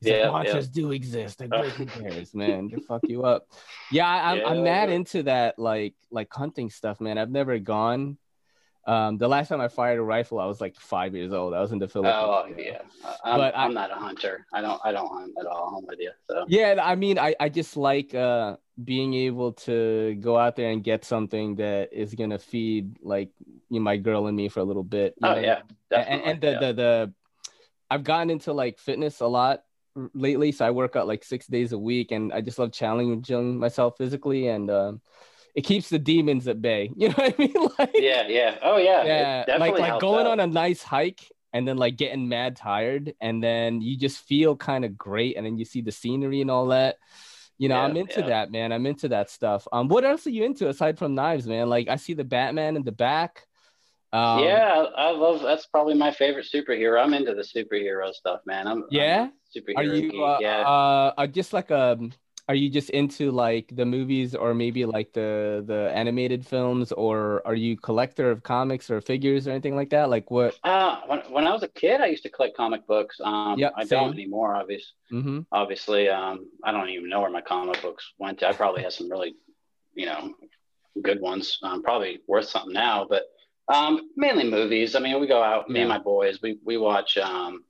he's 0.00 0.10
Yeah, 0.10 0.24
like, 0.26 0.32
monsters 0.32 0.68
do 0.68 0.92
exist. 0.92 1.38
They're 1.38 1.48
grizzly 1.48 1.86
bears, 1.86 2.34
man. 2.34 2.70
They 2.70 2.78
fuck 2.78 3.02
you 3.08 3.24
up. 3.24 3.48
Yeah, 3.90 4.06
I, 4.06 4.32
I'm 4.32 4.42
I'm 4.44 4.56
Yeah. 4.58 4.62
mad 4.62 4.90
into 4.90 5.24
that 5.24 5.58
like 5.58 5.94
like 6.10 6.32
hunting 6.32 6.70
stuff, 6.70 7.00
man. 7.00 7.18
I've 7.18 7.30
never 7.30 7.58
gone. 7.58 8.16
Um, 8.86 9.16
the 9.16 9.28
last 9.28 9.48
time 9.48 9.60
I 9.60 9.68
fired 9.68 9.98
a 9.98 10.02
rifle, 10.02 10.38
I 10.38 10.46
was 10.46 10.60
like 10.60 10.76
five 10.78 11.14
years 11.14 11.32
old. 11.32 11.54
I 11.54 11.60
was 11.60 11.72
in 11.72 11.78
the 11.78 11.88
Philippines. 11.88 12.16
oh 12.18 12.46
yeah, 12.56 12.82
I'm, 13.24 13.38
But 13.38 13.54
I- 13.54 13.64
I'm 13.64 13.74
not 13.74 13.90
a 13.90 13.94
hunter. 13.94 14.46
I 14.52 14.60
don't 14.60 14.80
I 14.84 14.92
don't 14.92 15.08
hunt 15.08 15.32
at 15.40 15.46
all. 15.46 15.76
I'm 15.78 15.86
with 15.86 15.98
you. 16.00 16.10
So 16.28 16.44
Yeah, 16.48 16.80
I 16.82 16.94
mean, 16.94 17.18
I, 17.18 17.34
I 17.40 17.48
just 17.48 17.76
like 17.76 18.14
uh 18.14 18.56
being 18.82 19.14
able 19.14 19.52
to 19.52 20.16
go 20.20 20.36
out 20.36 20.56
there 20.56 20.70
and 20.70 20.82
get 20.82 21.04
something 21.04 21.54
that 21.56 21.92
is 21.92 22.14
gonna 22.14 22.38
feed 22.38 22.98
like 23.02 23.30
you 23.70 23.80
know, 23.80 23.84
my 23.84 23.96
girl 23.96 24.26
and 24.26 24.36
me 24.36 24.48
for 24.48 24.60
a 24.60 24.64
little 24.64 24.84
bit. 24.84 25.14
oh 25.22 25.34
know? 25.34 25.40
yeah, 25.40 25.60
and, 25.90 26.22
and 26.22 26.40
the, 26.40 26.50
yeah. 26.50 26.60
the 26.60 26.72
the 26.72 27.12
I've 27.90 28.04
gotten 28.04 28.30
into 28.30 28.52
like 28.52 28.78
fitness 28.78 29.20
a 29.20 29.26
lot 29.26 29.62
lately, 30.12 30.52
so 30.52 30.66
I 30.66 30.70
work 30.72 30.96
out 30.96 31.06
like 31.06 31.24
six 31.24 31.46
days 31.46 31.72
a 31.72 31.78
week, 31.78 32.10
and 32.10 32.32
I 32.32 32.40
just 32.40 32.58
love 32.58 32.72
challenging 32.72 33.58
myself 33.58 33.96
physically, 33.96 34.48
and 34.48 34.70
um, 34.70 35.00
it 35.54 35.62
keeps 35.62 35.88
the 35.88 35.98
demons 35.98 36.48
at 36.48 36.60
bay. 36.62 36.90
You 36.96 37.08
know 37.08 37.14
what 37.16 37.34
I 37.38 37.42
mean? 37.42 37.68
Like, 37.78 37.94
yeah, 37.98 38.26
yeah. 38.28 38.58
Oh 38.62 38.76
yeah, 38.76 39.04
yeah, 39.04 39.44
like 39.46 39.46
definitely 39.46 39.80
like 39.80 39.98
going 39.98 40.26
out. 40.26 40.32
on 40.32 40.40
a 40.40 40.46
nice 40.46 40.82
hike 40.82 41.30
and 41.52 41.66
then 41.68 41.76
like 41.76 41.96
getting 41.96 42.28
mad 42.28 42.56
tired, 42.56 43.14
and 43.20 43.42
then 43.42 43.80
you 43.80 43.96
just 43.96 44.18
feel 44.18 44.56
kind 44.56 44.84
of 44.84 44.98
great, 44.98 45.36
and 45.36 45.46
then 45.46 45.56
you 45.58 45.64
see 45.64 45.80
the 45.82 45.92
scenery 45.92 46.40
and 46.40 46.50
all 46.50 46.68
that. 46.68 46.96
You 47.58 47.68
know, 47.68 47.76
Yeah, 47.76 47.84
I'm 47.84 47.96
into 47.96 48.20
yeah. 48.20 48.26
that, 48.28 48.50
man. 48.50 48.72
I'm 48.72 48.86
into 48.86 49.08
that 49.08 49.30
stuff. 49.30 49.68
Um, 49.72 49.88
what 49.88 50.04
else 50.04 50.26
are 50.26 50.30
you 50.30 50.44
into 50.44 50.68
aside 50.68 50.98
from 50.98 51.14
knives, 51.14 51.46
man? 51.46 51.68
Like 51.68 51.88
I 51.88 51.96
see 51.96 52.14
the 52.14 52.24
Batman 52.24 52.76
in 52.76 52.82
the 52.84 52.92
back. 52.92 53.46
Um, 54.12 54.40
yeah, 54.40 54.84
I 54.96 55.10
love. 55.10 55.42
That's 55.42 55.66
probably 55.66 55.94
my 55.94 56.10
favorite 56.12 56.46
superhero. 56.52 57.02
I'm 57.02 57.14
into 57.14 57.34
the 57.34 57.42
superhero 57.42 58.12
stuff, 58.12 58.40
man. 58.46 58.66
I'm 58.66 58.84
I'm 58.84 58.90
Yeah? 58.90 59.28
superhero 59.54 59.76
Are 59.76 59.84
you 59.84 60.24
uh, 60.24 60.40
yeah. 60.40 60.60
uh 60.62 61.12
are 61.16 61.26
just 61.26 61.52
like 61.52 61.70
um 61.70 62.12
are 62.48 62.54
you 62.54 62.68
just 62.68 62.90
into 62.90 63.30
like 63.30 63.74
the 63.74 63.86
movies 63.86 64.34
or 64.34 64.52
maybe 64.54 64.84
like 64.84 65.12
the 65.14 65.64
the 65.66 65.90
animated 65.94 66.46
films 66.46 66.92
or 66.92 67.42
are 67.46 67.54
you 67.54 67.76
collector 67.76 68.30
of 68.30 68.42
comics 68.42 68.90
or 68.90 69.00
figures 69.00 69.48
or 69.48 69.52
anything 69.52 69.74
like 69.76 69.90
that? 69.90 70.10
Like 70.10 70.30
what? 70.30 70.58
Uh, 70.62 71.00
when, 71.06 71.20
when 71.30 71.46
I 71.46 71.52
was 71.52 71.62
a 71.62 71.68
kid, 71.68 72.00
I 72.02 72.06
used 72.06 72.22
to 72.24 72.28
collect 72.30 72.56
comic 72.56 72.86
books. 72.86 73.18
Um, 73.22 73.58
Yep, 73.58 73.72
I 73.76 73.84
same. 73.84 73.98
don't 73.98 74.12
anymore, 74.14 74.54
obviously. 74.56 74.92
Mm-hmm. 75.12 75.40
Obviously, 75.52 76.08
um, 76.10 76.46
I 76.62 76.72
don't 76.72 76.90
even 76.90 77.08
know 77.08 77.22
where 77.22 77.30
my 77.30 77.40
comic 77.40 77.80
books 77.80 78.12
went 78.18 78.38
to. 78.40 78.48
I 78.48 78.52
probably 78.52 78.82
have 78.82 78.92
some 78.92 79.10
really, 79.10 79.34
you 79.94 80.06
know, 80.06 80.34
good 81.02 81.20
ones. 81.20 81.58
Um, 81.62 81.82
probably 81.82 82.20
worth 82.28 82.48
something 82.48 82.72
now, 82.74 83.06
but 83.08 83.22
um, 83.68 84.10
mainly 84.16 84.44
movies. 84.50 84.94
I 84.94 84.98
mean, 85.00 85.18
we 85.18 85.26
go 85.26 85.42
out, 85.42 85.70
me 85.70 85.80
and 85.80 85.88
my 85.88 85.98
boys. 85.98 86.40
We 86.42 86.58
we 86.62 86.76
watch 86.76 87.16
um, 87.16 87.64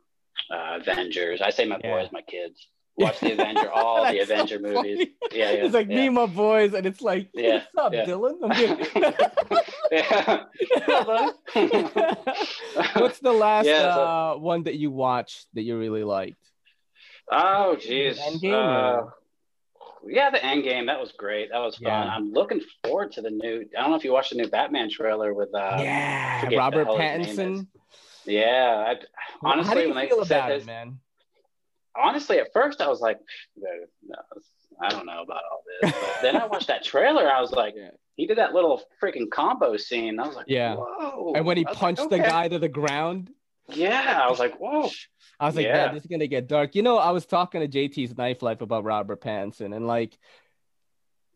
uh, 0.50 0.78
Avengers. 0.80 1.40
I 1.40 1.50
say 1.50 1.64
my 1.64 1.78
Yeah. 1.84 1.92
boys, 1.92 2.08
my 2.10 2.22
kids. 2.22 2.66
Watch 2.96 3.18
the 3.20 3.32
Avenger, 3.32 3.70
all 3.70 3.96
the 3.96 4.02
That's 4.18 4.28
so 4.28 4.34
Avenger 4.34 4.58
movies. 4.60 5.08
Yeah, 5.32 5.50
yeah. 5.50 5.64
It's 5.64 5.74
like 5.74 5.88
yeah. 5.88 5.96
me 5.96 6.08
my 6.10 6.26
boys, 6.26 6.74
and 6.74 6.86
it's 6.86 7.00
like, 7.00 7.28
Yeah, 7.34 7.62
what's 7.72 7.86
up, 7.86 7.92
yeah. 7.92 8.04
Dylan? 8.04 8.38
What's 13.00 13.18
the 13.18 13.32
last 13.32 13.66
so- 13.66 13.72
uh, 13.72 14.36
one 14.38 14.62
that 14.64 14.76
you 14.76 14.90
watched 14.90 15.46
that 15.54 15.62
you 15.62 15.78
really 15.78 16.04
liked? 16.04 16.36
Oh, 17.30 17.76
geez. 17.76 18.18
Endgame 18.18 19.06
Uh, 19.06 19.10
yeah, 20.06 20.30
the 20.30 20.44
end 20.44 20.64
game. 20.64 20.86
That 20.86 21.00
was 21.00 21.12
great. 21.12 21.50
That 21.50 21.60
was 21.60 21.78
fun. 21.78 21.90
I'm 21.90 22.32
looking 22.32 22.60
forward 22.84 23.12
to 23.12 23.22
the 23.22 23.30
new. 23.30 23.64
I 23.76 23.80
don't 23.80 23.90
know 23.90 23.96
if 23.96 24.04
you 24.04 24.12
watched 24.12 24.30
the 24.30 24.36
new 24.36 24.48
Batman 24.48 24.90
trailer 24.90 25.32
with. 25.32 25.54
Uh, 25.54 25.78
yeah, 25.80 26.46
Robert 26.54 26.86
hell 26.86 26.98
his 26.98 27.38
name 27.38 27.64
Pattinson. 27.64 27.66
Yeah. 28.26 28.84
I, 28.86 28.96
honestly, 29.42 29.68
How 29.68 29.74
do 29.94 30.00
you 30.00 30.08
feel 30.08 30.24
said 30.24 30.38
about 30.38 30.48
this, 30.48 30.62
it, 30.64 30.66
man? 30.66 30.98
Honestly, 31.96 32.38
at 32.38 32.52
first 32.52 32.80
I 32.80 32.88
was 32.88 33.00
like, 33.00 33.18
no, 33.56 33.68
I 34.82 34.88
don't 34.88 35.06
know 35.06 35.22
about 35.22 35.42
all 35.50 35.62
this. 35.82 35.92
But 35.92 36.18
then 36.22 36.36
I 36.36 36.46
watched 36.46 36.66
that 36.68 36.84
trailer. 36.84 37.30
I 37.30 37.40
was 37.40 37.52
like, 37.52 37.74
Yeah. 37.76 37.90
he 38.16 38.26
did 38.26 38.38
that 38.38 38.52
little 38.54 38.82
freaking 39.02 39.30
combo 39.30 39.76
scene. 39.76 40.18
I 40.18 40.26
was 40.26 40.36
like, 40.36 40.46
Yeah. 40.48 40.76
whoa. 40.76 41.32
And 41.34 41.44
when 41.46 41.56
he 41.56 41.64
was 41.64 41.72
like, 41.74 41.78
punched 41.78 42.10
the 42.10 42.18
guy 42.18 42.48
to 42.48 42.58
the 42.58 42.68
ground, 42.68 43.30
Yeah, 43.68 44.20
I 44.22 44.28
was 44.28 44.38
like, 44.38 44.58
whoa. 44.58 44.90
I 45.40 45.46
was 45.46 45.56
like, 45.56 45.66
Yeah. 45.66 45.86
man, 45.86 45.94
this 45.94 46.02
is 46.04 46.08
gonna 46.10 46.26
get 46.26 46.48
dark. 46.48 46.74
You 46.74 46.82
know, 46.82 46.98
I 46.98 47.10
was 47.12 47.24
talking 47.26 47.60
to 47.60 47.68
JT's 47.68 48.16
Knife 48.16 48.42
Life 48.42 48.60
about 48.60 48.84
Robert 48.84 49.20
Pattinson, 49.20 49.74
and 49.74 49.86
like, 49.86 50.18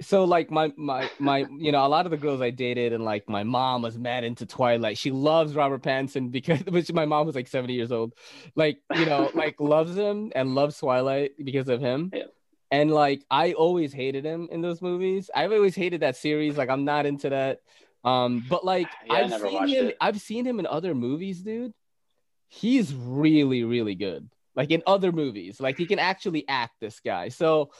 so 0.01 0.25
like 0.25 0.51
my 0.51 0.73
my 0.77 1.11
my, 1.19 1.47
you 1.57 1.73
know, 1.73 1.85
a 1.85 1.89
lot 1.89 2.07
of 2.07 2.11
the 2.11 2.17
girls 2.17 2.41
I 2.41 2.51
dated, 2.51 2.93
and 2.93 3.05
like 3.05 3.29
my 3.29 3.43
mom 3.43 3.83
was 3.83 3.99
mad 3.99 4.25
into 4.25 4.47
Twilight. 4.47 4.99
She 4.99 5.11
loves 5.11 5.55
Robert 5.55 5.83
Pattinson 5.83 6.31
because, 6.31 6.61
which 6.69 6.93
my 6.93 7.05
mom 7.05 7.27
was 7.27 7.35
like 7.35 7.49
seventy 7.49 7.75
years 7.75 7.93
old, 7.93 8.15
like 8.55 8.79
you 8.95 9.07
know, 9.07 9.31
like 9.35 9.61
loves 9.61 9.97
him 9.97 10.33
and 10.35 10.55
loves 10.55 10.79
Twilight 10.79 11.33
because 11.43 11.69
of 11.69 11.81
him. 11.81 12.11
Yeah. 12.15 12.25
And 12.71 12.91
like, 12.91 13.25
I 13.31 13.55
always 13.55 13.95
hated 13.95 14.27
him 14.27 14.49
in 14.53 14.61
those 14.61 14.83
movies. 14.83 15.31
I've 15.35 15.53
always 15.53 15.75
hated 15.75 16.03
that 16.03 16.17
series. 16.17 16.59
Like, 16.59 16.69
I'm 16.69 16.85
not 16.85 17.07
into 17.07 17.31
that. 17.31 17.61
Um, 18.05 18.45
but 18.47 18.63
like, 18.63 18.89
Yeah, 19.07 19.15
I've 19.15 19.41
seen 19.41 19.69
him. 19.69 19.87
it. 19.87 19.97
I've 20.03 20.21
seen 20.21 20.45
him 20.45 20.59
in 20.61 20.67
other 20.67 20.95
movies, 20.95 21.41
dude 21.41 21.73
he's 22.49 22.95
really 22.95 23.63
really 23.63 23.95
good 23.95 24.29
like 24.57 24.71
in 24.71 24.83
other 24.87 25.13
movies 25.13 25.61
like 25.61 25.77
he 25.77 25.87
can 25.87 25.99
actually 25.99 26.49
act 26.49 26.73
this 26.81 26.99
guy 27.01 27.29
so 27.29 27.71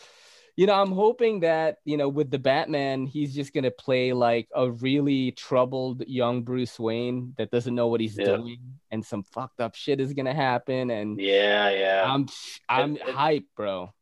you 0.59 0.67
know 0.67 0.75
i'm 0.75 0.91
hoping 0.91 1.39
that 1.41 1.77
you 1.85 1.97
know 1.97 2.09
with 2.09 2.31
the 2.33 2.39
batman 2.39 3.07
he's 3.07 3.33
just 3.33 3.55
going 3.55 3.63
to 3.63 3.71
play 3.71 4.13
like 4.13 4.49
a 4.57 4.69
really 4.87 5.31
troubled 5.33 6.03
young 6.09 6.43
bruce 6.43 6.81
wayne 6.81 7.33
that 7.39 7.49
doesn't 7.53 7.77
know 7.77 7.87
what 7.87 8.01
he's 8.01 8.19
Yeah. 8.19 8.37
doing 8.37 8.59
and 8.91 9.05
some 9.07 9.23
fucked 9.23 9.61
up 9.61 9.77
shit 9.77 10.01
is 10.01 10.13
going 10.15 10.27
to 10.27 10.35
happen 10.35 10.91
and 10.91 11.21
Yeah, 11.21 11.71
yeah. 11.71 12.03
i'm 12.13 12.27
i'm 12.69 12.97
It- 12.97 13.03
hype 13.03 13.47
bro 13.57 13.95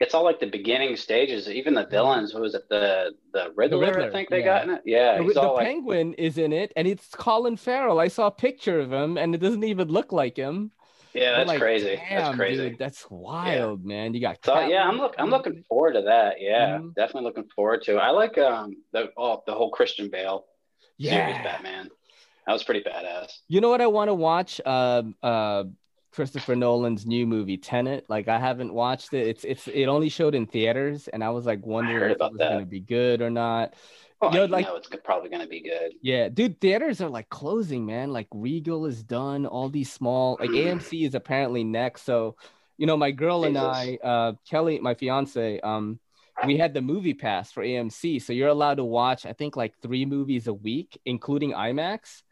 it's 0.00 0.12
all 0.12 0.24
like 0.24 0.40
the 0.40 0.46
beginning 0.60 0.96
stages. 0.96 1.48
Even 1.48 1.72
the 1.72 1.86
villains, 1.86 2.34
What 2.34 2.42
was 2.42 2.54
it? 2.54 2.68
The 2.68 3.14
the 3.32 3.52
Riddler, 3.54 3.78
the 3.78 3.86
Riddler, 3.86 4.08
I 4.08 4.10
think 4.10 4.28
they 4.28 4.40
yeah. 4.40 4.44
got 4.44 4.64
in 4.64 4.70
it. 4.74 4.82
Yeah, 4.84 5.16
the, 5.18 5.22
he's 5.22 5.34
the 5.34 5.40
all 5.40 5.54
like, 5.54 5.66
penguin 5.66 6.14
is 6.14 6.36
in 6.36 6.52
it 6.52 6.72
and 6.76 6.86
it's 6.88 7.06
colin 7.26 7.56
farrell 7.56 8.00
i 8.00 8.08
saw 8.08 8.26
a 8.26 8.30
picture 8.46 8.80
of 8.80 8.92
him 8.92 9.16
and 9.16 9.34
it 9.36 9.38
doesn't 9.38 9.62
even 9.64 9.88
look 9.88 10.10
like 10.12 10.36
him 10.36 10.72
yeah, 11.14 11.36
that's 11.36 11.48
like, 11.48 11.60
crazy. 11.60 12.00
That's 12.10 12.36
crazy. 12.36 12.70
dude, 12.70 12.78
that's 12.78 13.06
wild 13.10 13.84
man 13.84 14.14
you 14.14 14.20
got 14.20 14.38
So 14.44 14.60
yeah, 14.60 14.86
I'm 14.86 14.98
look 14.98 15.14
I'm 15.18 15.30
looking 15.30 15.62
forward 15.68 15.94
to 15.94 16.02
that. 16.02 16.40
Yeah, 16.40 16.78
Mhm. 16.78 16.94
definitely 16.94 17.24
looking 17.24 17.48
forward 17.54 17.82
to. 17.84 17.96
it. 17.96 18.00
I 18.00 18.10
like 18.10 18.36
um 18.38 18.76
the 18.92 19.10
oh, 19.16 19.42
the 19.46 19.54
whole 19.54 19.70
Christian 19.70 20.10
Bale 20.10 20.44
series 20.98 21.36
yeah 21.36 21.42
Batman. 21.42 21.90
That 22.46 22.52
was 22.52 22.62
pretty 22.62 22.82
badass. 22.82 23.30
You 23.48 23.60
know 23.60 23.70
what 23.70 23.80
I 23.80 23.86
want 23.86 24.08
to 24.08 24.14
watch? 24.14 24.60
Um, 24.66 25.14
uh, 25.22 25.64
Christopher 26.12 26.54
Nolan's 26.54 27.06
new 27.06 27.26
movie 27.26 27.56
Tenet. 27.56 28.04
Like 28.08 28.28
I 28.28 28.38
haven't 28.38 28.72
watched 28.72 29.14
it. 29.14 29.26
It's 29.26 29.44
it's 29.44 29.66
it 29.66 29.86
only 29.86 30.08
showed 30.08 30.34
in 30.34 30.46
theaters, 30.46 31.08
and 31.08 31.24
I 31.24 31.30
was 31.30 31.46
like 31.46 31.64
wondering 31.66 32.12
if 32.12 32.16
it 32.16 32.20
was 32.20 32.38
that. 32.38 32.50
gonna 32.50 32.66
be 32.66 32.80
good 32.80 33.20
or 33.20 33.30
not. 33.30 33.74
Oh, 34.20 34.32
Yo, 34.32 34.42
I 34.44 34.46
like- 34.46 34.66
know 34.66 34.76
it's 34.76 34.88
probably 35.04 35.28
gonna 35.28 35.46
be 35.46 35.60
good. 35.60 35.92
Yeah, 36.00 36.28
dude, 36.28 36.60
theaters 36.60 37.00
are 37.00 37.10
like 37.10 37.28
closing, 37.28 37.84
man. 37.84 38.12
Like 38.12 38.28
Regal 38.32 38.86
is 38.86 39.02
done. 39.02 39.44
All 39.46 39.68
these 39.68 39.92
small, 39.92 40.36
like 40.40 40.50
AMC 40.50 41.04
is 41.06 41.14
apparently 41.14 41.64
next. 41.64 42.02
So, 42.02 42.36
you 42.78 42.86
know, 42.86 42.96
my 42.96 43.10
girl 43.10 43.44
and 43.44 43.58
I, 43.58 43.98
uh, 44.02 44.32
Kelly, 44.48 44.78
my 44.80 44.94
fiance, 44.94 45.60
um, 45.60 45.98
we 46.46 46.56
had 46.56 46.74
the 46.74 46.80
movie 46.82 47.14
pass 47.14 47.52
for 47.52 47.62
AMC. 47.62 48.20
So 48.22 48.32
you're 48.32 48.48
allowed 48.48 48.76
to 48.76 48.84
watch, 48.84 49.26
I 49.26 49.32
think, 49.32 49.56
like 49.56 49.74
three 49.82 50.04
movies 50.04 50.46
a 50.48 50.54
week, 50.54 50.98
including 51.04 51.52
IMAX. 51.52 52.22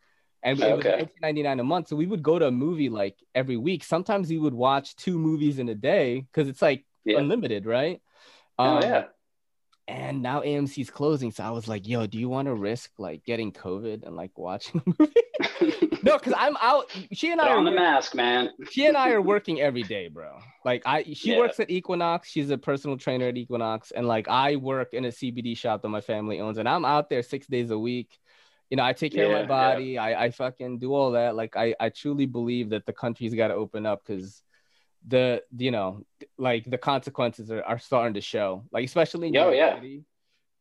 And 0.42 0.58
it 0.58 0.76
was 0.76 0.84
Okay. 0.84 1.08
$19.99 1.22 1.60
a 1.60 1.64
month. 1.64 1.88
So 1.88 1.94
we 1.94 2.06
would 2.06 2.22
go 2.22 2.36
to 2.38 2.46
a 2.48 2.50
movie 2.50 2.88
like 2.88 3.16
every 3.34 3.56
week. 3.56 3.84
Sometimes 3.84 4.28
we 4.28 4.38
would 4.38 4.54
watch 4.54 4.96
two 4.96 5.16
movies 5.18 5.60
in 5.60 5.68
a 5.68 5.74
day 5.76 6.20
because 6.20 6.48
it's 6.48 6.60
like 6.62 6.84
Yeah. 7.04 7.18
unlimited, 7.18 7.64
right? 7.66 8.00
Oh 8.58 8.64
Um, 8.64 8.82
yeah. 8.82 9.04
And 9.88 10.22
now 10.22 10.42
AMC's 10.42 10.90
closing, 10.90 11.32
so 11.32 11.42
I 11.44 11.50
was 11.50 11.68
like, 11.68 11.86
"Yo, 11.88 12.06
do 12.06 12.18
you 12.18 12.28
want 12.28 12.46
to 12.46 12.54
risk 12.54 12.92
like 12.98 13.24
getting 13.24 13.52
COVID 13.52 14.04
and 14.06 14.16
like 14.16 14.30
watching 14.38 14.80
a 14.86 14.90
movie?" 14.98 15.12
no, 16.02 16.18
because 16.18 16.34
I'm 16.36 16.56
out. 16.60 16.90
She 17.12 17.32
and 17.32 17.40
Put 17.40 17.48
I 17.48 17.50
are 17.50 17.58
on 17.58 17.64
the 17.64 17.70
mask, 17.70 18.14
man. 18.14 18.50
she 18.64 18.86
and 18.86 18.96
I 18.96 19.10
are 19.10 19.22
working 19.22 19.60
every 19.60 19.84
day, 19.84 20.08
bro. 20.08 20.38
Like 20.64 20.82
I, 20.86 21.04
she 21.14 21.30
Yeah. 21.30 21.38
works 21.38 21.60
at 21.60 21.70
Equinox. 21.70 22.30
She's 22.30 22.50
a 22.50 22.58
personal 22.58 22.96
trainer 22.96 23.28
at 23.28 23.36
Equinox, 23.36 23.90
and 23.90 24.06
like 24.06 24.28
I 24.28 24.56
work 24.56 24.94
in 24.94 25.04
a 25.04 25.08
CBD 25.12 25.56
shop 25.56 25.82
that 25.82 25.88
my 25.88 26.00
family 26.00 26.40
owns, 26.40 26.58
and 26.58 26.68
I'm 26.68 26.84
out 26.84 27.10
there 27.10 27.22
six 27.22 27.46
days 27.46 27.70
a 27.70 27.78
week. 27.78 28.18
You 28.70 28.76
know, 28.76 28.84
I 28.84 28.92
take 28.94 29.12
care 29.14 29.24
Yeah, 29.24 29.26
of 29.26 29.32
my 29.32 29.42
body. 29.42 29.98
I, 29.98 30.24
I 30.26 30.30
fucking 30.30 30.78
do 30.78 30.94
all 30.94 31.12
that. 31.12 31.36
Like 31.36 31.56
I, 31.56 31.74
I 31.78 31.90
truly 31.90 32.26
believe 32.26 32.70
that 32.70 32.86
the 32.86 32.92
country's 32.94 33.34
got 33.34 33.48
to 33.48 33.54
open 33.54 33.84
up 33.84 34.02
because 34.06 34.42
the, 35.06 35.42
you 35.56 35.70
know, 35.70 36.04
like 36.38 36.64
the 36.64 36.78
consequences 36.78 37.50
are, 37.50 37.62
are 37.62 37.78
starting 37.78 38.14
to 38.14 38.20
show. 38.20 38.64
Like 38.72 38.84
especially 38.84 39.28
in 39.28 39.36
Oh, 39.36 39.50
yeah. 39.50 39.74
City. 39.76 40.04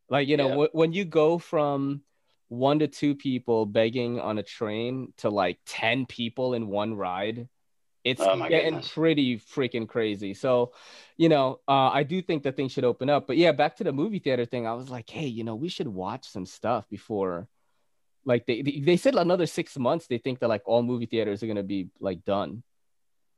Like 0.10 0.28
you 0.28 0.38
know, 0.38 0.50
Yeah. 0.50 0.68
wh- 0.68 0.76
when 0.76 0.94
you 0.94 1.06
go 1.06 1.38
from 1.38 2.02
one 2.50 2.80
to 2.80 2.88
two 2.88 3.16
people 3.16 3.66
begging 3.66 4.20
on 4.20 4.38
a 4.38 4.44
train 4.44 5.14
to 5.18 5.30
like 5.30 5.58
10 5.66 6.06
people 6.06 6.54
in 6.54 6.68
one 6.68 6.94
ride 6.94 7.48
it's 8.04 8.20
Oh, 8.22 8.36
getting 8.50 8.74
goodness. 8.74 8.92
pretty 8.92 9.38
freaking 9.38 9.88
crazy 9.88 10.34
so 10.34 10.74
you 11.16 11.30
know 11.30 11.62
uh, 11.70 11.90
i 11.94 12.04
do 12.04 12.22
think 12.22 12.44
that 12.44 12.58
things 12.58 12.74
should 12.74 12.84
open 12.84 13.10
up 13.10 13.26
but 13.26 13.38
yeah 13.38 13.54
back 13.54 13.78
to 13.78 13.86
the 13.86 13.94
movie 13.94 14.20
theater 14.20 14.44
thing 14.44 14.68
i 14.68 14.74
was 14.74 14.90
like 14.90 15.10
hey 15.10 15.28
you 15.28 15.46
know 15.46 15.56
we 15.56 15.70
should 15.70 15.88
watch 15.88 16.28
some 16.28 16.46
stuff 16.46 16.90
before 16.90 17.48
like 18.26 18.46
they 18.48 18.62
they, 18.62 18.80
they 18.80 18.98
said 18.98 19.16
another 19.16 19.46
six 19.46 19.78
months 19.78 20.08
they 20.08 20.18
think 20.18 20.40
that 20.40 20.50
like 20.50 20.64
all 20.66 20.84
movie 20.84 21.06
theaters 21.06 21.42
are 21.44 21.48
gonna 21.48 21.64
be 21.64 21.88
like 22.02 22.26
done 22.26 22.64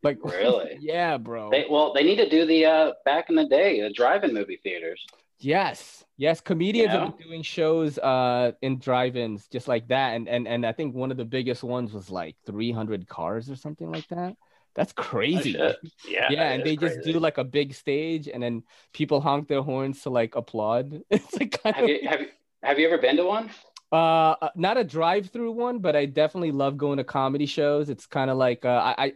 like 0.04 0.20
Really? 0.24 0.80
yeah 0.80 1.18
bro 1.18 1.52
They, 1.52 1.66
well, 1.70 1.94
they 1.94 2.04
need 2.04 2.18
to 2.18 2.30
do 2.30 2.46
the 2.46 2.66
uh, 2.66 2.92
back 3.06 3.30
in 3.30 3.36
the 3.36 3.46
day, 3.48 3.82
the 3.82 3.92
drive-in 3.94 4.34
movie 4.34 4.60
theaters. 4.64 5.02
Yes, 5.40 6.06
yes. 6.18 6.40
Comedians 6.42 6.92
You 6.92 6.94
have 6.94 7.02
know? 7.02 7.18
been 7.18 7.28
doing 7.28 7.42
shows 7.42 7.98
uh 7.98 8.54
in 8.62 8.80
drive-ins 8.80 9.48
just 9.48 9.68
like 9.68 9.88
that, 9.90 10.16
and 10.16 10.30
and 10.30 10.48
and 10.48 10.66
I 10.66 10.72
think 10.72 10.96
one 10.96 11.12
of 11.12 11.18
the 11.18 11.26
biggest 11.26 11.64
ones 11.64 11.92
was 11.92 12.10
like 12.10 12.38
300 12.46 13.08
cars 13.08 13.50
or 13.50 13.56
something 13.56 13.90
like 13.90 14.08
that. 14.10 14.36
That's 14.76 14.94
Oh, 15.34 15.42
crazy. 15.42 15.42
shit. 15.42 15.78
Yeah. 16.04 16.30
yeah, 16.30 16.52
and 16.52 16.64
they 16.64 16.78
just 16.78 17.02
do 17.02 17.20
like 17.20 17.38
a 17.38 17.44
big 17.44 17.74
stage, 17.74 18.28
and 18.30 18.42
then 18.44 18.64
people 18.94 19.22
honk 19.22 19.48
their 19.50 19.62
horns 19.64 20.02
to 20.04 20.10
like 20.12 20.36
applaud. 20.36 21.02
It's 21.12 21.36
like 21.40 21.62
kind 21.64 21.76
Have 21.76 21.86
of 21.86 21.92
you 21.92 22.08
have 22.08 22.22
you 22.22 22.28
have 22.64 22.80
you 22.80 22.88
ever 22.88 22.98
been 22.98 23.18
to 23.18 23.26
one? 23.26 23.50
uh 23.92 24.36
uh, 24.42 24.50
not 24.56 24.78
a 24.78 24.84
drive-through 24.84 25.52
one, 25.52 25.80
but 25.80 25.96
I 25.96 26.06
definitely 26.06 26.52
love 26.52 26.78
going 26.78 26.98
to 26.98 27.04
comedy 27.04 27.46
shows. 27.46 27.90
It's 27.90 28.06
kind 28.06 28.30
of 28.30 28.38
like 28.38 28.66
uh, 28.66 28.94
I. 28.98 29.04
I 29.06 29.14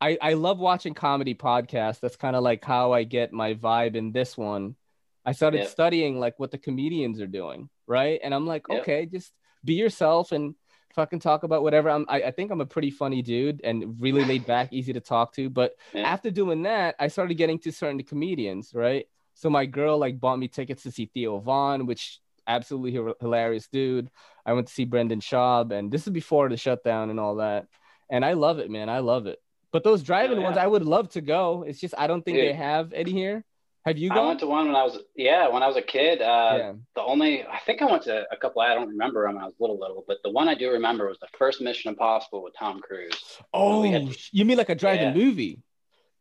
I, 0.00 0.16
I 0.20 0.32
love 0.34 0.58
watching 0.58 0.94
comedy 0.94 1.34
podcasts. 1.34 2.00
That's 2.00 2.16
kind 2.16 2.34
of 2.36 2.42
like 2.42 2.64
how 2.64 2.92
I 2.92 3.04
get 3.04 3.32
my 3.32 3.54
vibe 3.54 3.96
in 3.96 4.12
this 4.12 4.36
one. 4.36 4.76
I 5.24 5.32
started 5.32 5.62
Yeah. 5.62 5.66
studying 5.68 6.18
like 6.18 6.38
what 6.38 6.50
the 6.50 6.58
comedians 6.58 7.20
are 7.20 7.26
doing, 7.26 7.68
right? 7.86 8.18
And 8.22 8.34
I'm 8.34 8.46
like, 8.46 8.64
Yeah. 8.68 8.78
okay, 8.78 9.06
just 9.06 9.32
be 9.64 9.74
yourself 9.74 10.32
and 10.32 10.54
fucking 10.94 11.20
talk 11.20 11.42
about 11.42 11.62
whatever. 11.62 11.90
I'm 11.90 12.06
I, 12.08 12.22
I 12.22 12.30
think 12.30 12.50
I'm 12.50 12.62
a 12.62 12.66
pretty 12.66 12.90
funny 12.90 13.20
dude 13.22 13.60
and 13.62 14.00
really 14.00 14.24
laid 14.24 14.46
back, 14.46 14.72
easy 14.72 14.92
to 14.94 15.00
talk 15.00 15.34
to. 15.34 15.50
But 15.50 15.72
Yeah. 15.94 16.02
after 16.08 16.30
doing 16.30 16.62
that, 16.62 16.96
I 16.98 17.08
started 17.08 17.34
getting 17.34 17.58
to 17.60 17.70
certain 17.72 18.02
comedians, 18.02 18.72
right? 18.74 19.06
So 19.34 19.50
my 19.50 19.66
girl 19.66 19.98
like 19.98 20.18
bought 20.18 20.38
me 20.38 20.48
tickets 20.48 20.82
to 20.84 20.90
see 20.90 21.06
Theo 21.12 21.38
Von, 21.40 21.86
which 21.86 22.20
absolutely 22.46 22.94
hi- 22.94 23.14
hilarious 23.20 23.68
dude. 23.68 24.10
I 24.46 24.54
went 24.54 24.66
to 24.68 24.72
see 24.72 24.84
Brendan 24.86 25.20
Schaub, 25.20 25.72
and 25.72 25.92
this 25.92 26.06
is 26.06 26.12
before 26.12 26.48
the 26.48 26.56
shutdown 26.56 27.10
and 27.10 27.20
all 27.20 27.36
that. 27.36 27.66
And 28.10 28.24
I 28.24 28.32
love 28.32 28.58
it, 28.58 28.70
man. 28.70 28.88
I 28.88 28.98
love 29.00 29.26
it. 29.26 29.38
But 29.72 29.84
those 29.84 30.02
driving 30.02 30.38
Oh, 30.38 30.40
yeah. 30.40 30.46
ones, 30.46 30.56
I 30.58 30.66
would 30.66 30.84
love 30.84 31.10
to 31.10 31.20
go. 31.20 31.64
It's 31.66 31.80
just 31.80 31.94
I 31.96 32.06
don't 32.06 32.22
think 32.24 32.36
they 32.36 32.52
have 32.52 32.92
any 32.92 33.12
here. 33.12 33.44
Have 33.86 33.96
you 33.96 34.10
gone? 34.10 34.18
I 34.18 34.26
went 34.26 34.40
to 34.40 34.46
one 34.46 34.66
when 34.66 34.76
I 34.76 34.84
was 34.84 34.98
yeah 35.16 35.48
when 35.48 35.62
I 35.62 35.66
was 35.66 35.76
a 35.76 35.82
kid. 35.82 36.20
Uh, 36.20 36.54
yeah. 36.58 36.72
The 36.96 37.02
only 37.02 37.44
I 37.46 37.58
think 37.64 37.80
I 37.80 37.86
went 37.90 38.02
to 38.04 38.24
a 38.30 38.36
couple. 38.36 38.60
I 38.60 38.74
don't 38.74 38.88
remember 38.88 39.24
them 39.26 39.36
when 39.36 39.42
I 39.44 39.46
was 39.46 39.54
little 39.58 39.78
little, 39.78 40.04
but 40.06 40.18
the 40.22 40.30
one 40.30 40.48
I 40.48 40.54
do 40.54 40.70
remember 40.70 41.08
was 41.08 41.18
the 41.20 41.28
first 41.38 41.60
Mission 41.62 41.88
Impossible 41.90 42.42
with 42.42 42.54
Tom 42.58 42.80
Cruise. 42.80 43.38
Oh, 43.54 43.84
you 44.32 44.44
mean 44.44 44.58
like 44.58 44.68
a 44.68 44.74
driving 44.74 45.16
Yeah. 45.16 45.24
movie? 45.24 45.62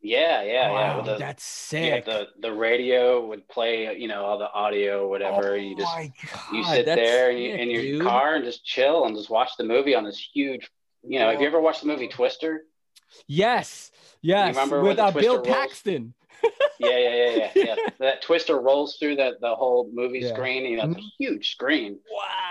Yeah, 0.01 0.41
yeah, 0.43 0.53
yeah. 0.53 0.71
wow, 0.71 0.97
With 0.97 1.05
the, 1.07 1.17
that's 1.17 1.73
yeah, 1.73 1.99
the 1.99 2.27
the 2.39 2.53
radio 2.53 3.25
would 3.27 3.45
play, 3.49 3.93
you 3.97 4.07
know, 4.07 4.23
all 4.23 4.37
the 4.37 4.49
audio, 4.53 5.09
whatever. 5.09 5.51
oh 5.51 5.55
you 5.55 5.75
just 5.75 5.93
my 5.93 6.13
you 6.53 6.63
sit 6.63 6.85
there 6.85 7.31
in, 7.31 7.37
your- 7.37 7.51
sick, 7.57 7.59
in 7.61 7.69
your 7.71 7.81
dude. 7.81 8.01
car 8.03 8.35
and 8.35 8.45
just 8.45 8.63
chill 8.63 9.03
and 9.05 9.17
just 9.17 9.29
watch 9.29 9.49
the 9.57 9.65
movie 9.65 9.95
on 9.95 10.05
this 10.05 10.17
huge. 10.33 10.69
You 11.03 11.19
know, 11.19 11.29
have 11.29 11.41
you 11.41 11.47
ever 11.47 11.59
watched 11.59 11.81
the 11.81 11.87
movie 11.87 12.07
Twister? 12.07 12.61
Yes, 13.27 13.91
yes, 14.21 14.55
with 14.71 14.99
uh, 14.99 15.11
Bill 15.11 15.35
rolls? 15.37 15.47
Paxton. 15.47 16.13
Yeah, 16.79 16.97
yeah, 16.97 17.15
yeah, 17.15 17.31
yeah. 17.35 17.51
yeah. 17.55 17.75
that 17.99 18.21
Twister 18.21 18.59
rolls 18.59 18.97
through 18.97 19.17
the 19.17 19.31
the 19.41 19.53
whole 19.55 19.89
movie 19.93 20.19
Yeah. 20.19 20.33
screen. 20.33 20.63
You 20.65 20.77
know, 20.77 20.85
it's 20.85 20.97
a 20.97 21.09
huge 21.17 21.51
screen. 21.51 21.99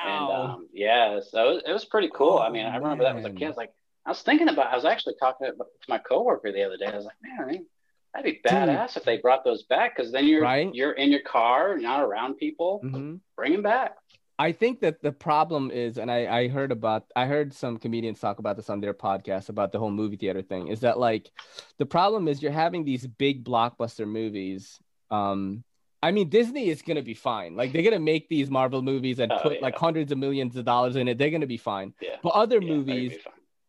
And 0.06 0.28
Wow. 0.28 0.54
um, 0.56 0.68
yeah, 0.72 1.20
so 1.20 1.48
it 1.50 1.54
was, 1.54 1.62
it 1.66 1.72
was 1.72 1.84
pretty 1.86 2.10
cool. 2.14 2.38
I 2.38 2.50
mean, 2.50 2.66
I 2.66 2.76
remember 2.76 3.04
that 3.04 3.14
was 3.14 3.24
a 3.24 3.28
man. 3.28 3.36
kid. 3.36 3.44
I 3.46 3.48
was 3.48 3.56
like, 3.56 3.72
I 4.04 4.10
was 4.10 4.22
thinking 4.22 4.48
about. 4.48 4.72
I 4.72 4.76
was 4.76 4.84
actually 4.84 5.14
talking 5.20 5.46
to 5.46 5.54
my 5.88 5.98
coworker 5.98 6.52
the 6.52 6.62
other 6.64 6.76
day. 6.76 6.86
I 6.86 6.96
was 6.96 7.04
like, 7.06 7.16
man, 7.22 7.38
I 7.40 7.50
mean, 7.50 7.66
that'd 8.14 8.30
be 8.32 8.40
badass 8.46 8.96
if 8.96 9.04
they 9.04 9.16
brought 9.18 9.44
those 9.44 9.62
back 9.64 9.96
because 9.96 10.12
then 10.12 10.26
you're 10.26 10.42
Right? 10.42 10.72
you're 10.74 10.92
in 10.92 11.10
your 11.10 11.22
car, 11.22 11.78
not 11.78 12.02
around 12.02 12.34
people. 12.36 12.80
Mhm. 12.84 13.20
Bring 13.36 13.52
them 13.52 13.62
back. 13.62 13.96
I 14.38 14.52
think 14.52 14.80
that 14.80 15.02
the 15.02 15.10
problem 15.10 15.70
is, 15.72 15.98
and 15.98 16.10
I, 16.10 16.26
I 16.42 16.48
heard 16.48 16.70
about, 16.70 17.04
I 17.16 17.26
heard 17.26 17.52
some 17.52 17.76
comedians 17.76 18.20
talk 18.20 18.38
about 18.38 18.56
this 18.56 18.70
on 18.70 18.80
their 18.80 18.94
podcast 18.94 19.48
about 19.48 19.72
the 19.72 19.78
whole 19.80 19.90
movie 19.90 20.16
theater 20.16 20.42
thing. 20.42 20.68
Is 20.68 20.80
that 20.80 20.98
like, 20.98 21.30
the 21.78 21.86
problem 21.86 22.28
is 22.28 22.40
you're 22.40 22.52
having 22.52 22.84
these 22.84 23.06
big 23.06 23.44
blockbuster 23.44 24.06
movies. 24.06 24.78
Um, 25.10 25.64
I 26.00 26.12
mean, 26.12 26.28
Disney 26.28 26.68
is 26.68 26.82
gonna 26.82 27.02
be 27.02 27.14
fine. 27.14 27.56
Like 27.56 27.72
they're 27.72 27.82
gonna 27.82 27.98
make 27.98 28.28
these 28.28 28.48
Marvel 28.48 28.82
movies 28.82 29.18
and 29.18 29.32
Oh, 29.32 29.38
put 29.42 29.54
yeah. 29.54 29.58
like 29.62 29.76
hundreds 29.76 30.12
of 30.12 30.18
millions 30.18 30.54
of 30.56 30.64
dollars 30.64 30.94
in 30.94 31.08
it. 31.08 31.18
They're 31.18 31.30
gonna 31.30 31.46
be 31.46 31.56
fine. 31.56 31.92
Yeah. 32.00 32.16
But 32.22 32.30
other 32.34 32.60
Yeah, 32.62 32.68
movies, 32.68 33.16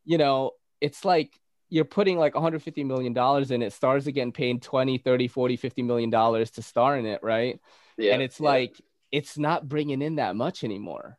you 0.05 0.19
know, 0.19 0.51
it's 0.79 1.03
like 1.03 1.39
you're 1.69 1.85
putting 1.85 2.19
like 2.19 2.35
150 2.35 2.83
million 2.83 3.13
dollars 3.13 3.49
in 3.49 3.63
it. 3.63 3.73
Stars 3.73 4.07
are 4.07 4.11
getting 4.11 4.31
paid 4.31 4.61
20, 4.61 4.99
30, 4.99 5.27
40, 5.27 5.55
50 5.55 5.81
million 5.81 6.11
dollars 6.11 6.51
to 6.51 6.61
star 6.61 6.97
in 6.97 7.07
it, 7.07 7.21
right? 7.23 7.59
Yeah, 7.97 8.13
and 8.13 8.21
it's 8.21 8.39
like 8.39 8.79
it's 9.11 9.37
not 9.37 9.67
bringing 9.67 10.01
in 10.01 10.15
that 10.15 10.35
much 10.35 10.63
anymore. 10.63 11.17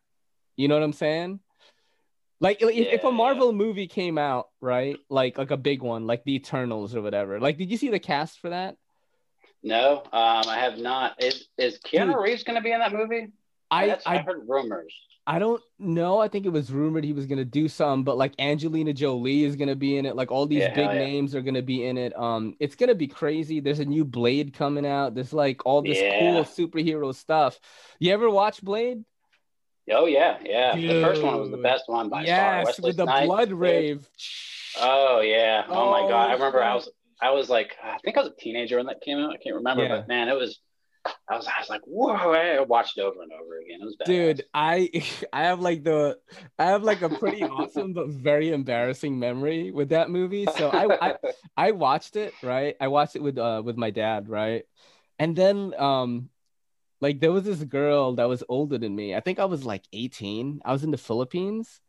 You 0.56 0.68
know 0.68 0.74
what 0.74 0.84
I'm 0.84 0.92
saying? 0.92 1.40
Like 2.40 2.62
if, 2.62 2.70
if 2.70 3.04
a 3.04 3.12
Marvel 3.12 3.52
movie 3.52 3.86
came 3.86 4.16
out, 4.18 4.48
right? 4.60 4.96
Like 5.08 5.38
like 5.38 5.50
a 5.50 5.56
big 5.56 5.82
one, 5.82 6.06
like 6.06 6.24
the 6.24 6.34
Eternals 6.34 6.94
or 6.94 7.02
whatever. 7.02 7.38
Like, 7.38 7.58
did 7.58 7.70
you 7.70 7.76
see 7.76 7.90
the 7.90 7.98
cast 7.98 8.40
for 8.40 8.50
that? 8.50 8.76
no, 9.62 9.98
um, 9.98 10.44
I 10.48 10.58
have 10.58 10.78
not. 10.78 11.22
Is 11.22 11.48
is 11.58 11.78
Keanu 11.80 12.14
Dude. 12.14 12.22
Reeves 12.22 12.44
going 12.44 12.56
to 12.56 12.62
be 12.62 12.72
in 12.72 12.80
that 12.80 12.92
movie? 12.92 13.28
I 13.70 13.90
I 13.90 13.98
I 14.06 14.18
heard 14.18 14.42
rumors. 14.48 14.94
I 15.26 15.38
don't 15.38 15.62
know. 15.78 16.18
I 16.18 16.28
think 16.28 16.44
it 16.46 16.48
was 16.50 16.72
rumored 16.72 17.04
he 17.04 17.12
was 17.12 17.26
gonna 17.26 17.44
do 17.44 17.68
some, 17.68 18.02
but 18.02 18.16
like 18.16 18.34
Angelina 18.40 18.92
Jolie 18.92 19.44
is 19.44 19.54
gonna 19.54 19.76
be 19.76 19.96
in 19.96 20.06
it. 20.06 20.16
Like 20.16 20.32
all 20.32 20.46
these 20.46 20.66
Yeah, 20.66 20.74
big 20.74 20.92
yeah. 20.92 20.98
names 20.98 21.34
are 21.34 21.42
gonna 21.42 21.62
be 21.62 21.84
in 21.86 21.98
it. 21.98 22.16
Um, 22.18 22.56
it's 22.58 22.74
gonna 22.74 22.94
be 22.96 23.06
crazy. 23.06 23.60
There's 23.60 23.78
a 23.80 23.84
new 23.84 24.04
Blade 24.04 24.52
coming 24.54 24.86
out. 24.86 25.14
There's 25.14 25.32
like 25.32 25.64
all 25.66 25.82
this 25.82 26.02
Yeah. 26.02 26.10
cool 26.18 26.44
superhero 26.44 27.14
stuff. 27.14 27.60
You 28.00 28.12
ever 28.12 28.28
watch 28.28 28.62
Blade? 28.62 29.04
Oh 29.90 30.06
yeah, 30.06 30.38
yeah. 30.44 30.76
The 30.86 30.94
first 30.94 31.22
one 31.22 31.38
was 31.38 31.50
the 31.50 31.56
best 31.58 31.84
one 31.86 32.08
by 32.08 32.24
far. 32.34 32.56
yes, 32.56 32.64
Wesley 32.64 32.92
with 32.92 32.96
the 32.96 33.06
Snipes, 33.06 33.26
blood 33.26 33.52
rave. 33.52 34.08
Oh 34.76 35.20
yeah. 35.20 35.64
Oh, 35.68 35.90
my 35.90 36.06
god. 36.06 36.30
I 36.30 36.32
Oh, 36.32 36.34
remember 36.34 36.62
I 36.62 36.74
was 36.74 36.88
I 37.20 37.30
was 37.30 37.48
like 37.50 37.76
I 37.82 37.98
think 38.04 38.16
I 38.16 38.20
was 38.20 38.30
a 38.30 38.40
teenager 38.40 38.76
when 38.76 38.86
that 38.86 39.00
came 39.00 39.18
out. 39.18 39.30
I 39.32 39.36
can't 39.38 39.56
remember, 39.56 39.86
but 39.86 40.06
man, 40.08 40.28
it 40.28 40.36
was 40.36 40.60
I 41.06 41.36
was 41.36 41.46
I 41.46 41.60
was 41.60 41.70
like, 41.70 41.82
whoa, 41.84 42.12
I 42.12 42.60
watched 42.60 42.98
it 42.98 43.02
over 43.02 43.22
and 43.22 43.32
over 43.32 43.58
again. 43.58 43.80
It 43.80 43.84
was 43.84 43.96
badass. 43.96 44.06
Dude, 44.06 44.44
I 44.52 44.90
I 45.32 45.42
have 45.44 45.60
like 45.60 45.84
the 45.84 46.18
I 46.58 46.66
have 46.66 46.82
like 46.82 47.02
a 47.02 47.08
pretty 47.08 47.44
awesome 47.44 47.92
but 47.92 48.08
very 48.08 48.50
embarrassing 48.50 49.18
memory 49.18 49.70
with 49.70 49.90
that 49.90 50.10
movie. 50.10 50.46
So 50.46 50.70
I, 50.70 51.08
I 51.08 51.14
I 51.56 51.70
watched 51.72 52.16
it, 52.16 52.34
right? 52.42 52.76
I 52.80 52.88
watched 52.88 53.16
it 53.16 53.22
with 53.22 53.38
uh 53.38 53.62
with 53.64 53.76
my 53.76 53.90
dad, 53.90 54.28
right? 54.28 54.64
And 55.18 55.36
then 55.36 55.74
um 55.78 56.30
like 57.00 57.20
there 57.20 57.32
was 57.32 57.44
this 57.44 57.62
girl 57.64 58.16
that 58.16 58.28
was 58.28 58.44
older 58.48 58.76
than 58.78 58.94
me. 58.94 59.14
I 59.14 59.20
think 59.20 59.38
I 59.38 59.46
was 59.46 59.64
like 59.64 59.84
18. 59.92 60.60
I 60.64 60.72
was 60.72 60.84
in 60.84 60.90
the 60.90 60.98
Philippines. 60.98 61.80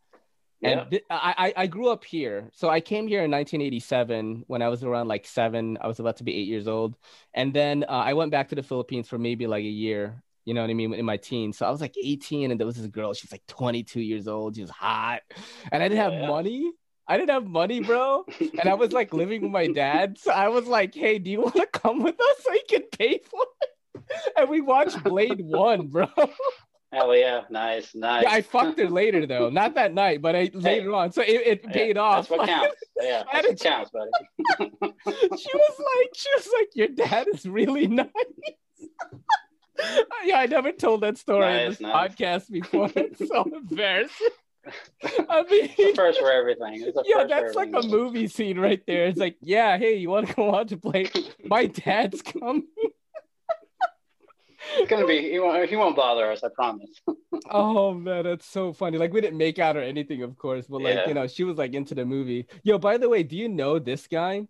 Yeah. 0.62 0.80
And 0.82 0.90
th- 0.90 1.04
I, 1.10 1.52
I 1.56 1.66
grew 1.66 1.88
up 1.88 2.04
here. 2.04 2.48
So 2.54 2.68
I 2.68 2.80
came 2.80 3.06
here 3.08 3.24
in 3.24 3.30
1987 3.30 4.44
when 4.46 4.62
I 4.62 4.68
was 4.68 4.84
around 4.84 5.08
like 5.08 5.26
seven. 5.26 5.76
I 5.80 5.86
was 5.88 5.98
about 6.00 6.16
to 6.18 6.24
be 6.24 6.34
eight 6.34 6.46
years 6.48 6.68
old. 6.68 6.96
And 7.34 7.52
then 7.52 7.84
uh, 7.88 7.92
I 7.92 8.12
went 8.14 8.30
back 8.30 8.48
to 8.50 8.54
the 8.54 8.62
Philippines 8.62 9.08
for 9.08 9.18
maybe 9.18 9.46
like 9.46 9.64
a 9.64 9.68
year, 9.68 10.22
you 10.44 10.54
know 10.54 10.60
what 10.60 10.70
I 10.70 10.74
mean, 10.74 10.94
in 10.94 11.04
my 11.04 11.16
teens. 11.16 11.58
So 11.58 11.66
I 11.66 11.70
was 11.70 11.80
like 11.80 11.94
18 12.02 12.50
and 12.50 12.60
there 12.60 12.66
was 12.66 12.76
this 12.76 12.86
girl, 12.86 13.12
she's 13.12 13.32
like 13.32 13.46
22 13.48 14.00
years 14.00 14.28
old. 14.28 14.54
She 14.54 14.62
was 14.62 14.70
hot. 14.70 15.22
And 15.72 15.82
I 15.82 15.88
didn't 15.88 16.00
have 16.02 16.12
Yeah. 16.14 16.28
money. 16.28 16.72
I 17.08 17.16
didn't 17.18 17.30
have 17.30 17.46
money, 17.46 17.80
bro. 17.80 18.24
And 18.40 18.68
I 18.68 18.74
was 18.74 18.92
like 18.92 19.12
living 19.12 19.42
with 19.42 19.50
my 19.50 19.66
dad. 19.66 20.18
So 20.18 20.30
I 20.30 20.48
was 20.48 20.66
like, 20.66 20.94
hey, 20.94 21.18
do 21.18 21.30
you 21.30 21.40
want 21.40 21.56
to 21.56 21.66
come 21.66 22.00
with 22.02 22.14
us 22.20 22.36
so 22.44 22.52
you 22.52 22.62
can 22.68 22.82
pay 22.96 23.18
for 23.18 23.44
it? 23.60 23.68
And 24.36 24.48
we 24.48 24.60
watched 24.60 25.02
Blade 25.02 25.40
1, 25.40 25.88
bro. 25.88 26.06
Hell 26.92 27.16
yeah, 27.16 27.42
nice, 27.48 27.94
nice. 27.94 28.24
Yeah, 28.24 28.30
I 28.32 28.42
fucked 28.54 28.78
her 28.78 28.88
later 28.90 29.26
though, 29.26 29.48
not 29.48 29.74
that 29.76 29.94
night, 29.94 30.20
but 30.20 30.36
I 30.36 30.50
later 30.52 30.92
on. 30.94 31.10
So 31.10 31.22
it, 31.22 31.28
it 31.46 31.60
Yeah, 31.64 31.70
paid 31.72 31.96
off. 31.96 32.28
That's 32.28 32.38
what 32.38 32.46
counts. 32.48 32.76
Yeah, 33.00 33.22
that's 33.32 33.48
what 33.48 33.60
counts, 33.60 33.90
buddy. 33.90 34.10
she 35.38 35.50
was 35.54 35.78
like, 35.78 36.10
she 36.14 36.28
was 36.36 36.48
like, 36.52 36.68
your 36.74 36.88
dad 36.88 37.28
is 37.32 37.46
really 37.46 37.86
nice. 37.86 38.08
yeah, 40.24 40.38
I 40.38 40.46
never 40.46 40.70
told 40.72 41.00
that 41.00 41.16
story 41.18 41.46
Nice, 41.46 41.68
this 41.70 41.80
nice. 41.80 42.10
podcast 42.14 42.50
before. 42.50 42.90
It's 42.94 43.26
so 43.26 43.44
embarrassing. 43.44 44.28
I 45.28 45.42
mean, 45.50 45.70
It's 45.76 45.96
first 45.96 46.20
for 46.20 46.30
everything. 46.30 46.92
Yeah, 47.04 47.24
that's 47.24 47.54
like 47.56 47.70
a 47.74 47.82
movie 47.82 48.28
scene 48.28 48.58
right 48.60 48.80
there. 48.86 49.06
It's 49.06 49.18
like, 49.18 49.36
yeah, 49.40 49.78
hey, 49.78 49.96
you 49.96 50.10
want 50.10 50.28
to 50.28 50.34
go 50.34 50.54
out 50.54 50.68
to 50.68 50.76
play? 50.76 51.10
My 51.44 51.66
dad's 51.66 52.22
coming. 52.22 52.66
It's 54.76 54.88
gonna 54.90 55.06
be. 55.06 55.30
He 55.30 55.38
won't. 55.38 55.68
He 55.68 55.76
won't 55.76 55.96
bother 55.96 56.30
us. 56.30 56.42
I 56.44 56.48
promise. 56.54 56.90
Oh 57.50 57.92
man, 57.92 58.24
that's 58.24 58.46
so 58.46 58.72
funny. 58.72 58.98
Like 58.98 59.12
we 59.12 59.20
didn't 59.20 59.36
make 59.38 59.58
out 59.58 59.76
or 59.76 59.82
anything, 59.82 60.22
of 60.22 60.38
course, 60.38 60.66
but 60.68 60.80
like 60.80 60.94
Yeah. 60.94 61.08
you 61.08 61.14
know, 61.14 61.26
she 61.26 61.42
was 61.44 61.58
like 61.58 61.74
into 61.74 61.94
the 61.94 62.04
movie. 62.04 62.46
Yo, 62.62 62.78
by 62.78 62.98
the 62.98 63.08
way, 63.08 63.22
do 63.24 63.36
you 63.36 63.48
know 63.48 63.78
this 63.78 64.06
guy? 64.06 64.46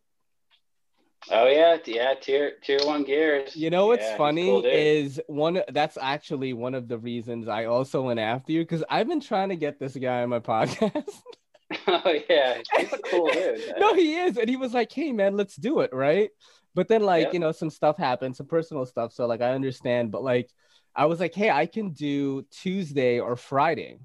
Oh 1.30 1.46
yeah, 1.46 1.78
yeah. 1.86 2.14
Tier 2.20 2.52
tier 2.62 2.80
one 2.84 3.04
gears. 3.04 3.56
You 3.56 3.70
know 3.70 3.86
what's 3.86 4.02
Yeah, 4.04 4.16
funny 4.18 4.44
cool 4.46 4.64
is 4.66 5.20
one 5.26 5.62
that's 5.72 5.96
actually 6.00 6.52
one 6.52 6.74
of 6.74 6.86
the 6.88 6.98
reasons 6.98 7.48
I 7.48 7.64
also 7.64 8.02
went 8.02 8.20
after 8.20 8.52
you 8.52 8.60
because 8.62 8.84
I've 8.90 9.08
been 9.08 9.20
trying 9.20 9.48
to 9.50 9.56
get 9.56 9.78
this 9.80 9.96
guy 9.96 10.22
on 10.22 10.28
my 10.28 10.40
podcast. 10.52 11.22
oh 11.86 12.14
yeah, 12.28 12.58
he's 12.76 12.92
a 12.92 12.98
cool 12.98 13.30
dude. 13.32 13.74
no, 13.78 13.94
he 13.94 14.16
is, 14.16 14.36
and 14.36 14.48
he 14.50 14.56
was 14.56 14.74
like, 14.74 14.92
"Hey 14.92 15.12
man, 15.12 15.36
let's 15.36 15.56
do 15.56 15.80
it, 15.80 15.92
right?" 15.94 16.30
But 16.74 16.88
then 16.88 17.02
like 17.02 17.24
Yep. 17.26 17.34
you 17.34 17.40
know 17.40 17.52
some 17.52 17.70
stuff 17.70 17.98
happened, 17.98 18.36
some 18.36 18.46
personal 18.46 18.86
stuff, 18.86 19.12
so 19.12 19.26
like 19.26 19.42
I 19.42 19.52
understand, 19.52 20.10
but 20.10 20.22
like 20.22 20.50
I 20.94 21.06
was 21.06 21.20
like, 21.20 21.34
"Hey, 21.34 21.50
I 21.50 21.66
can 21.66 21.90
do 21.90 22.42
Tuesday 22.50 23.18
or 23.20 23.36
Friday," 23.36 23.98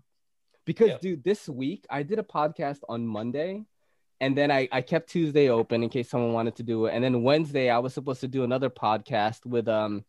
because 0.65 0.89
Yep. 0.89 1.01
dude, 1.01 1.23
this 1.23 1.47
week 1.47 1.85
I 1.89 2.03
did 2.03 2.19
a 2.19 2.23
podcast 2.23 2.79
on 2.89 3.05
Monday. 3.05 3.65
And 4.19 4.35
then 4.35 4.49
I, 4.49 4.67
I 4.71 4.81
kept 4.81 5.11
Tuesday 5.11 5.47
open 5.49 5.83
in 5.83 5.89
case 5.89 6.09
someone 6.09 6.33
wanted 6.33 6.55
to 6.55 6.63
do 6.63 6.87
it. 6.87 6.95
And 6.95 7.03
then 7.03 7.21
Wednesday 7.21 7.69
I 7.69 7.77
was 7.77 7.93
supposed 7.93 8.21
to 8.21 8.27
do 8.27 8.43
another 8.43 8.67
podcast 8.67 9.45
with 9.45 9.67
um 9.67 10.03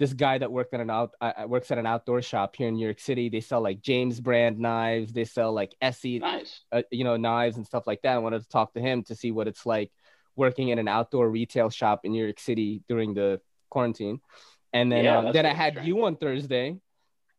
this 0.00 0.12
guy 0.14 0.36
that 0.38 0.50
worked 0.50 0.74
at 0.74 0.80
an 0.80 0.90
out 0.90 1.12
uh, 1.20 1.44
works 1.46 1.70
at 1.70 1.78
an 1.78 1.86
outdoor 1.86 2.22
shop 2.22 2.56
here 2.56 2.66
in 2.66 2.74
New 2.74 2.84
York 2.84 2.98
City. 2.98 3.28
They 3.28 3.40
sell 3.40 3.60
like 3.60 3.80
James 3.80 4.18
brand 4.20 4.58
knives. 4.58 5.12
They 5.12 5.24
sell 5.24 5.52
like 5.52 5.76
Essie 5.80 6.18
Nice. 6.18 6.62
uh, 6.72 6.82
you 6.90 7.04
know, 7.04 7.16
knives 7.16 7.56
and 7.56 7.64
stuff 7.64 7.86
like 7.86 8.02
that. 8.02 8.14
I 8.14 8.18
wanted 8.18 8.42
to 8.42 8.48
talk 8.48 8.74
to 8.74 8.80
him 8.80 9.04
to 9.04 9.14
see 9.14 9.30
what 9.30 9.46
it's 9.46 9.64
like 9.64 9.92
working 10.36 10.68
in 10.68 10.78
an 10.78 10.88
outdoor 10.88 11.28
retail 11.28 11.70
shop 11.70 12.00
in 12.04 12.12
New 12.12 12.24
York 12.24 12.40
City 12.40 12.82
during 12.88 13.14
the 13.14 13.40
quarantine. 13.70 14.20
And 14.72 14.90
then, 14.90 15.04
Yeah, 15.04 15.18
um, 15.18 15.32
then 15.32 15.44
I 15.46 15.52
had 15.54 15.84
you 15.84 16.04
on 16.06 16.16
Thursday, 16.16 16.76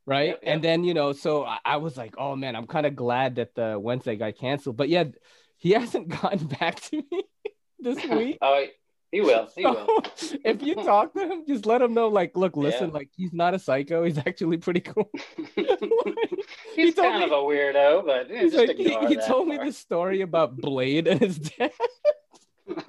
right? 0.06 0.30
Yep, 0.30 0.40
And 0.44 0.64
then, 0.64 0.84
you 0.84 0.94
know, 0.94 1.14
so 1.14 1.44
I, 1.46 1.58
I 1.66 1.78
was 1.78 1.98
like, 1.98 2.16
oh 2.18 2.36
man, 2.36 2.56
I'm 2.56 2.68
kind 2.68 2.86
of 2.86 2.96
glad 2.96 3.36
that 3.36 3.56
the 3.56 3.80
Wednesday 3.80 4.16
got 4.16 4.38
canceled. 4.38 4.78
But 4.78 4.90
yeah, 4.90 5.06
he 5.58 5.72
hasn't 5.80 6.10
gotten 6.10 6.48
back 6.48 6.80
to 6.82 6.98
me 6.98 7.24
this 7.80 8.04
week. 8.10 8.38
oh, 8.42 8.66
he 9.12 9.22
will. 9.22 9.48
He 9.56 9.64
will. 9.64 9.88
If 10.44 10.64
you 10.64 10.74
talk 10.74 11.14
to 11.14 11.20
him, 11.28 11.44
just 11.48 11.68
let 11.68 11.84
him 11.84 11.94
know, 11.94 12.08
like, 12.08 12.36
look, 12.36 12.58
listen, 12.58 12.88
Yeah. 12.90 12.94
like 12.96 13.10
he's 13.16 13.32
not 13.32 13.54
a 13.54 13.60
psycho. 13.60 14.04
He's 14.04 14.18
actually 14.18 14.58
pretty 14.58 14.80
cool. 14.82 15.10
He 15.56 15.68
he's 16.76 16.96
told 16.96 17.08
kind 17.12 17.20
me- 17.20 17.26
of 17.26 17.32
a 17.32 17.36
weirdo, 17.36 18.06
but 18.08 18.32
eh, 18.32 18.50
like, 18.52 18.76
he, 18.76 18.86
he 19.08 19.16
that 19.16 19.28
told 19.28 19.48
me 19.48 19.58
the 19.58 19.72
story 19.72 20.22
about 20.22 20.58
Blade 20.58 21.08
and 21.08 21.20
his 21.22 21.38
dad. 21.38 21.72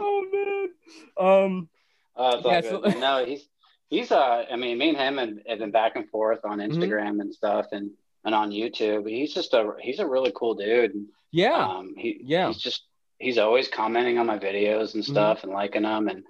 oh 0.00 0.26
man. 0.32 0.68
Um 1.18 1.68
it's 2.16 2.44
all 2.44 2.52
Yeah, 2.52 2.60
good. 2.60 2.92
so- 2.92 2.98
no, 3.00 3.24
he's 3.24 3.48
he's 3.88 4.12
uh 4.12 4.44
I 4.50 4.56
mean, 4.56 4.78
me 4.78 4.90
and 4.90 4.98
him 4.98 5.16
have, 5.18 5.30
have 5.48 5.58
been 5.58 5.70
back 5.70 5.96
and 5.96 6.08
forth 6.10 6.40
on 6.44 6.58
Mm-hmm. 6.58 6.80
Instagram 6.82 7.20
and 7.20 7.34
stuff 7.34 7.66
and 7.72 7.90
and 8.24 8.34
on 8.34 8.50
YouTube. 8.50 9.08
He's 9.08 9.32
just 9.34 9.54
a 9.54 9.72
he's 9.80 9.98
a 10.00 10.06
really 10.06 10.32
cool 10.34 10.54
dude. 10.54 11.06
Yeah. 11.30 11.54
Um 11.54 11.94
he 11.96 12.20
Yeah. 12.22 12.48
he's 12.48 12.58
just 12.58 12.84
he's 13.18 13.38
always 13.38 13.68
commenting 13.68 14.18
on 14.18 14.26
my 14.26 14.38
videos 14.38 14.94
and 14.94 15.02
Mhm. 15.04 15.10
stuff 15.10 15.42
and 15.44 15.52
liking 15.52 15.82
them 15.82 16.08
and 16.08 16.24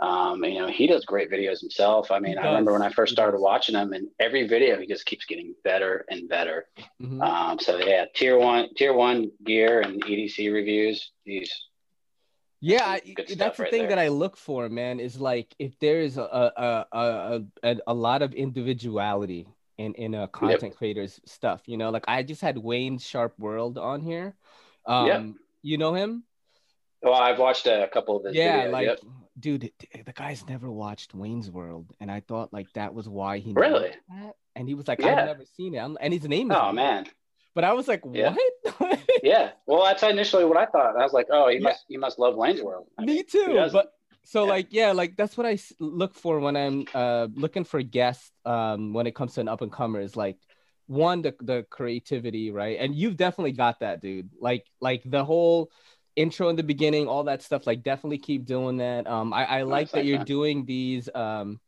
um 0.00 0.44
you 0.44 0.58
know 0.58 0.66
he 0.68 0.86
does 0.86 1.04
great 1.04 1.30
videos 1.30 1.60
himself. 1.60 2.10
I 2.10 2.18
mean, 2.18 2.36
I 2.38 2.46
remember 2.46 2.72
when 2.72 2.82
I 2.82 2.90
first 2.90 3.12
started 3.12 3.38
watching 3.38 3.76
him 3.76 3.92
and 3.92 4.08
every 4.18 4.46
video 4.48 4.78
he 4.80 4.86
just 4.86 5.06
keeps 5.06 5.24
getting 5.24 5.54
better 5.62 6.04
and 6.10 6.28
better. 6.28 6.66
Mhm. 7.00 7.22
Um 7.22 7.58
so 7.58 7.78
yeah, 7.78 8.06
tier 8.14 8.38
1 8.38 8.74
tier 8.76 8.92
1 8.92 9.30
gear 9.44 9.80
and 9.80 10.02
EDC 10.04 10.52
reviews. 10.52 11.12
He's 11.24 11.52
yeah, 12.60 12.98
that's 13.36 13.58
the 13.58 13.62
right 13.64 13.70
thing 13.70 13.80
there. 13.82 13.88
that 13.90 13.98
I 13.98 14.08
look 14.08 14.38
for, 14.38 14.70
man, 14.70 14.98
is 14.98 15.20
like 15.20 15.54
if 15.58 15.78
there's 15.80 16.16
a 16.16 16.22
a 16.22 16.86
a, 16.92 17.42
a, 17.62 17.76
a 17.88 17.94
lot 17.94 18.22
of 18.22 18.32
individuality 18.32 19.46
in 19.76 19.92
in 19.94 20.14
a 20.14 20.26
content 20.28 20.74
creator's 20.74 21.20
stuff, 21.26 21.62
you 21.66 21.76
know, 21.76 21.90
like 21.90 22.04
I 22.08 22.22
just 22.22 22.40
had 22.40 22.56
Wayne 22.56 22.98
Sharp 22.98 23.38
World 23.38 23.76
on 23.78 24.00
here. 24.00 24.34
Um 24.86 25.06
Yep. 25.06 25.34
you 25.62 25.78
know 25.78 25.94
him? 25.94 26.24
well, 27.02 27.14
I've 27.14 27.38
watched 27.38 27.66
a 27.66 27.88
couple 27.92 28.16
of 28.16 28.24
his 28.24 28.34
yeah, 28.34 28.66
videos. 28.66 28.72
like 28.72 28.86
yep. 28.86 29.00
Dude, 29.38 29.70
the 30.04 30.12
guy's 30.12 30.46
never 30.48 30.70
watched 30.70 31.14
Wayne's 31.14 31.50
World, 31.50 31.86
and 32.00 32.10
I 32.10 32.20
thought 32.20 32.52
like 32.52 32.72
that 32.74 32.94
was 32.94 33.08
why 33.08 33.38
he 33.38 33.52
Really? 33.52 33.90
that. 34.08 34.34
And 34.56 34.68
he 34.68 34.74
was 34.74 34.86
like, 34.88 35.00
Yeah. 35.00 35.18
I've 35.20 35.26
never 35.26 35.44
seen 35.56 35.74
it, 35.74 35.78
I'm, 35.78 35.96
and 36.00 36.12
his 36.12 36.24
name 36.28 36.50
is. 36.50 36.56
Oh 36.58 36.72
man. 36.72 37.06
But 37.54 37.64
I 37.64 37.72
was 37.72 37.86
like, 37.88 38.04
what? 38.04 38.38
Yeah. 39.22 39.52
Well, 39.66 39.84
that's 39.84 40.02
initially 40.02 40.44
what 40.44 40.56
I 40.58 40.66
thought. 40.66 40.96
I 40.96 41.02
was 41.02 41.12
like, 41.12 41.28
oh, 41.30 41.48
he 41.48 41.56
Yeah. 41.56 41.62
must 41.62 41.84
he 41.88 41.96
must 41.96 42.18
love 42.18 42.36
Wayne's 42.36 42.62
World. 42.62 42.86
I 42.98 43.04
mean, 43.04 43.16
Me 43.16 43.22
too. 43.22 43.68
But 43.72 43.92
so 44.24 44.44
Yeah. 44.44 44.50
like 44.50 44.66
yeah, 44.70 44.92
like 44.92 45.16
that's 45.16 45.36
what 45.36 45.46
I 45.46 45.58
look 45.80 46.14
for 46.14 46.40
when 46.40 46.56
I'm 46.56 46.86
uh 46.94 47.28
looking 47.34 47.64
for 47.64 47.82
guests 47.82 48.30
um 48.44 48.92
when 48.92 49.06
it 49.06 49.14
comes 49.14 49.34
to 49.34 49.40
an 49.40 49.48
up 49.48 49.62
and 49.62 49.72
comer 49.72 50.00
is 50.00 50.16
like 50.16 50.36
one 50.86 51.22
the 51.22 51.34
the 51.40 51.64
creativity, 51.70 52.50
right? 52.50 52.78
And 52.78 52.94
you've 52.94 53.16
definitely 53.16 53.52
got 53.52 53.80
that, 53.80 54.00
dude. 54.02 54.30
Like 54.40 54.66
like 54.80 55.02
the 55.04 55.24
whole 55.24 55.70
intro 56.16 56.48
in 56.48 56.56
the 56.56 56.62
beginning, 56.62 57.08
all 57.08 57.24
that 57.24 57.42
stuff, 57.42 57.66
like 57.66 57.82
definitely 57.82 58.18
keep 58.18 58.44
doing 58.44 58.78
that. 58.78 59.06
Um 59.06 59.32
I, 59.32 59.44
I 59.44 59.62
like 59.62 59.90
that 59.92 60.04
you're 60.04 60.24
doing 60.24 60.64
these 60.64 61.08
um 61.14 61.60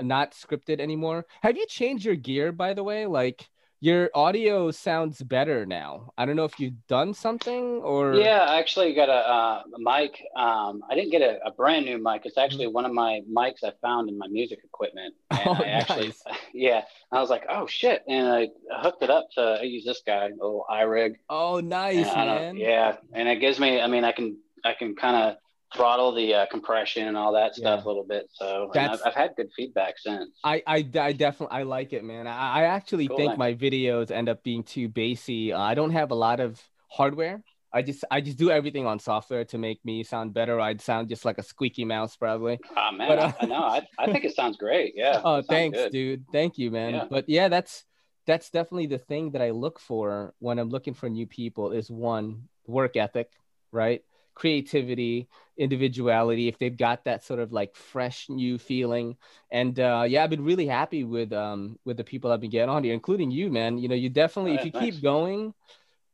not 0.00 0.32
scripted 0.32 0.80
anymore. 0.80 1.26
Have 1.42 1.56
you 1.56 1.66
changed 1.66 2.04
your 2.04 2.16
gear 2.16 2.52
by 2.52 2.74
the 2.74 2.84
way? 2.84 3.06
Like 3.06 3.48
your 3.80 4.10
audio 4.14 4.70
sounds 4.70 5.22
better 5.22 5.64
now. 5.64 6.12
I 6.18 6.26
don't 6.26 6.34
know 6.36 6.44
if 6.44 6.58
you've 6.58 6.86
done 6.88 7.14
something 7.14 7.80
or 7.82 8.14
yeah, 8.14 8.40
I 8.48 8.58
actually 8.58 8.92
got 8.94 9.08
a, 9.08 9.12
uh, 9.12 9.62
a 9.74 9.78
mic. 9.78 10.20
Um, 10.36 10.82
I 10.90 10.94
didn't 10.96 11.10
get 11.12 11.22
a, 11.22 11.38
a 11.46 11.52
brand 11.52 11.86
new 11.86 12.02
mic. 12.02 12.22
It's 12.24 12.38
actually 12.38 12.66
one 12.66 12.84
of 12.84 12.92
my 12.92 13.20
mics 13.32 13.62
I 13.64 13.72
found 13.80 14.08
in 14.08 14.18
my 14.18 14.26
music 14.28 14.60
equipment. 14.64 15.14
And 15.30 15.38
Mm-hmm. 15.38 15.48
Oh, 15.48 15.64
I 15.64 15.68
actually, 15.68 16.06
nice. 16.08 16.22
yeah, 16.54 16.82
I 17.12 17.20
was 17.20 17.30
like, 17.30 17.44
oh 17.48 17.66
shit, 17.66 18.02
and 18.08 18.26
I 18.28 18.48
hooked 18.82 19.02
it 19.02 19.10
up 19.10 19.28
to 19.36 19.40
I 19.60 19.62
use 19.62 19.84
this 19.84 20.02
guy, 20.04 20.26
a 20.26 20.30
little 20.30 20.64
iRig. 20.70 21.14
Oh 21.30 21.60
nice, 21.60 22.06
And 22.08 22.20
I 22.20 22.24
don't- 22.24 22.36
man. 22.42 22.56
Yeah, 22.56 22.96
and 23.12 23.28
it 23.28 23.36
gives 23.40 23.58
me. 23.60 23.80
I 23.80 23.86
mean, 23.86 24.04
I 24.04 24.12
can 24.12 24.36
I 24.64 24.74
can 24.74 24.96
kind 24.96 25.16
of 25.16 25.36
throttle 25.74 26.12
the 26.14 26.34
uh, 26.34 26.46
compression 26.46 27.08
and 27.08 27.16
all 27.16 27.32
that 27.32 27.54
stuff 27.54 27.80
Yeah. 27.80 27.84
a 27.84 27.88
little 27.88 28.04
bit. 28.04 28.28
So 28.32 28.70
I've, 28.74 29.00
I've 29.04 29.14
had 29.14 29.32
good 29.36 29.50
feedback 29.56 29.98
since. 29.98 30.30
I, 30.44 30.62
I, 30.66 30.76
I 30.98 31.12
definitely 31.12 31.56
I 31.58 31.62
like 31.64 31.92
it, 31.92 32.04
man. 32.04 32.26
I, 32.26 32.60
I 32.60 32.64
actually 32.64 33.08
Cool, 33.08 33.16
think 33.16 33.30
man. 33.30 33.38
my 33.38 33.54
videos 33.54 34.10
end 34.10 34.28
up 34.28 34.42
being 34.42 34.62
too 34.62 34.88
bassy. 34.88 35.52
Uh, 35.52 35.60
I 35.60 35.74
don't 35.74 35.90
have 35.90 36.10
a 36.10 36.14
lot 36.14 36.40
of 36.40 36.62
hardware. 36.88 37.42
I 37.70 37.82
just 37.82 38.02
I 38.10 38.22
just 38.22 38.38
do 38.38 38.50
everything 38.50 38.86
on 38.86 38.98
software 38.98 39.44
to 39.44 39.58
make 39.58 39.84
me 39.84 40.02
sound 40.02 40.32
better. 40.32 40.58
I'd 40.58 40.80
sound 40.80 41.10
just 41.10 41.26
like 41.26 41.36
a 41.36 41.42
squeaky 41.42 41.84
mouse 41.84 42.16
probably. 42.16 42.58
Oh 42.74 42.92
man, 42.92 43.08
But, 43.08 43.18
uh, 43.18 43.32
I, 43.38 43.44
I 43.44 43.46
know. 43.46 43.62
I, 43.62 43.86
I 43.98 44.10
think 44.10 44.24
it 44.24 44.34
sounds 44.34 44.56
great. 44.56 44.94
Yeah. 44.96 45.20
Oh, 45.24 45.42
thanks, 45.42 45.76
good. 45.76 45.92
dude. 45.92 46.24
Thank 46.32 46.56
you, 46.56 46.70
man. 46.70 46.94
Yeah. 46.94 47.04
But 47.10 47.28
yeah, 47.28 47.48
that's 47.48 47.84
that's 48.26 48.48
definitely 48.48 48.86
the 48.86 48.96
thing 48.98 49.32
that 49.32 49.42
I 49.42 49.50
look 49.50 49.78
for 49.80 50.32
when 50.38 50.58
I'm 50.58 50.70
looking 50.70 50.94
for 50.94 51.10
new 51.10 51.26
people 51.26 51.72
is 51.72 51.90
one 51.90 52.48
work 52.66 52.96
ethic, 52.96 53.32
right? 53.70 54.02
Creativity, 54.34 55.28
individuality. 55.58 56.48
If 56.48 56.58
they've 56.58 56.76
got 56.76 57.04
that 57.04 57.24
sort 57.24 57.40
of 57.40 57.52
like 57.52 57.76
fresh 57.76 58.28
new 58.28 58.58
feeling, 58.58 59.16
and 59.50 59.78
uh, 59.78 60.04
yeah, 60.08 60.24
I've 60.24 60.30
been 60.30 60.44
really 60.44 60.66
happy 60.66 61.04
with 61.04 61.32
um 61.32 61.78
with 61.84 61.96
the 61.96 62.04
people 62.04 62.30
I've 62.30 62.40
been 62.40 62.50
getting 62.50 62.70
on 62.70 62.84
here, 62.84 62.94
including 62.94 63.30
you, 63.30 63.50
man. 63.50 63.78
You 63.78 63.88
know, 63.88 63.94
you 63.94 64.08
definitely 64.08 64.54
if 64.54 64.64
you 64.64 64.70
thanks. 64.70 64.96
keep 64.96 65.02
going, 65.02 65.52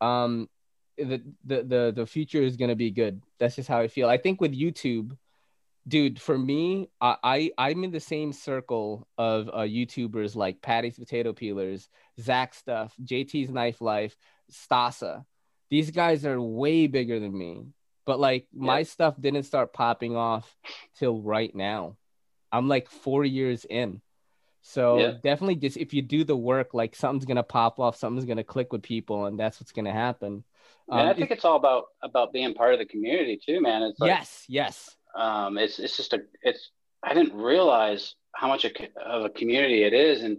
um, 0.01 0.49
the 0.97 1.23
the 1.45 1.63
the 1.63 1.93
the 1.95 2.07
future 2.07 2.43
is 2.43 2.57
gonna 2.57 2.77
be 2.77 2.91
good. 2.91 3.23
That's 3.39 3.57
just 3.57 3.69
how 3.69 3.79
I 3.79 3.89
feel. 3.89 4.09
I 4.09 4.17
think 4.17 4.41
with 4.41 4.53
YouTube 4.53 5.17
dude 5.87 6.21
for 6.21 6.39
me 6.39 6.89
I, 7.01 7.17
I 7.23 7.51
i'm 7.59 7.85
in 7.85 7.91
the 7.91 8.01
same 8.01 8.33
circle 8.33 9.07
of 9.19 9.49
uh 9.49 9.59
youtubers 9.59 10.35
like 10.35 10.63
patty's 10.63 10.99
potato 10.99 11.33
peelers 11.33 11.89
zach 12.19 12.55
stuff 12.55 12.95
jt's 13.05 13.51
knife 13.51 13.81
life 13.81 14.17
stasa 14.51 15.25
these 15.71 15.91
guys 15.91 16.25
are 16.25 16.41
way 16.41 16.87
bigger 16.87 17.21
than 17.21 17.37
me 17.37 17.67
but 18.07 18.21
like 18.21 18.47
my 18.53 18.83
stuff 18.83 19.15
didn't 19.21 19.45
start 19.45 19.73
popping 19.73 20.17
off 20.17 20.57
till 20.99 21.21
right 21.21 21.55
now 21.55 21.97
i'm 22.53 22.69
like 22.69 22.89
four 22.89 23.25
years 23.25 23.65
in 23.69 24.01
so 24.63 24.99
Yeah. 24.99 25.13
definitely 25.23 25.57
just 25.57 25.77
if 25.77 25.93
you 25.93 26.03
do 26.03 26.25
the 26.25 26.37
work 26.37 26.75
like 26.75 26.97
something's 26.97 27.25
gonna 27.25 27.43
pop 27.43 27.79
off 27.79 27.97
something's 27.97 28.25
gonna 28.25 28.45
click 28.45 28.73
with 28.73 28.83
people 28.83 29.27
and 29.27 29.39
that's 29.39 29.61
what's 29.61 29.73
gonna 29.73 29.93
happen 29.93 30.45
And 30.91 31.01
Um, 31.01 31.09
I 31.09 31.15
think 31.15 31.31
it's 31.31 31.45
all 31.45 31.57
about 31.57 31.85
about 32.03 32.33
being 32.33 32.55
part 32.55 32.75
of 32.75 32.79
the 32.79 32.87
community 32.87 33.41
too, 33.45 33.61
man. 33.61 33.83
It's 33.83 34.01
like, 34.01 34.11
yes 34.11 34.45
yes 34.49 34.97
um, 35.17 35.59
it's 35.59 35.79
it's 35.79 35.97
just 35.97 36.13
a 36.13 36.21
it's. 36.43 36.71
I 37.03 37.15
didn't 37.15 37.35
realize 37.37 38.15
how 38.35 38.49
much 38.49 38.65
of 38.65 39.25
a 39.25 39.31
community 39.31 39.85
it 39.85 39.93
is, 39.93 40.23
and 40.23 40.39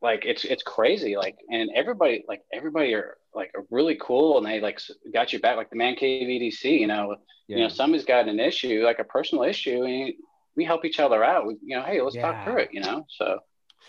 like 0.00 0.24
it's 0.24 0.44
it's 0.44 0.62
crazy. 0.62 1.16
Like 1.16 1.36
and 1.50 1.70
everybody 1.74 2.24
like 2.28 2.42
everybody 2.52 2.94
are 2.94 3.16
like 3.38 3.52
really 3.70 3.96
cool, 4.00 4.36
and 4.36 4.46
they 4.46 4.60
like 4.60 4.80
got 5.12 5.32
you 5.32 5.38
back. 5.38 5.56
Like 5.56 5.70
the 5.70 5.76
Man 5.76 5.94
Cave 5.94 6.26
EDC, 6.26 6.80
you 6.80 6.86
know, 6.86 7.16
yeah. 7.46 7.56
you 7.56 7.62
know 7.62 7.68
somebody's 7.68 8.04
got 8.04 8.28
an 8.28 8.40
issue, 8.40 8.82
like 8.84 8.98
a 8.98 9.04
personal 9.04 9.44
issue, 9.44 9.84
and 9.84 10.12
we 10.56 10.64
help 10.64 10.84
each 10.84 11.00
other 11.00 11.24
out. 11.24 11.46
We, 11.46 11.56
you 11.62 11.76
know, 11.76 11.82
hey, 11.82 12.02
let's 12.02 12.16
yeah. 12.16 12.32
talk 12.32 12.44
through 12.44 12.58
it. 12.58 12.70
You 12.72 12.80
know, 12.80 13.06
so 13.08 13.38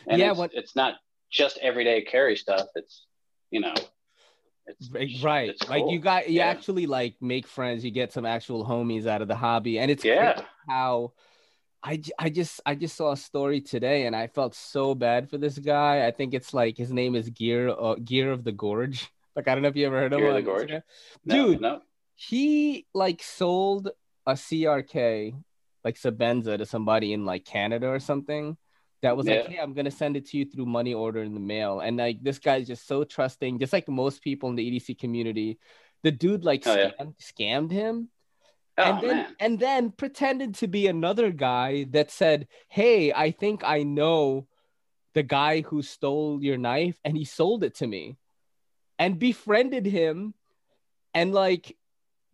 and 0.08 0.20
yeah, 0.20 0.30
it's, 0.30 0.40
what, 0.40 0.52
it's 0.54 0.76
not 0.76 0.96
just 1.32 1.58
everyday 1.58 2.04
carry 2.04 2.36
stuff. 2.36 2.68
It's 2.76 3.06
you 3.52 3.60
know 3.60 3.74
it's, 4.68 5.24
right 5.24 5.50
it's 5.50 5.64
cool. 5.64 5.70
like 5.70 5.92
you 5.92 6.00
got 6.00 6.30
you 6.30 6.38
yeah. 6.38 6.46
actually 6.46 6.86
like 6.86 7.16
make 7.20 7.48
friends 7.48 7.84
you 7.84 7.90
get 7.90 8.14
some 8.14 8.26
actual 8.26 8.64
homies 8.64 9.08
out 9.08 9.24
of 9.24 9.28
the 9.28 9.36
hobby 9.36 9.80
and 9.80 9.90
it's 9.90 10.06
yeah 10.06 10.42
how 10.68 11.12
I, 11.82 12.02
I 12.18 12.30
just 12.30 12.60
I 12.66 12.76
just 12.76 12.96
saw 12.96 13.14
a 13.14 13.18
story 13.18 13.62
today 13.62 14.06
and 14.06 14.16
I 14.16 14.28
felt 14.28 14.54
so 14.54 14.94
bad 14.94 15.30
for 15.30 15.38
this 15.38 15.58
guy. 15.58 16.06
I 16.06 16.12
think 16.12 16.34
it's 16.34 16.54
like 16.54 16.78
his 16.78 16.92
name 16.92 17.16
is 17.16 17.30
Gear 17.30 17.70
uh, 17.70 17.96
Gear 17.96 18.32
of 18.32 18.44
the 18.44 18.52
Gorge. 18.52 19.10
Like 19.36 19.48
I 19.48 19.54
don't 19.54 19.62
know 19.62 19.70
if 19.70 19.76
you 19.76 19.88
ever 19.88 20.00
heard 20.00 20.14
of 20.14 20.20
him. 20.20 20.26
The 21.26 21.34
Dude, 21.34 21.62
no, 21.62 21.76
no. 21.76 21.82
he 22.16 22.86
like 22.94 23.24
sold 23.24 23.90
a 24.26 24.34
CRK 24.34 25.34
like 25.84 25.96
Sebenza, 25.96 26.58
to 26.58 26.66
somebody 26.66 27.14
in 27.14 27.26
like 27.26 27.46
Canada 27.46 27.88
or 27.88 28.00
something 28.00 28.58
that 29.02 29.16
was 29.16 29.28
yeah. 29.28 29.36
like, 29.36 29.48
hey, 29.48 29.60
I'm 29.60 29.74
gonna 29.74 29.92
send 29.92 30.18
it 30.18 30.28
to 30.28 30.38
you 30.38 30.46
through 30.46 30.66
money 30.66 30.94
order 30.94 31.24
in 31.24 31.34
the 31.34 31.40
mail. 31.40 31.80
And 31.80 31.98
like 31.98 32.22
this 32.22 32.40
guy's 32.40 32.68
just 32.68 32.88
so 32.88 33.04
trusting, 33.04 33.60
just 33.60 33.74
like 33.74 33.88
most 33.88 34.22
people 34.22 34.50
in 34.50 34.56
the 34.56 34.72
EDC 34.72 35.00
community. 35.00 35.58
The 36.04 36.12
dude 36.12 36.46
like 36.46 36.66
oh, 36.66 36.76
scammed, 36.76 36.94
yeah. 37.00 37.06
scammed 37.22 37.72
him. 37.72 38.10
Oh, 38.78 38.84
and 38.84 39.02
then 39.04 39.18
man. 39.18 39.36
and 39.40 39.60
then 39.60 39.92
pretended 39.92 40.56
to 40.56 40.68
be 40.68 40.88
another 40.88 41.32
guy 41.32 41.86
that 41.92 42.12
said, 42.12 42.48
Hey, 42.68 43.12
I 43.14 43.32
think 43.32 43.64
I 43.64 43.84
know 43.84 44.48
the 45.14 45.24
guy 45.24 45.62
who 45.62 45.82
stole 45.82 46.44
your 46.44 46.58
knife, 46.58 47.00
and 47.04 47.18
he 47.18 47.26
sold 47.26 47.64
it 47.64 47.76
to 47.76 47.88
me. 47.88 48.18
And 49.00 49.18
befriended 49.18 49.86
him 49.86 50.34
and 51.14 51.34
like 51.34 51.76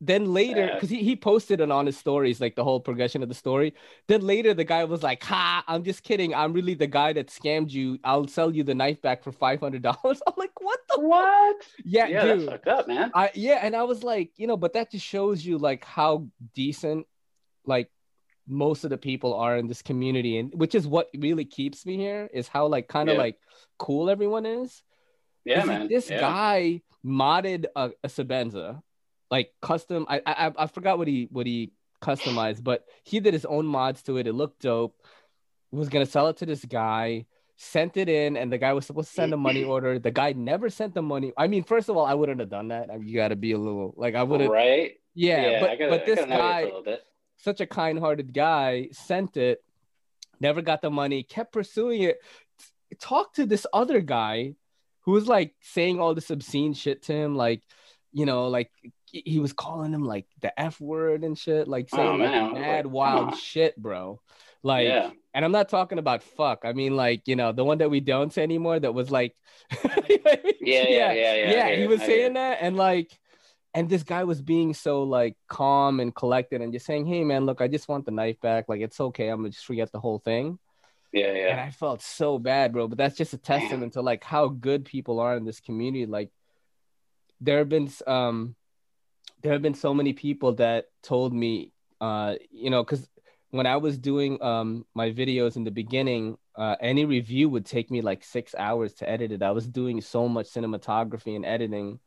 then 0.01 0.33
later, 0.33 0.71
because 0.73 0.89
he, 0.89 1.03
he 1.03 1.15
posted 1.15 1.61
it 1.61 1.71
on 1.71 1.85
his 1.85 1.97
stories, 1.97 2.41
like 2.41 2.55
the 2.55 2.63
whole 2.63 2.79
progression 2.79 3.23
of 3.23 3.29
the 3.29 3.35
story. 3.35 3.73
Then 4.07 4.21
later, 4.21 4.53
the 4.53 4.65
guy 4.65 4.83
was 4.83 5.01
like, 5.01 5.23
"Ha, 5.23 5.63
I'm 5.67 5.83
just 5.83 6.03
kidding. 6.03 6.33
I'm 6.35 6.51
really 6.51 6.73
the 6.73 6.87
guy 6.87 7.13
that 7.13 7.27
scammed 7.27 7.71
you. 7.71 7.97
I'll 8.03 8.27
sell 8.27 8.53
you 8.53 8.63
the 8.63 8.75
knife 8.75 9.01
back 9.01 9.23
for 9.23 9.31
five 9.31 9.59
hundred 9.59 9.83
dollars." 9.83 10.21
I'm 10.27 10.33
like, 10.37 10.51
"What 10.59 10.79
the 10.93 10.99
what? 10.99 11.55
Yeah, 11.83 12.07
yeah, 12.07 12.23
dude. 12.23 12.39
that's 12.41 12.51
fucked 12.51 12.67
up, 12.67 12.87
man. 12.87 13.11
I 13.15 13.31
yeah, 13.35 13.59
and 13.61 13.75
I 13.75 13.83
was 13.83 14.03
like, 14.03 14.31
you 14.35 14.47
know, 14.47 14.57
but 14.57 14.73
that 14.73 14.91
just 14.91 15.05
shows 15.05 15.45
you 15.45 15.57
like 15.57 15.85
how 15.85 16.27
decent, 16.53 17.07
like 17.65 17.89
most 18.47 18.83
of 18.83 18.89
the 18.89 18.97
people 18.97 19.33
are 19.33 19.57
in 19.57 19.67
this 19.67 19.81
community, 19.81 20.37
and 20.37 20.53
which 20.53 20.75
is 20.75 20.85
what 20.85 21.09
really 21.17 21.45
keeps 21.45 21.85
me 21.85 21.95
here 21.95 22.29
is 22.33 22.49
how 22.49 22.67
like 22.67 22.89
kind 22.89 23.09
of 23.09 23.15
yeah. 23.15 23.21
like 23.21 23.39
cool 23.77 24.09
everyone 24.09 24.45
is. 24.45 24.83
Yeah, 25.45 25.63
man. 25.63 25.81
Like, 25.81 25.89
this 25.89 26.09
yeah. 26.09 26.19
guy 26.19 26.81
modded 27.05 27.65
a, 27.75 27.91
a 28.03 28.07
Sebenza 28.07 28.81
like 29.31 29.51
custom. 29.61 30.05
I, 30.09 30.21
I 30.25 30.51
I 30.57 30.67
forgot 30.67 30.97
what 30.97 31.07
he 31.07 31.27
what 31.31 31.45
he 31.45 31.71
customized, 32.01 32.63
but 32.63 32.85
he 33.03 33.19
did 33.19 33.33
his 33.33 33.45
own 33.45 33.65
mods 33.65 34.03
to 34.03 34.17
it. 34.17 34.27
It 34.27 34.33
looked 34.33 34.61
dope. 34.61 35.01
Was 35.71 35.89
gonna 35.89 36.05
sell 36.05 36.27
it 36.27 36.37
to 36.37 36.45
this 36.45 36.65
guy. 36.65 37.25
Sent 37.57 37.95
it 37.95 38.09
in, 38.09 38.35
and 38.35 38.51
the 38.51 38.57
guy 38.57 38.73
was 38.73 38.85
supposed 38.85 39.07
to 39.07 39.13
send 39.13 39.33
a 39.33 39.37
money 39.37 39.63
order. 39.63 39.97
The 39.97 40.11
guy 40.11 40.33
never 40.33 40.69
sent 40.69 40.93
the 40.93 41.01
money. 41.01 41.31
I 41.37 41.47
mean, 41.47 41.63
first 41.63 41.87
of 41.87 41.95
all, 41.95 42.05
I 42.05 42.13
wouldn't 42.13 42.41
have 42.41 42.49
done 42.49 42.67
that. 42.67 42.89
I 42.91 42.97
mean, 42.97 43.07
you 43.07 43.15
got 43.15 43.29
to 43.29 43.37
be 43.37 43.53
a 43.53 43.57
little 43.57 43.93
like 43.95 44.13
I 44.13 44.23
wouldn't. 44.23 44.51
Right. 44.51 44.95
Yeah, 45.13 45.51
yeah 45.51 45.59
but 45.61 45.79
gotta, 45.79 45.89
but 45.89 46.05
this 46.05 46.25
guy, 46.25 46.69
such 47.37 47.61
a 47.61 47.65
kind-hearted 47.65 48.33
guy, 48.33 48.89
sent 48.91 49.37
it. 49.37 49.63
Never 50.41 50.61
got 50.61 50.81
the 50.81 50.89
money. 50.89 51.23
Kept 51.23 51.53
pursuing 51.53 52.01
it. 52.01 52.17
Talked 52.99 53.37
to 53.37 53.45
this 53.45 53.65
other 53.71 54.01
guy, 54.01 54.55
who 55.05 55.11
was 55.11 55.27
like 55.27 55.55
saying 55.61 55.99
all 55.99 56.13
this 56.13 56.31
obscene 56.31 56.73
shit 56.73 57.03
to 57.03 57.13
him, 57.13 57.35
like 57.35 57.63
you 58.11 58.25
know, 58.25 58.47
like 58.47 58.71
he 59.05 59.39
was 59.39 59.53
calling 59.53 59.93
him 59.93 60.03
like 60.03 60.25
the 60.41 60.57
F 60.59 60.79
word 60.81 61.23
and 61.23 61.37
shit, 61.37 61.67
like 61.67 61.89
saying 61.89 62.21
oh, 62.21 62.23
like 62.23 62.53
mad 62.53 62.85
like, 62.85 62.93
wild 62.93 63.37
shit, 63.37 63.75
bro. 63.77 64.19
Like, 64.63 64.87
yeah. 64.87 65.11
and 65.33 65.45
I'm 65.45 65.51
not 65.51 65.69
talking 65.69 65.99
about 65.99 66.23
fuck. 66.23 66.61
I 66.63 66.73
mean, 66.73 66.95
like, 66.95 67.27
you 67.27 67.35
know, 67.35 67.51
the 67.51 67.63
one 67.63 67.77
that 67.77 67.91
we 67.91 67.99
don't 67.99 68.33
say 68.33 68.41
anymore 68.41 68.79
that 68.79 68.93
was 68.93 69.11
like, 69.11 69.35
yeah, 69.83 69.99
yeah, 70.59 71.11
yeah, 71.11 71.11
yeah, 71.11 71.51
yeah. 71.51 71.75
He 71.75 71.87
was 71.87 71.99
saying 71.99 72.33
that, 72.33 72.57
and 72.61 72.75
like, 72.75 73.11
and 73.73 73.89
this 73.89 74.03
guy 74.03 74.23
was 74.23 74.41
being 74.41 74.73
so 74.73 75.03
like 75.03 75.35
calm 75.47 75.99
and 75.99 76.15
collected 76.15 76.61
and 76.61 76.73
just 76.73 76.85
saying, 76.85 77.05
hey, 77.05 77.23
man, 77.23 77.45
look, 77.45 77.61
I 77.61 77.67
just 77.67 77.87
want 77.87 78.05
the 78.05 78.11
knife 78.11 78.39
back. 78.41 78.65
Like, 78.67 78.81
it's 78.81 78.99
okay. 78.99 79.27
I'm 79.27 79.41
gonna 79.41 79.49
just 79.49 79.65
forget 79.65 79.91
the 79.91 79.99
whole 79.99 80.19
thing. 80.19 80.57
Yeah, 81.15 81.31
yeah. 81.31 81.47
And 81.51 81.61
I 81.61 81.71
felt 81.71 82.01
so 82.01 82.37
bad, 82.37 82.73
bro. 82.73 82.89
But 82.89 82.97
that's 82.97 83.15
just 83.15 83.33
a 83.33 83.37
testament 83.37 83.93
Damn. 83.93 84.01
to 84.01 84.01
like 84.01 84.23
how 84.23 84.49
good 84.49 84.83
people 84.83 85.21
are 85.21 85.37
in 85.37 85.45
this 85.45 85.61
community. 85.61 86.05
Like, 86.05 86.29
there 87.39 87.59
have 87.59 87.69
been 87.69 87.89
um 88.05 88.55
there 89.41 89.53
have 89.53 89.61
been 89.61 89.75
so 89.75 89.93
many 89.93 90.11
people 90.11 90.55
that 90.55 90.87
told 91.03 91.33
me, 91.33 91.71
uh, 92.01 92.35
you 92.51 92.69
know, 92.69 92.83
because 92.83 93.07
when 93.51 93.65
I 93.65 93.77
was 93.77 93.97
doing 93.97 94.41
um, 94.41 94.85
my 94.93 95.11
videos 95.11 95.55
in 95.55 95.63
the 95.63 95.71
beginning, 95.71 96.37
uh, 96.55 96.75
any 96.81 97.05
review 97.05 97.47
would 97.49 97.65
take 97.65 97.89
me 97.89 98.01
like 98.01 98.23
six 98.23 98.53
hours 98.53 98.95
to 98.95 99.09
edit 99.09 99.31
it. 99.31 99.41
I 99.41 99.51
was 99.51 99.67
doing 99.67 100.01
so 100.01 100.27
much 100.27 100.47
cinematography 100.47 101.35
and 101.35 101.45
editing, 101.45 101.99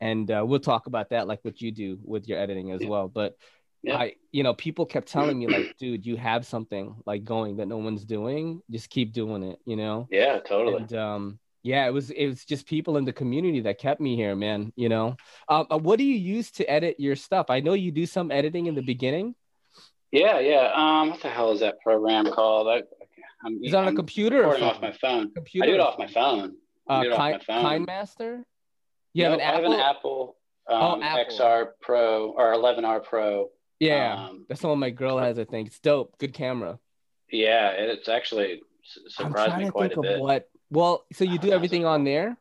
and 0.00 0.30
uh, 0.30 0.42
we'll 0.46 0.60
talk 0.60 0.86
about 0.86 1.10
that, 1.10 1.26
like 1.26 1.40
what 1.42 1.60
you 1.60 1.70
do 1.70 1.98
with 2.02 2.28
your 2.28 2.38
editing 2.38 2.70
as 2.70 2.80
yeah. 2.80 2.88
well. 2.88 3.08
But 3.08 3.36
yeah. 3.82 3.96
I, 3.96 4.14
you 4.32 4.42
know, 4.42 4.54
people 4.54 4.86
kept 4.86 5.08
telling 5.08 5.38
me 5.38 5.46
like, 5.46 5.76
dude, 5.78 6.04
you 6.04 6.16
have 6.16 6.44
something 6.44 6.96
like 7.06 7.24
going 7.24 7.56
that 7.56 7.66
no 7.66 7.78
one's 7.78 8.04
doing. 8.04 8.62
Just 8.70 8.90
keep 8.90 9.12
doing 9.12 9.42
it, 9.42 9.58
you 9.64 9.76
know? 9.76 10.08
Yeah, 10.10 10.40
totally. 10.40 10.82
And, 10.82 10.92
um, 10.94 11.38
yeah 11.64 11.86
it 11.86 11.92
was 11.92 12.10
it 12.10 12.28
was 12.28 12.44
just 12.44 12.66
people 12.66 12.96
in 12.98 13.04
the 13.04 13.12
community 13.12 13.58
that 13.60 13.78
kept 13.78 14.00
me 14.00 14.14
here 14.14 14.36
man 14.36 14.72
you 14.76 14.88
know? 14.88 15.16
Um, 15.48 15.66
uh, 15.70 15.76
what 15.76 15.98
do 15.98 16.04
you 16.04 16.14
use 16.14 16.52
to 16.52 16.64
edit 16.70 16.96
your 16.98 17.16
stuff? 17.16 17.46
I 17.50 17.60
know 17.60 17.74
you 17.74 17.90
do 17.90 18.06
some 18.06 18.30
editing 18.30 18.66
in 18.66 18.74
the 18.76 18.82
beginning. 18.82 19.34
Yeah 20.12 20.38
yeah 20.38 20.72
um 20.74 21.10
what 21.10 21.20
the 21.20 21.28
hell 21.28 21.52
is 21.52 21.60
that 21.60 21.80
program 21.80 22.30
called? 22.30 22.68
I, 22.68 22.82
I'm, 23.44 23.58
is 23.62 23.74
on 23.74 23.88
a 23.88 23.92
computer 23.92 24.44
or 24.44 24.62
off 24.62 24.80
my 24.80 24.92
phone. 24.92 25.32
Computer 25.34 25.64
I 25.64 25.66
do 25.68 25.74
it 25.74 25.80
off 25.80 25.98
my 25.98 26.06
phone. 26.06 26.54
Uh, 26.88 27.04
kind, 27.14 27.42
KineMaster 27.46 28.44
you 29.12 29.24
no, 29.24 29.30
have 29.30 29.40
an 29.40 29.46
I 29.46 29.52
have 29.52 29.64
an 29.64 29.72
Apple? 29.72 30.36
Um, 30.68 30.80
oh, 30.80 31.02
Apple. 31.02 31.38
XR 31.38 31.66
Pro 31.80 32.30
or 32.30 32.52
11R 32.54 33.02
Pro 33.02 33.48
yeah 33.80 34.26
um, 34.28 34.46
that's 34.48 34.60
the 34.60 34.68
one 34.68 34.78
my 34.78 34.90
girl 34.90 35.18
has 35.18 35.38
I 35.38 35.44
think 35.44 35.68
it's 35.68 35.80
dope 35.80 36.18
good 36.18 36.34
camera 36.34 36.78
yeah 37.30 37.70
and 37.70 37.90
it's 37.90 38.08
actually 38.08 38.62
surprised 39.08 39.58
me 39.58 39.70
quite 39.70 39.96
a 39.96 40.00
bit 40.00 40.20
what 40.20 40.48
well, 40.70 41.06
so 41.12 41.24
you 41.24 41.38
do 41.38 41.50
everything 41.50 41.86
on 41.86 42.04
there? 42.04 42.36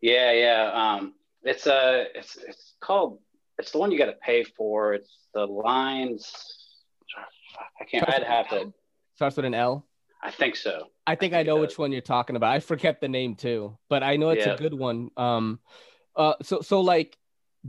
Yeah, 0.00 0.32
yeah. 0.32 0.70
Um, 0.72 1.14
it's 1.42 1.66
a 1.66 1.74
uh, 1.74 2.04
it's 2.14 2.36
it's 2.36 2.74
called 2.80 3.18
it's 3.58 3.72
the 3.72 3.78
one 3.78 3.92
you 3.92 3.98
got 3.98 4.06
to 4.06 4.12
pay 4.12 4.44
for. 4.44 4.94
It's 4.94 5.10
the 5.34 5.46
lines. 5.46 6.32
I 7.80 7.84
can't. 7.84 8.04
Starts 8.04 8.20
I'd 8.20 8.26
have 8.26 8.48
to. 8.50 8.72
Starts 9.14 9.36
with 9.36 9.44
an 9.44 9.54
L. 9.54 9.86
I 10.22 10.30
think 10.30 10.56
so. 10.56 10.70
I 10.70 10.74
think 10.74 10.88
I, 11.06 11.16
think 11.16 11.34
I 11.34 11.42
know 11.42 11.60
which 11.60 11.78
one 11.78 11.92
you're 11.92 12.00
talking 12.00 12.36
about. 12.36 12.52
I 12.52 12.60
forget 12.60 13.00
the 13.00 13.08
name 13.08 13.34
too, 13.34 13.76
but 13.88 14.02
I 14.02 14.16
know 14.16 14.30
it's 14.30 14.46
yeah. 14.46 14.54
a 14.54 14.56
good 14.56 14.74
one. 14.74 15.10
Um, 15.16 15.58
uh, 16.16 16.34
so 16.42 16.60
so 16.60 16.80
like, 16.80 17.18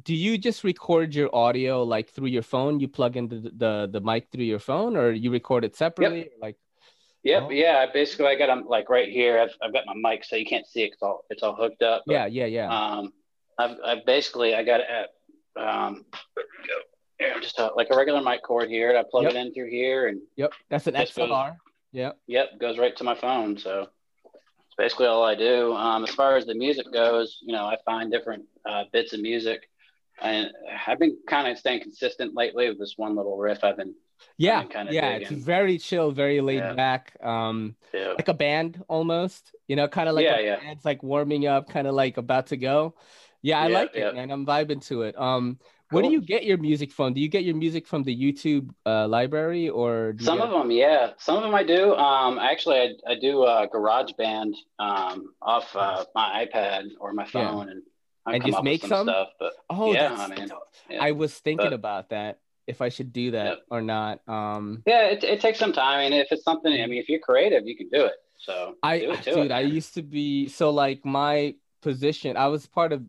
do 0.01 0.15
you 0.15 0.37
just 0.37 0.63
record 0.63 1.13
your 1.13 1.33
audio 1.35 1.83
like 1.83 2.09
through 2.09 2.27
your 2.27 2.41
phone? 2.41 2.79
You 2.79 2.87
plug 2.87 3.15
into 3.15 3.39
the 3.39 3.51
the, 3.51 3.89
the 3.91 4.01
mic 4.01 4.29
through 4.31 4.45
your 4.45 4.59
phone, 4.59 4.97
or 4.97 5.11
you 5.11 5.31
record 5.31 5.63
it 5.63 5.75
separately? 5.75 6.19
Yep. 6.19 6.31
Like, 6.41 6.57
Yep. 7.23 7.43
Oh. 7.45 7.49
Yeah. 7.51 7.85
Basically, 7.91 8.27
I 8.27 8.35
got 8.35 8.47
them 8.47 8.65
like 8.67 8.89
right 8.89 9.07
here. 9.07 9.39
I've, 9.39 9.55
I've 9.61 9.73
got 9.73 9.85
my 9.85 9.93
mic, 9.95 10.25
so 10.25 10.35
you 10.35 10.45
can't 10.45 10.67
see 10.67 10.83
it. 10.83 10.93
It's 10.93 11.01
all 11.01 11.25
it's 11.29 11.41
all 11.41 11.55
hooked 11.55 11.81
up. 11.81 12.03
But, 12.05 12.13
yeah. 12.13 12.25
Yeah. 12.25 12.45
Yeah. 12.45 12.69
Um, 12.69 13.13
I've, 13.57 13.77
I've 13.85 14.05
basically 14.05 14.55
I 14.55 14.63
got 14.63 14.81
it 14.81 14.87
at 14.89 15.61
um, 15.61 16.05
just 17.41 17.59
a, 17.59 17.71
like 17.75 17.87
a 17.91 17.95
regular 17.95 18.21
mic 18.21 18.43
cord 18.43 18.69
here. 18.69 18.89
And 18.89 18.97
I 18.97 19.03
plug 19.09 19.23
yep. 19.23 19.33
it 19.33 19.37
in 19.37 19.53
through 19.53 19.69
here, 19.69 20.07
and 20.07 20.19
yep, 20.35 20.53
that's 20.69 20.87
an 20.87 20.95
XLR. 20.95 21.27
Goes, 21.27 21.57
yep. 21.93 22.19
Yep. 22.27 22.59
Goes 22.59 22.77
right 22.77 22.95
to 22.97 23.03
my 23.03 23.15
phone. 23.15 23.57
So 23.57 23.87
it's 24.23 24.75
basically 24.77 25.07
all 25.07 25.23
I 25.23 25.35
do. 25.35 25.73
Um, 25.73 26.03
as 26.03 26.11
far 26.11 26.35
as 26.35 26.45
the 26.45 26.55
music 26.55 26.91
goes, 26.91 27.39
you 27.41 27.53
know, 27.53 27.65
I 27.65 27.77
find 27.85 28.11
different 28.11 28.43
uh, 28.65 28.83
bits 28.91 29.13
of 29.13 29.21
music. 29.21 29.69
And 30.23 30.51
I've 30.87 30.99
been 30.99 31.17
kind 31.27 31.47
of 31.47 31.57
staying 31.57 31.81
consistent 31.81 32.33
lately 32.35 32.69
with 32.69 32.79
this 32.79 32.93
one 32.97 33.15
little 33.15 33.37
riff 33.37 33.63
I've 33.63 33.77
been 33.77 33.93
yeah 34.37 34.63
kind 34.63 34.87
of. 34.87 34.93
yeah 34.93 35.19
digging. 35.19 35.37
it's 35.37 35.45
very 35.45 35.77
chill 35.77 36.11
very 36.11 36.41
laid 36.41 36.57
yeah. 36.57 36.73
back 36.73 37.15
um 37.23 37.75
yeah. 37.93 38.13
like 38.13 38.27
a 38.27 38.33
band 38.33 38.83
almost 38.87 39.55
you 39.67 39.75
know 39.75 39.87
kind 39.87 40.09
of 40.09 40.15
like 40.15 40.25
yeah, 40.25 40.39
yeah. 40.39 40.57
it's 40.71 40.85
like 40.85 41.03
warming 41.03 41.45
up 41.47 41.69
kind 41.69 41.87
of 41.87 41.93
like 41.93 42.17
about 42.17 42.47
to 42.47 42.57
go 42.57 42.95
yeah 43.41 43.59
i 43.59 43.67
yeah, 43.67 43.77
like 43.77 43.95
it 43.95 44.15
and 44.15 44.31
i'm 44.31 44.45
vibing 44.45 44.85
to 44.85 45.03
it 45.03 45.19
um 45.19 45.57
cool. 45.89 46.01
where 46.01 46.03
do 46.03 46.11
you 46.11 46.21
get 46.21 46.45
your 46.45 46.57
music 46.57 46.91
from 46.91 47.13
do 47.13 47.21
you 47.21 47.29
get 47.29 47.43
your 47.43 47.55
music 47.55 47.87
from 47.87 48.03
the 48.03 48.15
youtube 48.15 48.69
uh, 48.85 49.07
library 49.07 49.69
or 49.69 50.15
some 50.19 50.41
of 50.41 50.49
them 50.49 50.71
yeah 50.71 51.11
some 51.17 51.37
of 51.37 51.43
them 51.43 51.53
i 51.53 51.63
do 51.63 51.93
um 51.95 52.39
actually 52.39 52.77
i, 52.77 53.11
I 53.11 53.15
do 53.19 53.43
a 53.43 53.67
garage 53.71 54.13
band 54.13 54.55
um 54.79 55.33
off 55.41 55.75
uh, 55.75 56.05
my 56.15 56.45
ipad 56.45 56.89
or 56.99 57.13
my 57.13 57.25
phone 57.25 57.69
and 57.69 57.83
And 58.25 58.43
just 58.43 58.63
make 58.63 58.81
some, 58.81 58.89
some, 58.89 59.07
stuff 59.07 59.29
but 59.39 59.53
oh 59.69 59.93
yeah 59.93 60.15
i 60.17 60.27
mean 60.27 60.49
i 60.99 61.11
was 61.11 61.33
thinking 61.33 61.71
but, 61.71 61.73
about 61.73 62.09
that 62.09 62.39
if 62.67 62.81
I 62.81 62.89
should 62.89 63.11
do 63.11 63.31
that 63.31 63.45
Yep. 63.45 63.57
or 63.69 63.81
not. 63.81 64.27
Um, 64.27 64.83
Yeah, 64.85 65.07
it, 65.07 65.23
it 65.23 65.41
takes 65.41 65.59
some 65.59 65.73
time. 65.73 65.99
I 65.99 66.09
mean, 66.09 66.13
if 66.13 66.31
it's 66.31 66.43
something, 66.43 66.71
I 66.71 66.85
mean, 66.87 66.99
if 66.99 67.09
you're 67.09 67.19
creative, 67.19 67.67
you 67.67 67.75
can 67.75 67.89
do 67.89 68.05
it. 68.05 68.13
So 68.37 68.75
I 68.83 68.99
do 68.99 69.11
it, 69.11 69.23
dude, 69.23 69.37
it. 69.45 69.51
I 69.51 69.61
used 69.61 69.93
to 69.95 70.01
be 70.01 70.49
so 70.49 70.69
like 70.69 71.05
my 71.05 71.55
position. 71.81 72.35
I 72.35 72.47
was 72.47 72.65
part 72.67 72.91
of 72.91 73.03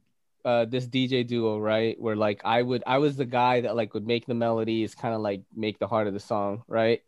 uh 0.45 0.65
this 0.67 0.87
DJ 0.87 1.27
duo, 1.27 1.59
right? 1.59 2.01
Where 2.01 2.15
like 2.15 2.41
I 2.45 2.63
would 2.63 2.85
I 2.87 2.99
was 2.99 3.17
the 3.17 3.25
guy 3.25 3.63
that 3.63 3.75
like 3.75 3.95
would 3.95 4.07
make 4.07 4.27
the 4.27 4.35
melodies, 4.35 4.95
kind 4.95 5.15
of 5.15 5.21
like 5.21 5.43
make 5.55 5.79
the 5.79 5.89
heart 5.89 6.07
of 6.07 6.15
the 6.15 6.21
song, 6.21 6.63
right? 6.69 7.03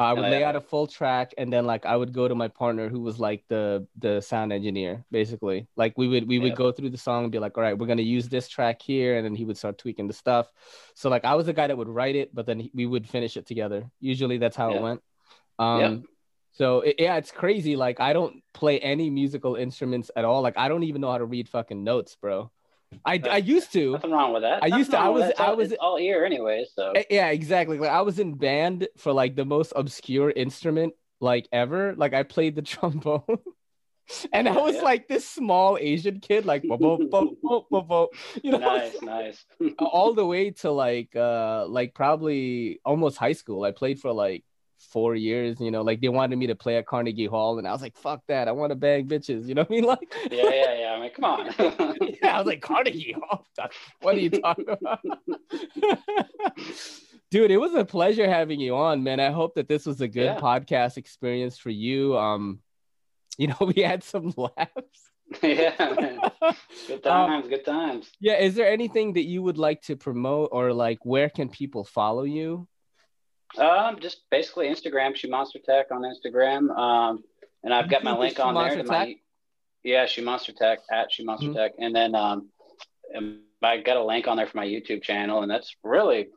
I 0.00 0.12
would 0.12 0.26
Oh, 0.26 0.28
lay 0.28 0.40
yeah. 0.40 0.48
out 0.50 0.56
a 0.56 0.60
full 0.60 0.86
track, 0.86 1.34
and 1.38 1.52
then 1.52 1.66
like 1.66 1.84
I 1.84 1.96
would 1.96 2.12
go 2.12 2.28
to 2.28 2.34
my 2.34 2.46
partner 2.48 2.88
who 2.88 3.00
was 3.00 3.18
like 3.18 3.42
the 3.48 3.86
the 3.98 4.20
sound 4.20 4.52
engineer, 4.52 5.04
basically. 5.10 5.66
Like 5.76 5.98
we 5.98 6.06
would 6.06 6.28
we 6.28 6.38
would 6.38 6.50
Yeah. 6.52 6.54
go 6.54 6.70
through 6.72 6.90
the 6.90 6.98
song 6.98 7.24
and 7.24 7.32
be 7.32 7.38
like, 7.40 7.56
all 7.58 7.62
right, 7.62 7.76
we're 7.76 7.88
gonna 7.88 8.02
use 8.02 8.28
this 8.28 8.48
track 8.48 8.80
here, 8.80 9.16
and 9.16 9.24
then 9.24 9.34
he 9.34 9.44
would 9.44 9.56
start 9.58 9.76
tweaking 9.78 10.06
the 10.06 10.14
stuff. 10.14 10.50
So 10.94 11.10
like 11.10 11.24
I 11.24 11.34
was 11.34 11.46
the 11.46 11.52
guy 11.52 11.66
that 11.66 11.76
would 11.76 11.88
write 11.88 12.14
it, 12.14 12.32
but 12.34 12.46
then 12.46 12.60
he- 12.60 12.70
we 12.74 12.86
would 12.86 13.08
finish 13.08 13.36
it 13.36 13.46
together. 13.46 13.90
Usually 14.00 14.38
that's 14.38 14.56
how 14.56 14.74
it 14.76 14.80
went. 14.82 15.02
Um, 15.58 15.80
Yep. 15.80 16.00
so 16.52 16.80
it, 16.82 16.96
yeah, 17.00 17.16
it's 17.16 17.32
crazy. 17.32 17.74
Like 17.74 17.98
I 17.98 18.12
don't 18.12 18.42
play 18.54 18.78
any 18.78 19.10
musical 19.10 19.56
instruments 19.56 20.10
at 20.14 20.24
all. 20.24 20.42
Like 20.42 20.56
I 20.56 20.68
don't 20.68 20.84
even 20.84 21.00
know 21.00 21.10
how 21.10 21.18
to 21.18 21.24
read 21.24 21.48
fucking 21.48 21.82
notes, 21.82 22.16
bro. 22.20 22.52
I 23.04 23.20
I 23.30 23.36
used 23.38 23.72
to. 23.72 23.92
Nothing 23.92 24.10
wrong 24.12 24.32
with 24.32 24.42
that. 24.42 24.62
I 24.62 24.66
used 24.78 24.90
to- 24.92 24.98
I 24.98 25.08
was- 25.08 25.32
I 25.38 25.52
was- 25.52 25.72
it's 25.72 25.80
all 25.80 25.98
ear 25.98 26.24
anyway. 26.24 26.64
So 26.74 26.92
Eh, 26.92 27.04
Yeah, 27.10 27.28
exactly. 27.28 27.78
Like 27.78 27.90
I 27.90 28.02
was 28.02 28.18
in 28.18 28.34
band 28.34 28.88
for 28.96 29.12
like 29.12 29.36
the 29.36 29.44
most 29.44 29.72
obscure 29.76 30.30
instrument 30.30 30.94
like 31.20 31.48
ever. 31.52 31.94
Like 31.96 32.14
I 32.14 32.22
played 32.22 32.54
the 32.56 32.62
trombone. 32.72 33.22
And 34.32 34.48
I 34.48 34.56
was 34.56 34.76
Yeah. 34.76 34.82
like 34.82 35.06
this 35.06 35.28
small 35.28 35.76
Asian 35.78 36.20
kid, 36.20 36.46
like 36.46 36.62
bo- 36.62 36.78
bo- 36.78 36.96
bo- 36.96 37.36
bo- 37.42 37.66
bo- 37.70 37.82
bo, 37.82 38.08
you 38.42 38.52
know, 38.52 38.58
nice, 38.58 39.02
nice. 39.02 39.44
all 39.78 40.14
the 40.14 40.24
way 40.24 40.50
to 40.62 40.70
like 40.70 41.14
uh 41.14 41.66
like 41.68 41.92
probably 41.94 42.80
almost 42.86 43.18
high 43.18 43.34
school. 43.34 43.64
I 43.64 43.72
played 43.72 44.00
for 44.00 44.12
like 44.12 44.44
four 44.78 45.14
years, 45.14 45.60
you 45.60 45.70
know, 45.70 45.82
like 45.82 46.00
they 46.00 46.08
wanted 46.08 46.36
me 46.36 46.46
to 46.46 46.54
play 46.54 46.76
at 46.76 46.86
Carnegie 46.86 47.26
Hall, 47.26 47.58
and 47.58 47.66
I 47.68 47.72
was 47.72 47.82
like, 47.82 47.96
fuck 47.96 48.22
that, 48.28 48.48
I 48.48 48.52
want 48.52 48.70
to 48.70 48.76
bang 48.76 49.06
bitches, 49.06 49.46
you 49.48 49.54
know 49.54 49.62
what 49.62 49.70
I 49.70 49.74
mean? 49.74 49.84
Like 49.88 50.14
yeah, 50.30 50.50
yeah, 50.50 50.78
yeah. 50.80 50.92
I 50.96 51.00
mean, 51.00 51.10
come 51.10 51.24
on. 51.24 51.46
yeah, 52.22 52.34
I 52.34 52.38
was 52.38 52.46
like, 52.46 52.60
Carnegie 52.60 53.14
Hall. 53.20 53.46
What 54.00 54.14
are 54.14 54.18
you 54.18 54.30
talking 54.30 54.66
about? 54.68 55.00
Dude, 57.30 57.50
it 57.50 57.58
was 57.58 57.74
a 57.74 57.84
pleasure 57.84 58.26
having 58.28 58.58
you 58.58 58.74
on, 58.76 59.02
man. 59.02 59.20
I 59.20 59.30
hope 59.30 59.54
that 59.56 59.68
this 59.68 59.84
was 59.84 60.00
a 60.00 60.08
good 60.08 60.24
Yeah. 60.24 60.38
podcast 60.40 60.96
experience 60.96 61.58
for 61.58 61.68
you. 61.70 62.16
Um, 62.16 62.60
you 63.36 63.48
know, 63.48 63.56
we 63.74 63.82
had 63.82 64.02
some 64.02 64.32
laughs. 64.36 65.10
yeah, 65.42 65.74
man. 65.78 66.20
Good 66.86 67.06
Um, 67.06 67.28
times, 67.28 67.48
good 67.48 67.64
times. 67.66 68.10
yeah, 68.18 68.38
is 68.40 68.54
there 68.54 68.70
anything 68.70 69.12
that 69.12 69.24
you 69.26 69.42
would 69.42 69.58
like 69.58 69.82
to 69.82 69.94
promote 69.96 70.48
or 70.52 70.72
like 70.72 71.04
where 71.04 71.28
can 71.28 71.50
people 71.50 71.84
follow 71.84 72.22
you? 72.22 72.66
Um, 73.56 73.98
just 74.00 74.28
basically 74.30 74.68
Instagram, 74.68 75.16
Shoe 75.16 75.28
Monster 75.28 75.58
Tech 75.64 75.86
on 75.90 76.02
Instagram. 76.02 76.76
Um, 76.76 77.24
and 77.64 77.72
I've 77.72 77.88
got 77.88 78.04
my 78.04 78.16
link 78.18 78.38
on 78.40 78.54
there 78.54 78.82
my 78.84 79.16
yeah, 79.84 80.06
Shoe 80.06 80.22
Monster 80.22 80.52
Tech 80.52 80.80
at 80.90 81.10
Shoe 81.10 81.24
Monster 81.24 81.48
Mhm. 81.48 81.54
Tech, 81.54 81.72
and 81.78 81.94
then 81.94 82.14
um, 82.14 82.48
I 83.62 83.78
got 83.78 83.96
a 83.96 84.04
link 84.04 84.28
on 84.28 84.36
there 84.36 84.46
for 84.46 84.56
my 84.58 84.66
YouTube 84.66 85.02
channel, 85.02 85.42
and 85.42 85.50
that's 85.50 85.74
really, 85.82 86.28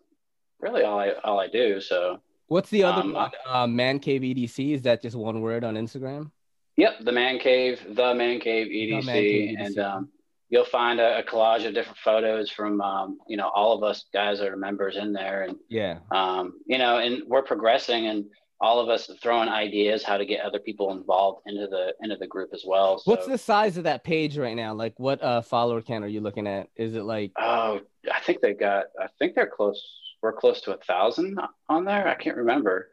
really 0.59 0.83
all 0.83 0.99
I 0.99 1.11
all 1.23 1.39
I 1.39 1.47
do. 1.47 1.81
So 1.81 2.21
What's 2.47 2.69
the 2.69 2.83
other 2.83 3.01
Um, 3.01 3.13
one? 3.13 3.31
Uh, 3.47 3.65
Man 3.65 3.99
Cave 3.99 4.21
EDC. 4.23 4.73
Is 4.73 4.81
that 4.81 5.01
just 5.01 5.15
one 5.15 5.39
word 5.41 5.63
on 5.63 5.75
Instagram? 5.75 6.31
Yep, 6.75 6.99
the 7.05 7.11
Man 7.11 7.39
Cave, 7.39 7.81
the 7.95 8.13
Man 8.13 8.39
Cave 8.39 8.67
EDC, 8.67 9.05
Man 9.05 9.15
Cave 9.15 9.55
and 9.59 9.79
um, 9.79 10.09
you'll 10.51 10.65
find 10.65 10.99
a, 10.99 11.17
a 11.19 11.23
collage 11.23 11.65
of 11.65 11.73
different 11.73 11.97
photos 11.97 12.51
from 12.51 12.79
um, 12.81 13.17
you 13.27 13.37
know 13.37 13.49
all 13.55 13.73
of 13.75 13.81
us 13.83 14.05
guys 14.13 14.37
that 14.39 14.49
are 14.49 14.57
members 14.57 14.95
in 14.97 15.11
there, 15.13 15.43
and 15.43 15.55
Yeah. 15.69 15.99
um, 16.11 16.53
you 16.67 16.77
know, 16.77 16.99
and 16.99 17.23
we're 17.27 17.41
progressing, 17.41 18.05
and 18.07 18.25
all 18.63 18.79
of 18.79 18.89
us 18.89 19.09
throwing 19.23 19.49
ideas 19.49 20.03
how 20.03 20.17
to 20.17 20.25
get 20.25 20.41
other 20.45 20.59
people 20.59 20.91
involved 20.91 21.41
into 21.47 21.65
the 21.65 21.93
into 22.03 22.15
the 22.17 22.27
group 22.27 22.49
as 22.53 22.63
well. 22.67 22.99
So, 22.99 23.09
What's 23.09 23.25
the 23.25 23.37
size 23.39 23.77
of 23.77 23.85
that 23.85 24.03
page 24.03 24.37
right 24.37 24.55
now? 24.55 24.73
Like, 24.75 24.93
what 24.99 25.23
uh 25.23 25.41
follower 25.41 25.81
count 25.81 26.03
are 26.05 26.09
you 26.09 26.21
looking 26.21 26.45
at? 26.45 26.67
Is 26.75 26.93
it 26.95 27.03
like 27.03 27.31
Oh, 27.39 27.79
I 28.13 28.19
think 28.21 28.41
they 28.41 28.53
got. 28.53 28.85
I 29.01 29.07
think 29.17 29.33
they're 29.33 29.47
close. 29.47 29.81
We're 30.21 30.33
close 30.33 30.61
to 30.61 30.73
a 30.73 30.77
thousand 30.77 31.39
on 31.67 31.83
there. 31.85 32.07
I 32.07 32.13
can't 32.13 32.37
remember. 32.37 32.89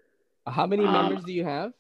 how 0.47 0.67
many 0.67 0.87
Um, 0.87 0.93
members 0.95 1.25
do 1.25 1.33
you 1.35 1.45
have? 1.45 1.73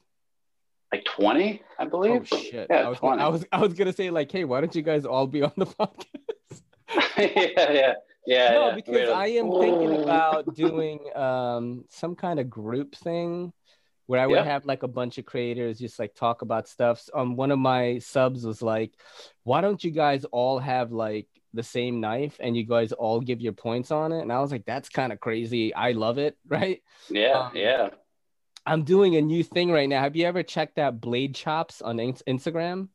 Like 0.93 1.05
twenty, 1.05 1.62
I 1.78 1.84
believe. 1.84 2.28
Oh 2.32 2.36
shit! 2.36 2.66
Yeah, 2.70 2.86
I 2.86 2.89
was, 2.89 2.99
20. 2.99 3.22
I 3.22 3.28
was 3.28 3.45
I 3.53 3.61
was 3.61 3.74
gonna 3.74 3.93
say 3.93 4.11
like, 4.11 4.32
hey, 4.32 4.45
why 4.45 4.61
don't 4.61 4.74
you 4.74 4.82
guys 4.82 5.05
all 5.05 5.26
be 5.26 5.43
on 5.43 5.53
the 5.57 5.66
podcast? 5.80 6.62
yeah, 7.18 7.72
yeah, 7.72 7.93
yeah. 8.26 8.51
no, 8.53 8.68
yeah. 8.68 8.74
because 8.74 8.95
We're- 8.95 9.12
I 9.12 9.26
am 9.26 9.51
thinking 9.51 10.03
about 10.03 10.55
doing 10.55 11.01
um 11.14 11.84
some 11.91 12.14
kind 12.14 12.41
of 12.41 12.49
group 12.49 12.95
thing 12.95 13.53
where 14.07 14.20
I 14.20 14.26
would 14.26 14.36
Yeah. 14.36 14.45
have 14.45 14.64
like 14.64 14.82
a 14.82 14.89
bunch 14.89 15.18
of 15.18 15.26
creators 15.26 15.78
just 15.78 15.99
like 15.99 16.14
talk 16.14 16.41
about 16.41 16.66
stuff. 16.66 17.07
Um, 17.12 17.36
one 17.36 17.51
of 17.51 17.59
my 17.59 17.99
subs 17.99 18.47
was 18.47 18.62
like, 18.62 18.93
why 19.45 19.61
don't 19.61 19.84
you 19.84 19.91
guys 19.91 20.24
all 20.32 20.59
have 20.59 20.91
like 20.93 21.26
the 21.53 21.62
same 21.62 22.01
knife 22.01 22.36
and 22.41 22.57
you 22.57 22.64
guys 22.64 22.93
all 22.93 23.20
give 23.20 23.43
your 23.43 23.53
points 23.53 23.91
on 23.91 24.12
it? 24.12 24.22
And 24.22 24.32
I 24.32 24.41
was 24.41 24.51
like, 24.51 24.64
that's 24.64 24.89
kind 24.89 25.12
of 25.12 25.20
crazy. 25.20 25.74
I 25.74 25.93
love 25.93 26.16
it, 26.16 26.39
right? 26.49 26.82
Yeah, 27.11 27.32
um, 27.39 27.51
yeah. 27.55 27.91
I'm 28.67 28.83
doing 28.85 29.17
a 29.17 29.23
new 29.23 29.43
thing 29.43 29.71
right 29.71 29.89
now. 29.89 30.01
Have 30.01 30.17
you 30.17 30.27
ever 30.27 30.43
checked 30.43 30.79
out 30.79 31.01
Blade 31.01 31.35
Chops 31.35 31.81
on 31.81 31.99
Ins- 31.99 32.23
Instagram? 32.29 32.89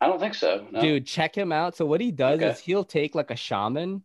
I 0.00 0.06
don't 0.06 0.20
think 0.20 0.34
so. 0.34 0.66
No. 0.70 0.80
Dude, 0.80 1.06
check 1.06 1.34
him 1.34 1.52
out. 1.52 1.74
So 1.76 1.86
what 1.86 2.00
he 2.00 2.12
does 2.12 2.38
Okay. 2.40 2.50
is 2.50 2.58
he'll 2.60 2.84
take 2.84 3.14
like 3.14 3.30
a 3.30 3.36
shaman 3.36 4.02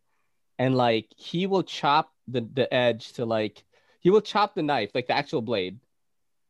and 0.57 0.75
like 0.75 1.07
he 1.15 1.47
will 1.47 1.63
chop 1.63 2.11
the 2.27 2.41
the 2.41 2.71
edge 2.73 3.13
to 3.13 3.25
like 3.25 3.63
he 3.99 4.09
will 4.09 4.21
chop 4.21 4.55
the 4.55 4.63
knife, 4.63 4.91
like 4.95 5.07
the 5.07 5.13
actual 5.15 5.41
blade, 5.41 5.79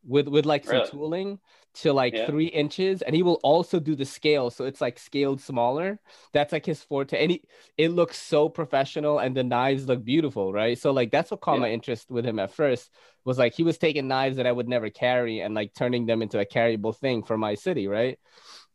with 0.06 0.28
with 0.28 0.46
like 0.46 0.66
some 0.66 0.76
Really? 0.78 0.90
tooling 0.90 1.40
to 1.74 1.94
like 1.94 2.16
Yeah. 2.16 2.26
three 2.26 2.48
inches, 2.48 3.02
and 3.02 3.16
he 3.16 3.24
will 3.24 3.40
also 3.44 3.80
do 3.80 3.96
the 3.96 4.06
scale, 4.06 4.50
so 4.50 4.66
it's 4.66 4.82
like 4.82 5.00
scaled 5.00 5.42
smaller. 5.42 6.00
That's 6.34 6.52
like 6.52 6.66
his 6.66 6.84
forte, 6.84 7.22
and 7.22 7.32
he, 7.32 7.44
it 7.78 7.90
looks 7.90 8.20
so 8.20 8.50
professional, 8.50 9.20
and 9.20 9.36
the 9.36 9.44
knives 9.44 9.88
look 9.88 10.04
beautiful, 10.04 10.52
right? 10.54 10.78
So 10.78 10.92
like 10.92 11.12
that's 11.12 11.32
what 11.32 11.42
caught 11.42 11.56
Yeah. 11.56 11.62
my 11.62 11.72
interest 11.72 12.10
with 12.12 12.26
him 12.26 12.40
at 12.40 12.52
first 12.54 12.92
was 13.24 13.38
like 13.38 13.54
he 13.54 13.64
was 13.64 13.78
taking 13.78 14.08
knives 14.08 14.38
that 14.38 14.48
I 14.48 14.52
would 14.52 14.68
never 14.68 14.90
carry 14.90 15.40
and 15.42 15.54
like 15.54 15.74
turning 15.74 16.06
them 16.06 16.22
into 16.22 16.40
a 16.40 16.46
carryable 16.46 16.96
thing 16.96 17.24
for 17.24 17.38
my 17.38 17.56
city, 17.56 17.88
right? 17.88 18.20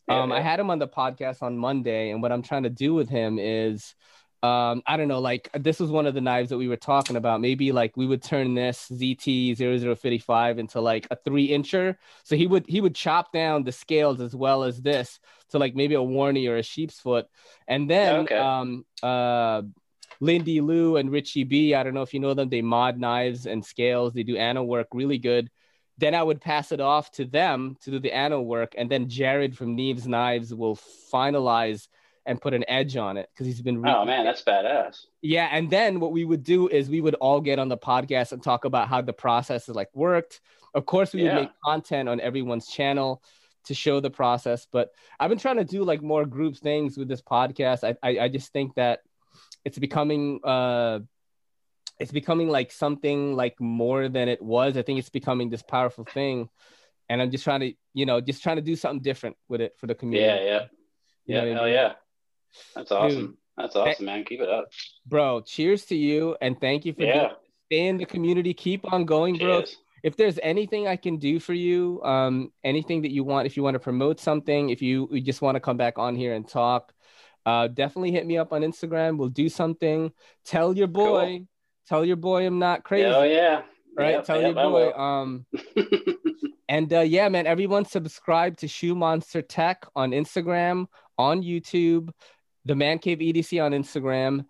Yeah, 0.08 0.22
um, 0.22 0.32
I 0.32 0.40
had 0.40 0.60
him 0.60 0.70
on 0.70 0.78
the 0.78 0.88
podcast 0.88 1.42
on 1.42 1.58
Monday, 1.58 2.10
and 2.10 2.22
what 2.22 2.32
I'm 2.32 2.42
trying 2.42 2.62
to 2.64 2.70
do 2.70 2.94
with 2.94 3.08
him 3.08 3.38
is, 3.38 3.94
um, 4.42 4.82
I 4.86 4.96
don't 4.96 5.08
know, 5.08 5.20
like 5.20 5.50
this 5.54 5.80
was 5.80 5.90
one 5.90 6.06
of 6.06 6.14
the 6.14 6.20
knives 6.20 6.50
that 6.50 6.58
we 6.58 6.68
were 6.68 6.76
talking 6.76 7.16
about. 7.16 7.40
Maybe 7.40 7.72
like 7.72 7.96
we 7.96 8.06
would 8.06 8.22
turn 8.22 8.54
this 8.54 8.88
ZT 8.92 9.56
0055 9.56 10.58
into 10.58 10.80
like 10.80 11.06
a 11.10 11.16
three 11.16 11.48
incher. 11.48 11.96
So 12.24 12.36
he 12.36 12.46
would 12.46 12.64
he 12.68 12.80
would 12.80 12.94
chop 12.94 13.32
down 13.32 13.64
the 13.64 13.72
scales 13.72 14.20
as 14.20 14.34
well 14.36 14.62
as 14.64 14.80
this 14.80 15.18
to 15.50 15.58
like 15.58 15.74
maybe 15.74 15.94
a 15.94 15.98
Warney 15.98 16.48
or 16.48 16.56
a 16.56 16.62
sheep's 16.62 17.00
foot, 17.00 17.26
and 17.66 17.90
then 17.90 18.16
Okay. 18.20 18.36
um 18.36 18.84
uh. 19.02 19.62
Lindy 20.18 20.62
Lou 20.62 20.96
and 20.96 21.10
Richie 21.10 21.44
B. 21.44 21.74
I 21.74 21.82
don't 21.82 21.92
know 21.92 22.00
if 22.00 22.14
you 22.14 22.20
know 22.20 22.32
them. 22.32 22.48
They 22.48 22.62
mod 22.62 22.98
knives 22.98 23.44
and 23.44 23.62
scales. 23.62 24.14
They 24.14 24.22
do 24.22 24.38
anno 24.38 24.62
work 24.62 24.86
really 24.94 25.18
good 25.18 25.50
then 25.98 26.14
I 26.14 26.22
would 26.22 26.40
pass 26.40 26.72
it 26.72 26.80
off 26.80 27.10
to 27.12 27.24
them 27.24 27.76
to 27.82 27.90
do 27.90 27.98
the 27.98 28.12
anno 28.12 28.40
work, 28.40 28.74
and 28.76 28.90
then 28.90 29.08
Jared 29.08 29.56
from 29.56 29.76
Neves 29.76 30.06
Knives 30.06 30.54
will 30.54 30.76
finalize 30.76 31.88
and 32.26 32.40
put 32.40 32.52
an 32.54 32.64
edge 32.68 32.96
on 32.96 33.16
it 33.16 33.28
because 33.32 33.46
he's 33.46 33.62
been. 33.62 33.78
Oh 33.86 34.04
man, 34.04 34.24
that's 34.24 34.42
badass. 34.42 35.06
yeah, 35.22 35.48
and 35.50 35.70
then 35.70 36.00
what 36.00 36.12
we 36.12 36.24
would 36.24 36.42
do 36.42 36.68
is 36.68 36.88
we 36.90 37.00
would 37.00 37.14
all 37.14 37.40
get 37.40 37.58
on 37.58 37.68
the 37.68 37.78
podcast 37.78 38.32
and 38.32 38.42
talk 38.42 38.64
about 38.64 38.88
how 38.88 39.00
the 39.00 39.12
process 39.12 39.68
is 39.68 39.74
like 39.74 39.88
worked. 39.94 40.40
Of 40.74 40.84
course, 40.86 41.14
we 41.14 41.22
would 41.22 41.34
make 41.34 41.50
content 41.64 42.08
on 42.08 42.20
everyone's 42.20 42.66
channel 42.66 43.22
to 43.64 43.74
show 43.74 43.98
the 44.00 44.10
process, 44.10 44.66
but 44.70 44.90
I've 45.18 45.28
been 45.30 45.38
trying 45.38 45.56
to 45.56 45.64
do 45.64 45.82
like 45.84 46.02
more 46.02 46.24
group 46.26 46.56
things 46.56 46.96
with 46.98 47.08
this 47.08 47.22
podcast. 47.22 47.82
I 47.82 47.96
I, 48.06 48.24
I 48.24 48.28
just 48.28 48.52
think 48.52 48.74
that 48.74 49.00
it's 49.64 49.78
becoming 49.78 50.40
uh 50.44 51.00
it's 51.98 52.12
becoming 52.12 52.48
like 52.48 52.70
something 52.72 53.34
like 53.34 53.58
more 53.60 54.08
than 54.08 54.28
it 54.28 54.42
was. 54.42 54.76
I 54.76 54.82
think 54.82 54.98
it's 54.98 55.08
becoming 55.08 55.48
this 55.50 55.62
powerful 55.62 56.04
thing. 56.04 56.48
And 57.08 57.22
I'm 57.22 57.30
just 57.30 57.44
trying 57.44 57.60
to, 57.60 57.72
you 57.94 58.04
know, 58.04 58.20
just 58.20 58.42
trying 58.42 58.56
to 58.56 58.62
do 58.62 58.76
something 58.76 59.02
different 59.02 59.36
with 59.48 59.60
it 59.62 59.74
for 59.78 59.86
the 59.86 59.94
community. 59.94 60.44
Yeah, 60.44 60.44
yeah, 60.44 60.60
You 61.24 61.34
yeah. 61.34 61.40
what 61.40 61.48
I 61.48 61.54
Hell 61.54 61.64
mean? 61.64 61.72
yeah. 61.74 61.92
That's 62.74 62.92
awesome. 62.92 63.36
That's 63.56 63.74
awesome, 63.74 64.04
man. 64.06 64.24
Keep 64.24 64.40
it 64.42 64.48
up. 64.48 64.66
Bro, 65.06 65.42
cheers 65.42 65.84
to 65.86 65.96
you 65.96 66.36
and 66.40 66.60
thank 66.60 66.84
you 66.84 66.92
for 66.92 67.02
Yeah. 67.04 67.32
stay 67.66 67.86
in 67.86 67.96
the 67.96 68.04
community. 68.04 68.52
Keep 68.54 68.92
on 68.92 69.04
going, 69.04 69.38
bro. 69.38 69.64
If 70.02 70.16
there's 70.16 70.38
anything 70.42 70.86
I 70.86 70.96
can 70.96 71.16
do 71.16 71.40
for 71.40 71.54
you, 71.54 72.00
um, 72.04 72.52
anything 72.62 73.02
that 73.02 73.10
you 73.12 73.24
want, 73.24 73.46
if 73.46 73.56
you 73.56 73.62
want 73.62 73.74
to 73.74 73.80
promote 73.80 74.20
something, 74.20 74.70
if 74.70 74.80
you, 74.82 75.08
you 75.10 75.20
just 75.20 75.42
want 75.42 75.56
to 75.56 75.60
come 75.60 75.76
back 75.76 75.98
on 75.98 76.14
here 76.14 76.34
and 76.34 76.46
talk, 76.46 76.92
uh, 77.44 77.66
definitely 77.68 78.12
hit 78.12 78.26
me 78.26 78.36
up 78.38 78.52
on 78.52 78.60
Instagram. 78.62 79.16
We'll 79.18 79.30
do 79.30 79.48
something. 79.48 80.12
Tell 80.44 80.76
your 80.76 80.86
boy, 80.86 81.46
tell 81.88 82.04
your 82.04 82.16
boy 82.16 82.46
I'm 82.46 82.58
not 82.58 82.84
crazy. 82.84 83.06
Oh 83.06 83.22
yeah. 83.24 83.62
right? 83.96 84.16
Yep, 84.16 84.24
Tell 84.26 84.40
yep, 84.42 84.54
your 84.54 84.70
boy. 84.70 84.90
Um, 84.92 85.46
and 86.68 86.92
uh, 86.92 87.00
yeah, 87.00 87.28
man, 87.28 87.46
everyone 87.46 87.84
subscribe 87.84 88.56
to 88.58 88.68
Shoe 88.68 88.94
Monster 88.94 89.42
Tech 89.42 89.86
on 89.96 90.10
Instagram, 90.10 90.86
on 91.18 91.42
YouTube, 91.42 92.10
the 92.66 92.74
Man 92.74 92.98
Cave 92.98 93.18
EDC 93.18 93.62
on 93.62 93.72
Instagram. 93.72 94.44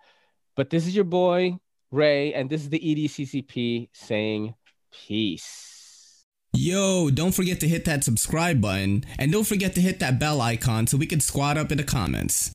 But 0.56 0.70
this 0.70 0.86
is 0.86 0.96
your 0.96 1.04
boy, 1.04 1.58
Ray, 1.90 2.32
and 2.32 2.48
this 2.48 2.62
is 2.62 2.70
the 2.70 2.80
EDCCP 2.80 3.90
saying 3.92 4.54
peace. 4.90 6.24
Yo, 6.54 7.10
don't 7.10 7.34
forget 7.34 7.60
to 7.60 7.68
hit 7.68 7.84
that 7.84 8.02
subscribe 8.02 8.62
button 8.62 9.04
and 9.18 9.30
don't 9.30 9.46
forget 9.46 9.74
to 9.74 9.80
hit 9.82 10.00
that 10.00 10.18
bell 10.18 10.40
icon 10.40 10.86
so 10.86 10.96
we 10.96 11.06
can 11.06 11.20
squad 11.20 11.58
up 11.58 11.70
in 11.70 11.76
the 11.76 11.84
comments. 11.84 12.52